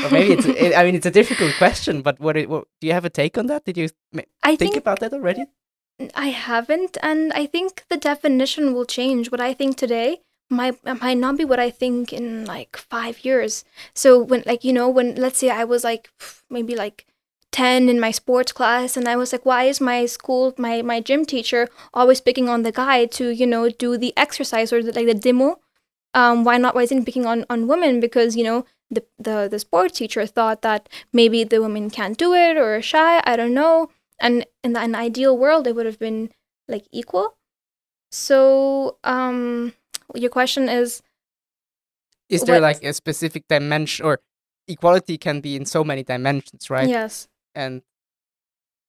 or 0.04 0.10
maybe 0.10 0.32
it's 0.34 0.46
it, 0.64 0.74
I 0.76 0.84
mean 0.84 0.94
it's 0.94 1.06
a 1.06 1.10
difficult 1.20 1.52
question, 1.58 2.02
but 2.02 2.18
what, 2.20 2.36
it, 2.36 2.48
what 2.48 2.66
do 2.80 2.86
you 2.86 2.92
have 2.92 3.04
a 3.04 3.10
take 3.10 3.38
on 3.38 3.46
that? 3.46 3.64
Did 3.64 3.76
you 3.76 3.88
ma- 4.12 4.22
I 4.42 4.56
think 4.56 4.72
think 4.72 4.76
about 4.76 5.00
that 5.00 5.12
already? 5.12 5.46
I 6.14 6.28
haven't, 6.30 6.98
and 7.02 7.32
I 7.32 7.46
think 7.46 7.84
the 7.88 7.96
definition 7.96 8.74
will 8.74 8.84
change. 8.86 9.30
What 9.30 9.40
I 9.40 9.54
think 9.54 9.76
today 9.76 10.22
might 10.50 10.76
might 10.84 11.18
not 11.18 11.36
be 11.38 11.44
what 11.44 11.58
I 11.60 11.70
think 11.70 12.12
in 12.12 12.44
like 12.44 12.76
five 12.76 13.24
years. 13.24 13.64
So 13.94 14.18
when 14.22 14.42
like 14.46 14.64
you 14.64 14.72
know 14.72 14.88
when 14.88 15.14
let's 15.16 15.38
say 15.38 15.50
I 15.50 15.64
was 15.64 15.84
like 15.84 16.10
maybe 16.50 16.76
like 16.76 17.06
ten 17.52 17.88
in 17.88 18.00
my 18.00 18.10
sports 18.10 18.52
class, 18.52 18.96
and 18.96 19.08
I 19.08 19.16
was 19.16 19.32
like, 19.32 19.44
why 19.46 19.64
is 19.64 19.80
my 19.80 20.06
school 20.06 20.54
my 20.58 20.82
my 20.82 21.00
gym 21.00 21.24
teacher 21.24 21.68
always 21.92 22.20
picking 22.20 22.48
on 22.48 22.62
the 22.62 22.72
guy 22.72 23.06
to 23.06 23.30
you 23.30 23.46
know 23.46 23.68
do 23.68 23.96
the 23.98 24.12
exercise 24.16 24.72
or 24.72 24.82
the, 24.82 24.92
like 24.92 25.06
the 25.06 25.14
demo? 25.14 25.60
Um, 26.14 26.44
why 26.44 26.58
not? 26.58 26.74
Why 26.74 26.82
isn't 26.82 27.04
picking 27.04 27.26
on 27.26 27.44
on 27.50 27.66
women? 27.66 28.00
Because 28.00 28.36
you 28.36 28.44
know 28.44 28.64
the 28.90 29.04
the 29.18 29.48
the 29.50 29.58
sports 29.58 29.98
teacher 29.98 30.26
thought 30.26 30.62
that 30.62 30.88
maybe 31.12 31.44
the 31.44 31.60
women 31.60 31.90
can't 31.90 32.18
do 32.18 32.34
it 32.34 32.56
or 32.56 32.76
are 32.76 32.82
shy. 32.82 33.22
I 33.24 33.36
don't 33.36 33.54
know 33.54 33.90
and 34.20 34.46
in 34.62 34.76
an 34.76 34.94
ideal 34.94 35.36
world 35.36 35.66
it 35.66 35.74
would 35.74 35.86
have 35.86 35.98
been 35.98 36.30
like 36.68 36.86
equal 36.92 37.36
so 38.10 38.98
um 39.04 39.72
your 40.14 40.30
question 40.30 40.68
is 40.68 41.02
Is 42.28 42.42
there 42.42 42.54
What- 42.60 42.62
like 42.62 42.82
a 42.84 42.92
specific 42.92 43.44
dimension, 43.48 44.06
or 44.06 44.20
equality 44.66 45.18
can 45.18 45.40
be 45.40 45.56
in 45.56 45.66
so 45.66 45.84
many 45.84 46.02
dimensions, 46.02 46.70
right? 46.70 46.88
yes 46.88 47.28
and 47.54 47.82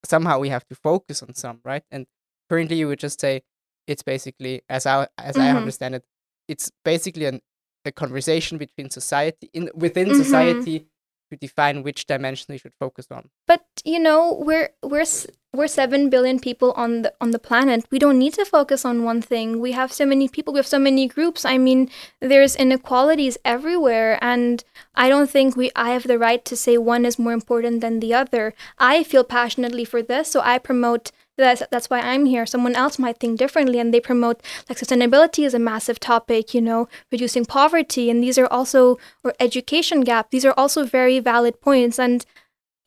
somehow 0.05 0.39
we 0.39 0.49
have 0.49 0.65
to 0.67 0.75
focus 0.75 1.21
on 1.23 1.33
some, 1.33 1.59
right? 1.63 1.83
And 1.91 2.05
currently, 2.49 2.77
you 2.77 2.87
would 2.87 2.99
just 2.99 3.19
say 3.19 3.41
it's 3.87 4.03
basically, 4.03 4.61
as 4.69 4.85
I 4.85 5.07
as 5.17 5.37
I 5.37 5.47
Mhm. 5.51 5.57
understand 5.57 5.95
it, 5.95 6.03
it's 6.47 6.71
basically 6.83 7.25
an, 7.25 7.41
a 7.85 7.91
conversation 7.91 8.57
between 8.57 8.89
society 8.89 9.49
in 9.53 9.69
within 9.75 10.09
Mhm. 10.09 10.15
society 10.15 10.87
to 11.29 11.37
define 11.37 11.83
which 11.83 12.05
dimension 12.05 12.47
we 12.49 12.57
should 12.57 12.73
focus 12.79 13.07
on. 13.11 13.29
but 13.47 13.63
you 13.83 13.99
know 13.99 14.19
we're 14.47 14.69
we're 14.83 15.05
we're 15.53 15.67
7 15.67 16.09
billion 16.09 16.39
people 16.39 16.73
on 16.73 17.01
the 17.03 17.13
on 17.21 17.31
the 17.31 17.39
planet. 17.39 17.85
We 17.89 17.99
don't 17.99 18.19
need 18.19 18.33
to 18.33 18.45
focus 18.45 18.83
on 18.83 19.05
one 19.05 19.21
thing. 19.21 19.61
We 19.61 19.71
have 19.71 19.91
so 19.93 20.05
many 20.05 20.27
people. 20.27 20.53
We 20.53 20.59
have 20.59 20.67
so 20.67 20.79
many 20.79 21.07
groups. 21.07 21.45
I 21.45 21.57
mean 21.57 21.89
there's 22.19 22.55
inequalities 22.55 23.37
everywhere. 23.45 24.19
And 24.21 24.63
i 24.95 25.07
don't 25.09 25.29
think 25.29 25.55
we 25.55 25.71
i 25.75 25.89
have 25.91 26.07
the 26.07 26.19
right 26.19 26.43
to 26.45 26.55
say 26.55 26.77
one 26.77 27.05
is 27.05 27.17
more 27.19 27.33
important 27.33 27.81
than 27.81 27.99
the 27.99 28.13
other. 28.13 28.53
I 28.77 29.03
feel 29.03 29.23
passionately 29.23 29.85
for 29.85 30.01
this 30.01 30.25
so 30.31 30.41
i 30.41 30.57
promote 30.59 31.11
that's, 31.37 31.63
that's 31.71 31.89
why 31.89 31.99
i'm 31.99 32.25
here. 32.25 32.45
Someone 32.45 32.75
else 32.75 32.97
might 32.97 33.19
think 33.19 33.37
differently 33.37 33.79
and 33.79 33.93
they 33.93 33.99
promote 33.99 34.41
like 34.69 34.77
sustainability 34.77 35.45
is 35.45 35.53
a 35.53 35.59
massive 35.59 35.99
topic 35.99 36.53
you 36.53 36.61
know 36.61 36.87
reducing 37.11 37.45
poverty. 37.45 38.09
And 38.09 38.23
these 38.23 38.37
are 38.37 38.47
also 38.47 38.97
or 39.23 39.33
education 39.39 40.01
gap 40.01 40.31
these 40.31 40.45
are 40.45 40.53
also 40.57 40.85
very 40.85 41.19
valid 41.19 41.61
points. 41.61 41.99
And 41.99 42.25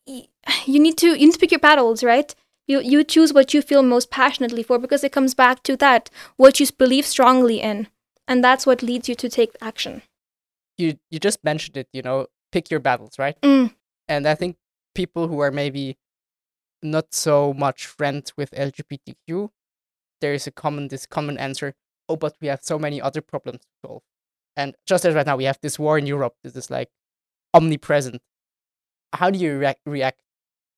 you 0.07 0.81
need 0.81 0.97
to 0.99 1.09
you 1.09 1.27
need 1.27 1.33
to 1.33 1.39
pick 1.39 1.51
your 1.51 1.61
battles 1.61 2.03
right? 2.03 2.35
You 2.67 2.81
you 2.81 3.05
choose 3.05 3.33
what 3.33 3.53
you 3.55 3.63
feel 3.63 3.83
most 3.83 4.11
passionately 4.11 4.63
for 4.63 4.79
because 4.79 5.05
it 5.05 5.13
comes 5.13 5.35
back 5.35 5.63
to 5.65 5.77
that 5.77 6.11
what 6.37 6.61
you 6.61 6.67
believe 6.79 7.07
strongly 7.07 7.61
in. 7.61 7.89
And 8.27 8.45
that's 8.45 8.67
what 8.67 8.83
leads 8.83 9.09
you 9.09 9.15
to 9.17 9.29
take 9.29 9.53
action. 9.61 10.03
You 10.77 10.99
you 11.11 11.19
just 11.19 11.43
mentioned 11.45 11.77
it, 11.77 11.89
you 11.93 12.03
know, 12.03 12.27
pick 12.53 12.71
your 12.71 12.81
battles, 12.81 13.19
right? 13.19 13.41
Mm. 13.43 13.75
And 14.07 14.27
I 14.27 14.35
think 14.35 14.57
people 14.95 15.29
who 15.29 15.41
are 15.41 15.51
maybe 15.51 15.97
not 16.83 17.15
so 17.15 17.53
much 17.55 17.87
friends 17.87 18.33
with 18.37 18.51
LGBTQ, 18.53 19.51
there 20.21 20.35
is 20.35 20.47
a 20.47 20.51
common 20.51 20.89
this 20.89 21.07
common 21.07 21.39
answer. 21.39 21.75
Oh, 22.09 22.17
but 22.17 22.37
we 22.41 22.49
have 22.49 22.61
so 22.63 22.79
many 22.79 23.01
other 23.01 23.21
problems 23.21 23.61
to 23.61 23.89
solve. 23.89 24.03
And 24.57 24.75
just 24.87 25.05
as 25.05 25.15
right 25.15 25.27
now 25.27 25.37
we 25.37 25.45
have 25.45 25.59
this 25.63 25.79
war 25.79 25.99
in 25.99 26.07
Europe, 26.07 26.35
this 26.43 26.57
is 26.57 26.71
like 26.71 26.91
omnipresent. 27.55 28.21
How 29.13 29.31
do 29.31 29.39
you 29.39 29.57
react, 29.59 29.81
react 29.87 30.21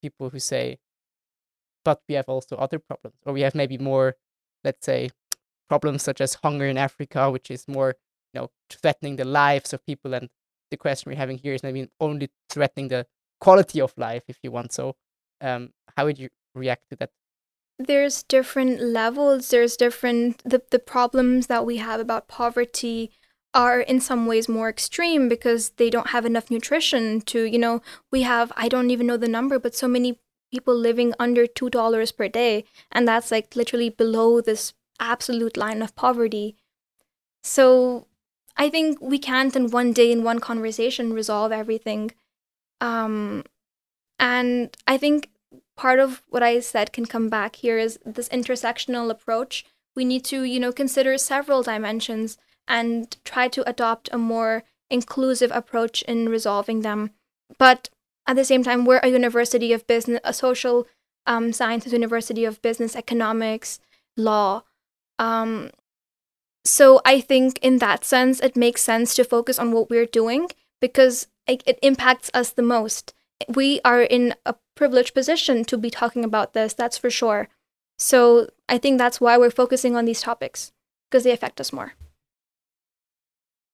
people 0.03 0.31
who 0.31 0.39
say, 0.39 0.79
but 1.85 2.03
we 2.09 2.15
have 2.15 2.29
also 2.29 2.57
other 2.57 2.79
problems, 2.79 3.17
or 3.25 3.33
we 3.33 3.41
have 3.43 3.55
maybe 3.55 3.79
more, 3.79 4.17
let's 4.65 4.85
say, 4.85 5.11
problems 5.69 6.03
such 6.03 6.21
as 6.21 6.35
hunger 6.35 6.67
in 6.67 6.77
Africa, 6.77 7.31
which 7.31 7.51
is 7.51 7.67
more, 7.67 7.95
you 8.35 8.41
know, 8.41 8.51
threatening 8.69 9.17
the 9.17 9.25
lives 9.25 9.73
of 9.73 9.85
people. 9.87 10.15
And 10.15 10.29
the 10.71 10.77
question 10.77 11.11
we're 11.11 11.17
having 11.17 11.39
here 11.39 11.55
is 11.55 11.63
maybe 11.63 11.89
only 12.01 12.31
threatening 12.51 12.89
the 12.89 13.07
quality 13.41 13.81
of 13.81 13.95
life, 13.97 14.25
if 14.29 14.39
you 14.43 14.51
want. 14.51 14.73
So, 14.73 14.97
um, 15.40 15.70
how 15.96 16.05
would 16.05 16.18
you 16.18 16.29
react 16.55 16.85
to 16.90 16.96
that? 16.96 17.11
there's 17.87 18.22
different 18.24 18.81
levels 18.81 19.48
there's 19.48 19.76
different 19.76 20.42
the, 20.44 20.62
the 20.70 20.79
problems 20.79 21.46
that 21.46 21.64
we 21.64 21.79
have 21.79 21.98
about 21.98 22.29
poverty 22.29 23.11
are 23.55 23.81
in 23.81 24.00
some 24.00 24.26
ways 24.26 24.48
more 24.48 24.68
extreme 24.68 25.29
because 25.29 25.70
they 25.70 25.90
don't 25.90 26.09
have 26.09 26.26
enough 26.26 26.50
nutrition 26.50 27.20
to 27.22 27.44
you 27.44 27.59
know 27.59 27.81
we 28.12 28.22
have 28.22 28.53
i 28.57 28.68
don't 28.68 28.90
even 28.90 29.07
know 29.07 29.16
the 29.16 29.29
number 29.29 29.59
but 29.59 29.74
so 29.74 29.88
many 29.88 30.18
people 30.53 30.74
living 30.74 31.14
under 31.18 31.46
two 31.46 31.70
dollars 31.70 32.12
per 32.12 32.29
day 32.29 32.64
and 32.92 33.09
that's 33.09 33.31
like 33.31 33.57
literally 33.57 33.88
below 33.88 34.40
this 34.40 34.74
absolute 35.00 35.56
line 35.56 35.81
of 35.81 35.96
poverty 35.96 36.56
so 37.42 38.06
i 38.56 38.69
think 38.69 38.98
we 39.00 39.19
can't 39.19 39.56
in 39.56 39.71
one 39.71 39.92
day 39.92 40.12
in 40.12 40.23
one 40.23 40.38
conversation 40.38 41.15
resolve 41.15 41.50
everything 41.50 42.10
um 42.81 43.42
and 44.21 44.77
i 44.87 44.96
think 44.96 45.31
part 45.81 45.98
of 45.98 46.23
what 46.29 46.42
I 46.42 46.60
said 46.60 46.92
can 46.92 47.06
come 47.06 47.31
back 47.31 47.56
here 47.56 47.79
is 47.79 47.98
this 48.04 48.29
intersectional 48.29 49.10
approach. 49.10 49.64
We 49.96 50.04
need 50.04 50.27
to, 50.27 50.42
you 50.42 50.60
know, 50.60 50.73
consider 50.73 51.16
several 51.16 51.62
dimensions 51.62 52.37
and 52.68 53.16
try 53.25 53.48
to 53.48 53.66
adopt 53.66 54.10
a 54.12 54.18
more 54.18 54.62
inclusive 54.90 55.50
approach 55.54 56.02
in 56.02 56.29
resolving 56.29 56.83
them. 56.83 57.12
But 57.58 57.88
at 58.27 58.37
the 58.37 58.44
same 58.44 58.62
time, 58.62 58.85
we're 58.85 59.00
a 59.02 59.08
university 59.08 59.73
of 59.73 59.87
business, 59.87 60.21
a 60.23 60.35
social 60.35 60.87
um, 61.27 61.50
sciences 61.50 61.94
university 61.94 62.44
of 62.44 62.60
business, 62.60 62.94
economics, 62.94 63.81
law. 64.18 64.64
Um, 65.18 65.71
so 66.62 67.00
I 67.06 67.23
think 67.23 67.58
in 67.62 67.79
that 67.79 68.04
sense, 68.04 68.40
it 68.40 68.54
makes 68.54 68.83
sense 68.83 69.14
to 69.14 69.25
focus 69.25 69.58
on 69.58 69.73
what 69.73 69.88
we're 69.88 70.04
doing 70.04 70.50
because 70.79 71.27
it, 71.46 71.62
it 71.66 71.79
impacts 71.83 72.31
us 72.35 72.50
the 72.50 72.62
most 72.77 73.14
we 73.49 73.81
are 73.85 74.03
in 74.03 74.35
a 74.47 74.55
privileged 74.75 75.15
position 75.15 75.65
to 75.65 75.79
be 75.79 75.91
talking 75.91 76.25
about 76.25 76.53
this, 76.53 76.75
that's 76.75 76.99
for 76.99 77.11
sure. 77.11 77.49
So 77.99 78.49
I 78.69 78.79
think 78.79 78.99
that's 78.99 79.21
why 79.21 79.37
we're 79.37 79.51
focusing 79.51 79.97
on 79.97 80.05
these 80.05 80.23
topics 80.23 80.73
because 81.11 81.25
they 81.25 81.33
affect 81.33 81.61
us 81.61 81.73
more. 81.73 81.95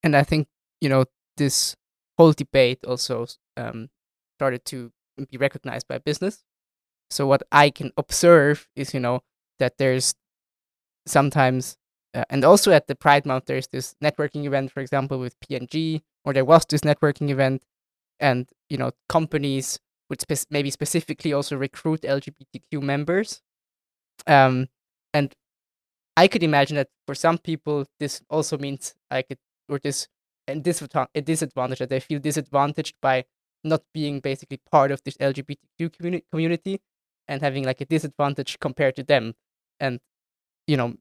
And 0.03 0.17
I 0.17 0.23
think, 0.23 0.49
you 0.81 0.89
know, 0.89 1.05
this 1.37 1.77
whole 2.19 2.33
debate 2.33 2.85
also 2.85 3.27
um, 3.57 3.89
started 4.39 4.65
to 4.67 4.93
be 5.31 5.37
recognized 5.37 5.89
by 5.89 5.99
business. 5.99 6.43
So 7.11 7.27
what 7.27 7.43
I 7.53 7.71
can 7.71 7.93
observe 7.97 8.69
is, 8.75 8.95
you 8.95 9.01
know, 9.01 9.21
that 9.59 9.79
there's 9.79 10.15
sometimes, 11.07 11.77
uh, 12.15 12.25
and 12.31 12.45
also 12.45 12.73
at 12.73 12.89
the 12.89 12.95
Pride 12.95 13.27
Month, 13.27 13.47
there's 13.47 13.69
this 13.69 13.95
networking 14.03 14.45
event, 14.45 14.73
for 14.73 14.81
example, 14.81 15.19
with 15.19 15.39
P&G, 15.41 16.03
or 16.25 16.33
there 16.33 16.45
was 16.45 16.67
this 16.69 16.81
networking 16.81 17.31
event, 17.31 17.63
and 18.21 18.49
you 18.71 18.77
know, 18.79 18.93
companies 19.09 19.79
would 20.11 20.21
spe- 20.21 20.51
maybe 20.51 20.71
specifically 20.71 21.33
also 21.33 21.57
recruit 21.57 22.05
LGBTQ 22.05 22.83
members, 22.83 23.43
um, 24.27 24.69
and 25.15 25.35
I 26.17 26.29
could 26.29 26.43
imagine 26.43 26.77
that 26.77 26.89
for 27.07 27.15
some 27.15 27.39
people 27.39 27.87
this 28.01 28.23
also 28.31 28.59
means 28.59 28.95
I 29.11 29.23
could 29.23 29.39
or 29.69 29.79
this 29.79 30.09
and 30.49 30.63
disadvantage 30.63 31.11
a 31.15 31.21
disadvantage 31.23 31.79
that 31.81 31.91
they 31.91 32.01
feel 32.01 32.21
disadvantaged 32.21 32.95
by 33.03 33.25
not 33.65 33.83
being 33.93 34.21
basically 34.21 34.61
part 34.71 34.93
of 34.93 35.03
this 35.05 35.17
LGBTQ 35.19 35.91
communi- 35.91 36.23
community 36.31 36.81
and 37.29 37.43
having 37.43 37.65
like 37.65 37.81
a 37.81 37.87
disadvantage 37.87 38.59
compared 38.61 38.97
to 38.97 39.03
them. 39.03 39.35
And 39.81 40.01
you 40.67 40.77
know, 40.77 40.95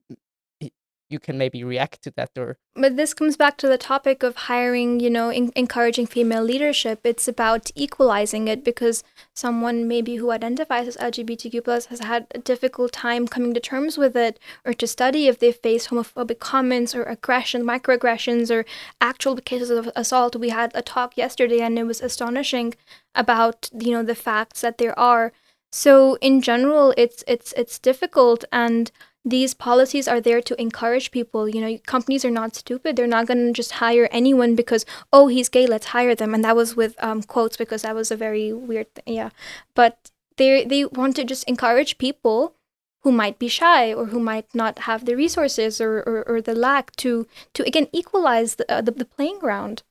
you 1.15 1.19
can 1.27 1.37
maybe 1.37 1.63
react 1.63 2.01
to 2.05 2.11
that 2.17 2.31
or 2.37 2.49
but 2.83 2.97
this 2.97 3.13
comes 3.13 3.37
back 3.37 3.55
to 3.57 3.69
the 3.69 3.77
topic 3.77 4.21
of 4.21 4.35
hiring 4.51 4.99
you 5.05 5.11
know 5.17 5.29
in- 5.39 5.53
encouraging 5.55 6.07
female 6.15 6.43
leadership. 6.51 6.99
It's 7.11 7.27
about 7.35 7.71
equalizing 7.85 8.49
it 8.53 8.65
because 8.69 8.97
someone 9.33 9.87
maybe 9.93 10.17
who 10.17 10.29
identifies 10.39 10.87
as 10.89 10.97
lgbtq 10.97 11.63
plus 11.63 11.85
has 11.85 12.01
had 12.11 12.27
a 12.35 12.39
difficult 12.51 12.91
time 12.91 13.23
coming 13.35 13.53
to 13.53 13.61
terms 13.61 13.97
with 13.97 14.15
it 14.27 14.39
or 14.65 14.73
to 14.73 14.87
study 14.95 15.27
if 15.27 15.39
they 15.39 15.53
face 15.53 15.87
homophobic 15.87 16.39
comments 16.39 16.93
or 16.97 17.03
aggression 17.03 17.63
microaggressions 17.63 18.51
or 18.55 18.65
actual 18.99 19.35
cases 19.37 19.69
of 19.69 19.89
assault. 19.95 20.35
We 20.35 20.49
had 20.49 20.71
a 20.75 20.81
talk 20.81 21.15
yesterday 21.23 21.61
and 21.61 21.79
it 21.79 21.87
was 21.91 22.01
astonishing 22.01 22.75
about 23.23 23.69
you 23.85 23.91
know 23.91 24.03
the 24.03 24.21
facts 24.27 24.59
that 24.61 24.77
there 24.79 24.97
are. 24.99 25.31
So 25.71 26.15
in 26.29 26.41
general 26.41 26.93
it's 27.03 27.23
it's 27.33 27.53
it's 27.61 27.79
difficult 27.79 28.43
and 28.51 28.91
these 29.25 29.55
policies 29.55 30.07
are 30.07 30.21
there 30.21 30.39
to 30.41 30.61
encourage 30.61 31.09
people. 31.09 31.49
You 31.49 31.59
know, 31.59 31.77
companies 31.87 32.23
are 32.23 32.31
not 32.31 32.55
stupid. 32.55 32.95
They're 32.95 33.07
not 33.07 33.25
going 33.25 33.47
to 33.47 33.51
just 33.51 33.73
hire 33.73 34.07
anyone 34.11 34.55
because, 34.55 34.85
oh, 35.11 35.27
he's 35.27 35.49
gay, 35.49 35.65
let's 35.65 35.87
hire 35.87 36.13
them. 36.13 36.35
And 36.35 36.43
that 36.43 36.55
was 36.55 36.75
with 36.75 36.95
um, 37.03 37.23
quotes 37.23 37.57
because 37.57 37.81
that 37.81 37.95
was 37.95 38.11
a 38.11 38.15
very 38.15 38.53
weird 38.53 38.93
thing. 38.93 39.15
Yeah. 39.15 39.31
But 39.73 40.11
they, 40.37 40.63
they 40.63 40.85
want 40.85 41.15
to 41.15 41.23
just 41.23 41.43
encourage 41.45 41.97
people 41.97 42.53
who 43.01 43.11
might 43.11 43.39
be 43.39 43.47
shy 43.47 43.93
or 43.93 44.07
who 44.07 44.19
might 44.19 44.53
not 44.53 44.79
have 44.79 45.05
the 45.05 45.15
resources 45.15 45.81
or, 45.81 45.99
or, 45.99 46.23
or 46.27 46.41
the 46.41 46.55
lack 46.55 46.95
to, 46.97 47.27
to 47.53 47.63
again, 47.63 47.87
equalize 47.91 48.55
the, 48.55 48.71
uh, 48.71 48.81
the, 48.81 48.91
the 48.91 49.05
playing 49.05 49.39
ground. 49.39 49.81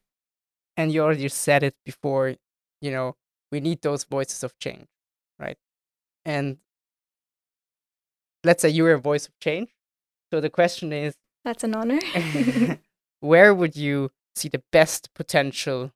And 0.76 0.92
you 0.92 1.02
already 1.02 1.28
said 1.28 1.62
it 1.62 1.74
before, 1.84 2.34
you 2.80 2.90
know, 2.90 3.16
we 3.50 3.60
need 3.60 3.82
those 3.82 4.04
voices 4.04 4.42
of 4.42 4.58
change, 4.58 4.86
right? 5.38 5.56
And 6.24 6.58
let's 8.44 8.62
say 8.62 8.68
you're 8.68 8.92
a 8.92 9.00
voice 9.00 9.26
of 9.26 9.38
change. 9.40 9.70
So 10.32 10.40
the 10.40 10.50
question 10.50 10.92
is 10.92 11.16
That's 11.44 11.64
an 11.64 11.74
honor. 11.74 12.00
where 13.20 13.54
would 13.54 13.76
you 13.76 14.10
see 14.34 14.48
the 14.48 14.62
best 14.72 15.12
potential 15.14 15.92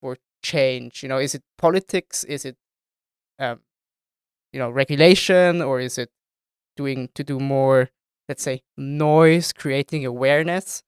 for 0.00 0.18
change? 0.42 1.02
You 1.02 1.08
know, 1.08 1.18
is 1.18 1.34
it 1.34 1.42
politics? 1.58 2.24
Is 2.24 2.44
it 2.44 2.56
um, 3.38 3.60
you 4.52 4.60
know, 4.60 4.70
regulation 4.70 5.60
or 5.60 5.80
is 5.80 5.98
it 5.98 6.10
doing 6.76 7.08
to 7.14 7.24
do 7.24 7.40
more, 7.40 7.90
let's 8.28 8.42
say, 8.42 8.62
noise, 8.76 9.52
creating 9.52 10.06
awareness? 10.06 10.82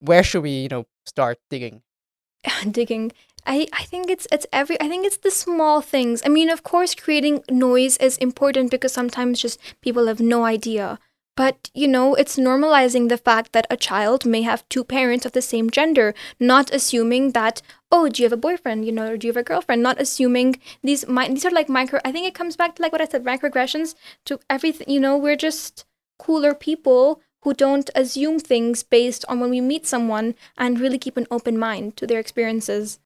Where 0.00 0.22
should 0.22 0.44
we, 0.44 0.50
you 0.50 0.68
know, 0.68 0.86
start 1.04 1.38
digging? 1.50 1.82
digging 2.70 3.10
I, 3.46 3.66
I 3.72 3.84
think 3.84 4.10
it's 4.10 4.26
it's 4.32 4.46
every 4.52 4.80
I 4.80 4.88
think 4.88 5.06
it's 5.06 5.18
the 5.18 5.30
small 5.30 5.80
things. 5.80 6.22
I 6.24 6.28
mean, 6.28 6.50
of 6.50 6.62
course, 6.62 6.94
creating 6.94 7.44
noise 7.50 7.96
is 7.98 8.16
important 8.18 8.70
because 8.70 8.92
sometimes 8.92 9.40
just 9.40 9.60
people 9.80 10.06
have 10.08 10.20
no 10.20 10.44
idea. 10.44 10.98
But, 11.36 11.70
you 11.74 11.86
know, 11.86 12.14
it's 12.14 12.38
normalizing 12.38 13.10
the 13.10 13.18
fact 13.18 13.52
that 13.52 13.66
a 13.68 13.76
child 13.76 14.24
may 14.24 14.40
have 14.40 14.66
two 14.70 14.82
parents 14.82 15.26
of 15.26 15.32
the 15.32 15.42
same 15.42 15.68
gender, 15.68 16.14
not 16.40 16.72
assuming 16.72 17.32
that, 17.32 17.60
oh, 17.92 18.08
do 18.08 18.22
you 18.22 18.24
have 18.24 18.32
a 18.32 18.38
boyfriend, 18.38 18.86
you 18.86 18.92
know, 18.92 19.08
or 19.12 19.16
do 19.18 19.26
you 19.26 19.34
have 19.34 19.40
a 19.40 19.42
girlfriend? 19.42 19.82
Not 19.82 20.00
assuming 20.00 20.56
these 20.82 21.02
these 21.02 21.44
are 21.44 21.50
like 21.50 21.68
micro 21.68 22.00
I 22.04 22.12
think 22.12 22.26
it 22.26 22.34
comes 22.34 22.56
back 22.56 22.76
to 22.76 22.82
like 22.82 22.92
what 22.92 23.02
I 23.02 23.04
said, 23.06 23.24
microaggressions 23.24 23.94
to 24.24 24.40
everything 24.48 24.88
you 24.88 24.98
know, 24.98 25.16
we're 25.18 25.36
just 25.36 25.84
cooler 26.18 26.54
people 26.54 27.20
who 27.42 27.52
don't 27.54 27.90
assume 27.94 28.38
things 28.40 28.82
based 28.82 29.24
on 29.28 29.38
when 29.38 29.50
we 29.50 29.60
meet 29.60 29.86
someone 29.86 30.34
and 30.56 30.80
really 30.80 30.98
keep 30.98 31.16
an 31.16 31.26
open 31.30 31.58
mind 31.58 31.96
to 31.98 32.06
their 32.06 32.18
experiences. 32.18 32.98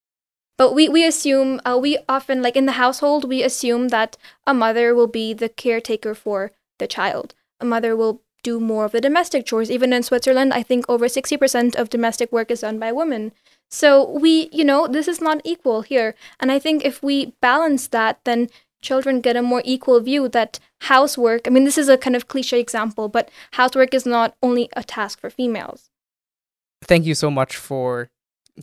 But 0.61 0.75
we, 0.75 0.91
we 0.91 1.07
assume, 1.07 1.59
uh, 1.65 1.79
we 1.81 1.97
often, 2.07 2.43
like 2.43 2.55
in 2.55 2.67
the 2.67 2.73
household, 2.73 3.27
we 3.27 3.43
assume 3.43 3.89
that 3.89 4.19
a 4.47 4.53
mother 4.53 4.95
will 4.95 5.07
be 5.07 5.33
the 5.33 5.49
caretaker 5.49 6.15
for 6.15 6.53
the 6.79 6.87
child. 6.87 7.35
A 7.61 7.65
mother 7.65 7.97
will 7.97 8.21
do 8.43 8.61
more 8.61 8.85
of 8.85 8.93
the 8.93 9.01
domestic 9.01 9.47
chores. 9.47 9.71
Even 9.71 9.95
in 9.95 10.03
Switzerland, 10.03 10.53
I 10.53 10.63
think 10.63 10.85
over 10.87 11.07
60% 11.07 11.77
of 11.77 11.89
domestic 11.89 12.31
work 12.31 12.51
is 12.51 12.61
done 12.61 12.79
by 12.79 12.93
women. 12.93 13.33
So 13.71 14.07
we, 14.11 14.51
you 14.53 14.63
know, 14.63 14.87
this 14.87 15.09
is 15.09 15.23
not 15.23 15.41
equal 15.45 15.81
here. 15.81 16.15
And 16.39 16.53
I 16.53 16.59
think 16.59 16.85
if 16.85 17.03
we 17.03 17.33
balance 17.41 17.89
that, 17.89 18.21
then 18.25 18.51
children 18.83 19.23
get 19.23 19.37
a 19.37 19.43
more 19.43 19.63
equal 19.65 19.99
view 20.01 20.29
that 20.29 20.61
housework, 20.81 21.49
I 21.49 21.51
mean, 21.51 21.65
this 21.65 21.79
is 21.79 21.89
a 21.89 21.97
kind 21.97 22.15
of 22.15 22.29
cliche 22.29 22.61
example, 22.61 23.09
but 23.09 23.31
housework 23.53 23.95
is 23.95 24.05
not 24.05 24.37
only 24.43 24.69
a 24.77 24.85
task 24.85 25.21
for 25.21 25.31
females. 25.31 25.89
Thank 26.83 27.07
you 27.07 27.15
so 27.15 27.31
much 27.31 27.57
for 27.57 28.11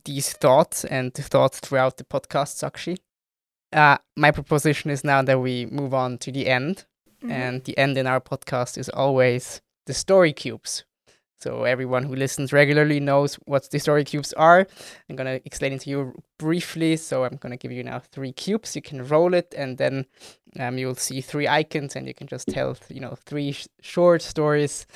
these 0.06 0.34
thoughts 0.34 0.86
and 0.86 1.14
the 1.14 1.22
thoughts 1.22 1.60
throughout 1.60 1.98
the 1.98 2.04
podcast, 2.04 2.62
Sakshi. 2.62 2.98
Uh, 3.74 3.98
my 4.16 4.32
proposition 4.32 4.90
is 4.92 5.04
now 5.04 5.22
that 5.22 5.40
we 5.40 5.66
move 5.68 5.94
on 5.94 6.18
to 6.20 6.32
the 6.32 6.48
end. 6.48 6.86
Mm-hmm. 7.24 7.32
And 7.32 7.64
the 7.64 7.78
end 7.78 7.98
in 7.98 8.08
our 8.08 8.22
podcast 8.22 8.78
is 8.78 8.90
always 8.90 9.62
the 9.88 9.94
story 9.94 10.34
cubes. 10.34 10.84
So 11.40 11.64
everyone 11.64 12.04
who 12.04 12.16
listens 12.16 12.52
regularly 12.52 13.00
knows 13.00 13.36
what 13.46 13.70
the 13.70 13.80
story 13.80 14.04
cubes 14.04 14.34
are. 14.34 14.68
I'm 15.10 15.16
gonna 15.16 15.40
explain 15.46 15.74
it 15.74 15.82
to 15.82 15.90
you 15.90 16.14
briefly. 16.40 16.98
So 16.98 17.26
I'm 17.26 17.38
gonna 17.38 17.58
give 17.58 17.72
you 17.72 17.84
now 17.84 18.00
three 18.00 18.34
cubes. 18.34 18.76
You 18.76 18.82
can 18.82 19.08
roll 19.08 19.34
it, 19.34 19.54
and 19.56 19.78
then 19.78 20.06
um, 20.60 20.78
you'll 20.80 20.96
see 20.96 21.22
three 21.22 21.48
icons, 21.48 21.96
and 21.96 22.08
you 22.08 22.14
can 22.14 22.28
just 22.28 22.48
tell 22.48 22.76
you 22.90 23.00
know 23.00 23.16
three 23.26 23.52
sh- 23.52 23.68
short 23.82 24.24
stories 24.24 24.88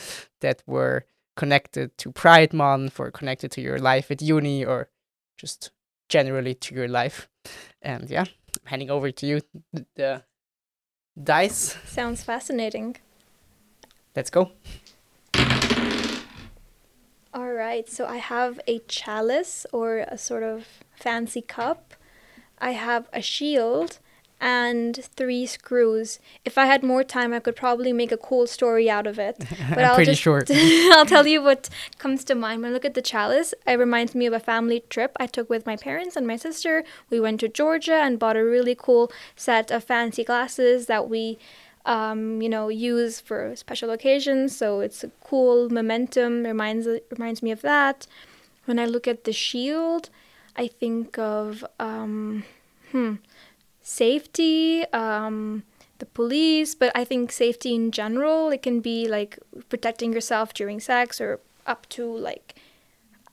that 0.41 0.63
were 0.65 1.05
connected 1.37 1.95
to 1.99 2.11
Pride 2.11 2.53
Month 2.53 2.99
or 2.99 3.11
connected 3.11 3.51
to 3.51 3.61
your 3.61 3.77
life 3.77 4.09
at 4.09 4.21
uni 4.21 4.65
or 4.65 4.89
just 5.41 5.71
generally 6.07 6.53
to 6.53 6.75
your 6.75 6.87
life. 6.87 7.27
And 7.81 8.09
yeah, 8.09 8.25
I'm 8.25 8.65
handing 8.65 8.91
over 8.91 9.11
to 9.11 9.25
you 9.25 9.41
the 9.95 10.23
dice. 11.21 11.75
Sounds 11.85 12.23
fascinating. 12.23 12.97
Let's 14.15 14.29
go. 14.29 14.51
All 17.33 17.53
right, 17.53 17.89
so 17.89 18.05
I 18.05 18.17
have 18.17 18.59
a 18.67 18.79
chalice 18.87 19.65
or 19.71 19.99
a 19.99 20.17
sort 20.17 20.43
of 20.43 20.67
fancy 20.91 21.41
cup. 21.41 21.93
I 22.59 22.71
have 22.71 23.07
a 23.13 23.21
shield 23.21 23.99
and 24.41 24.95
three 25.15 25.45
screws. 25.45 26.17
If 26.43 26.57
I 26.57 26.65
had 26.65 26.81
more 26.81 27.03
time, 27.03 27.31
I 27.31 27.39
could 27.39 27.55
probably 27.55 27.93
make 27.93 28.11
a 28.11 28.17
cool 28.17 28.47
story 28.47 28.89
out 28.89 29.05
of 29.05 29.19
it. 29.19 29.37
But 29.69 29.85
I'll 29.85 29.95
pretty 29.95 30.11
just, 30.11 30.21
short. 30.21 30.49
I'll 30.51 31.05
tell 31.05 31.27
you 31.27 31.41
what 31.41 31.69
comes 31.99 32.23
to 32.25 32.35
mind 32.35 32.61
when 32.61 32.71
I 32.71 32.73
look 32.73 32.83
at 32.83 32.95
the 32.95 33.01
chalice. 33.01 33.53
It 33.67 33.77
reminds 33.77 34.15
me 34.15 34.25
of 34.25 34.33
a 34.33 34.39
family 34.39 34.83
trip 34.89 35.15
I 35.19 35.27
took 35.27 35.49
with 35.49 35.65
my 35.67 35.77
parents 35.77 36.15
and 36.15 36.25
my 36.25 36.35
sister. 36.35 36.83
We 37.11 37.19
went 37.19 37.39
to 37.41 37.47
Georgia 37.47 37.93
and 37.93 38.17
bought 38.17 38.35
a 38.35 38.43
really 38.43 38.75
cool 38.75 39.11
set 39.35 39.69
of 39.71 39.83
fancy 39.83 40.23
glasses 40.23 40.87
that 40.87 41.07
we, 41.07 41.37
um, 41.85 42.41
you 42.41 42.49
know, 42.49 42.69
use 42.69 43.19
for 43.19 43.55
special 43.55 43.91
occasions. 43.91 44.57
So 44.57 44.79
it's 44.79 45.03
a 45.03 45.11
cool 45.23 45.69
momentum. 45.69 46.43
reminds 46.43 46.87
reminds 47.11 47.43
me 47.43 47.51
of 47.51 47.61
that. 47.61 48.07
When 48.65 48.79
I 48.79 48.85
look 48.85 49.07
at 49.07 49.23
the 49.23 49.33
shield, 49.33 50.09
I 50.55 50.67
think 50.67 51.17
of 51.19 51.63
um, 51.79 52.43
hmm 52.91 53.15
safety, 53.81 54.85
um, 54.93 55.63
the 55.99 56.05
police, 56.05 56.75
but 56.75 56.91
I 56.95 57.03
think 57.03 57.31
safety 57.31 57.73
in 57.73 57.91
general, 57.91 58.49
it 58.49 58.61
can 58.61 58.79
be 58.79 59.07
like 59.07 59.39
protecting 59.69 60.13
yourself 60.13 60.53
during 60.53 60.79
sex 60.79 61.21
or 61.21 61.39
up 61.65 61.87
to 61.89 62.05
like, 62.05 62.55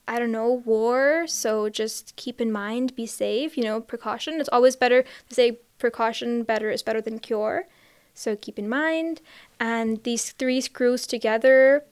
I 0.07 0.19
don't 0.19 0.31
know, 0.31 0.51
war. 0.65 1.25
So 1.27 1.69
just 1.69 2.15
keep 2.15 2.39
in 2.39 2.51
mind, 2.51 2.95
be 2.95 3.05
safe, 3.05 3.57
you 3.57 3.63
know, 3.63 3.81
precaution. 3.81 4.39
It's 4.39 4.49
always 4.49 4.75
better 4.75 5.03
to 5.03 5.35
say 5.35 5.59
precaution 5.77 6.43
better 6.43 6.69
is 6.69 6.83
better 6.83 7.01
than 7.01 7.19
cure. 7.19 7.67
So 8.13 8.35
keep 8.35 8.59
in 8.59 8.69
mind. 8.69 9.21
And 9.59 10.03
these 10.03 10.31
three 10.31 10.61
screws 10.61 11.07
together 11.07 11.83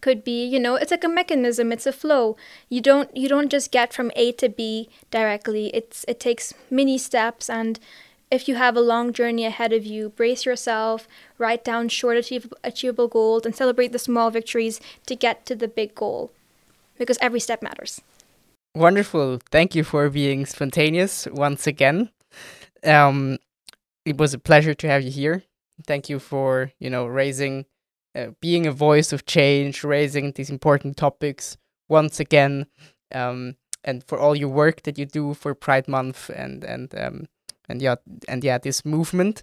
could 0.00 0.24
be 0.24 0.44
you 0.44 0.58
know 0.58 0.74
it's 0.76 0.90
like 0.90 1.04
a 1.04 1.08
mechanism 1.08 1.72
it's 1.72 1.86
a 1.86 1.92
flow. 1.92 2.36
You 2.68 2.80
don't 2.80 3.14
you 3.16 3.28
don't 3.28 3.50
just 3.50 3.70
get 3.70 3.92
from 3.92 4.10
a 4.16 4.32
to 4.32 4.48
b 4.48 4.88
directly. 5.10 5.68
It's 5.74 6.04
it 6.08 6.20
takes 6.20 6.54
many 6.70 6.98
steps 6.98 7.50
and 7.50 7.78
if 8.30 8.46
you 8.48 8.54
have 8.54 8.76
a 8.76 8.80
long 8.80 9.12
journey 9.12 9.44
ahead 9.44 9.72
of 9.72 9.84
you 9.84 10.10
brace 10.10 10.46
yourself 10.46 11.08
write 11.36 11.64
down 11.64 11.88
short 11.88 12.16
achievable 12.62 13.08
goals 13.08 13.44
and 13.44 13.54
celebrate 13.54 13.92
the 13.92 13.98
small 13.98 14.30
victories 14.30 14.80
to 15.06 15.16
get 15.16 15.44
to 15.46 15.56
the 15.56 15.68
big 15.68 15.94
goal 15.94 16.30
because 16.98 17.18
every 17.20 17.40
step 17.40 17.62
matters. 17.62 18.00
Wonderful. 18.74 19.40
Thank 19.50 19.74
you 19.74 19.82
for 19.82 20.08
being 20.10 20.46
spontaneous 20.46 21.26
once 21.32 21.66
again. 21.66 22.10
Um 22.84 23.38
it 24.04 24.16
was 24.16 24.32
a 24.32 24.38
pleasure 24.38 24.74
to 24.74 24.88
have 24.88 25.02
you 25.02 25.10
here. 25.10 25.42
Thank 25.86 26.08
you 26.08 26.18
for 26.18 26.72
you 26.78 26.90
know 26.90 27.06
raising 27.06 27.66
uh, 28.14 28.28
being 28.40 28.66
a 28.66 28.72
voice 28.72 29.12
of 29.12 29.26
change, 29.26 29.84
raising 29.84 30.32
these 30.32 30.50
important 30.50 30.96
topics 30.96 31.56
once 31.88 32.20
again, 32.20 32.66
um, 33.14 33.56
and 33.84 34.04
for 34.04 34.18
all 34.18 34.36
your 34.36 34.48
work 34.48 34.82
that 34.82 34.98
you 34.98 35.06
do 35.06 35.34
for 35.34 35.54
Pride 35.54 35.88
Month 35.88 36.30
and 36.30 36.64
and 36.64 36.94
um, 36.96 37.26
and 37.68 37.80
yeah 37.82 37.96
and 38.28 38.44
yeah 38.44 38.58
this 38.58 38.84
movement. 38.84 39.42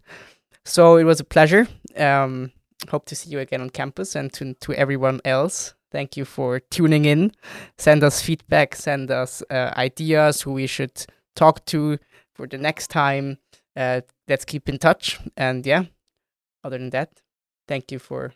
So 0.66 0.98
it 0.98 1.06
was 1.06 1.20
a 1.20 1.24
pleasure. 1.24 1.68
Um, 1.96 2.52
hope 2.90 3.06
to 3.06 3.16
see 3.16 3.30
you 3.30 3.40
again 3.40 3.62
on 3.62 3.70
campus 3.70 4.16
and 4.16 4.32
to 4.34 4.54
to 4.54 4.74
everyone 4.74 5.22
else. 5.26 5.74
Thank 5.92 6.18
you 6.18 6.26
for 6.26 6.60
tuning 6.60 7.06
in. 7.06 7.32
Send 7.78 8.04
us 8.04 8.22
feedback. 8.22 8.76
Send 8.76 9.10
us 9.10 9.42
uh, 9.50 9.74
ideas 9.78 10.42
who 10.42 10.52
we 10.52 10.68
should 10.68 11.06
talk 11.36 11.64
to 11.66 11.98
for 12.36 12.48
the 12.48 12.58
next 12.58 12.90
time. 12.90 13.38
Uh, 13.76 14.02
let's 14.28 14.44
keep 14.44 14.68
in 14.68 14.78
touch. 14.78 15.20
And 15.38 15.66
yeah, 15.66 15.86
other 16.64 16.78
than 16.78 16.90
that, 16.90 17.22
thank 17.68 17.92
you 17.92 18.00
for 18.00 18.34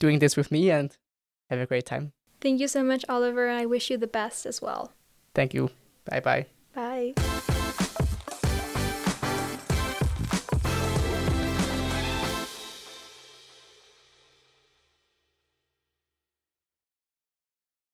doing 0.00 0.18
this 0.18 0.36
with 0.36 0.50
me 0.50 0.70
and 0.70 0.96
have 1.48 1.60
a 1.60 1.66
great 1.66 1.86
time. 1.86 2.12
Thank 2.40 2.60
you 2.60 2.66
so 2.66 2.82
much, 2.82 3.04
Oliver. 3.08 3.48
I 3.48 3.66
wish 3.66 3.90
you 3.90 3.98
the 3.98 4.08
best 4.08 4.46
as 4.46 4.60
well. 4.60 4.92
Thank 5.34 5.54
you. 5.54 5.70
Bye 6.06 6.20
bye. 6.20 6.46
Bye. 6.74 7.14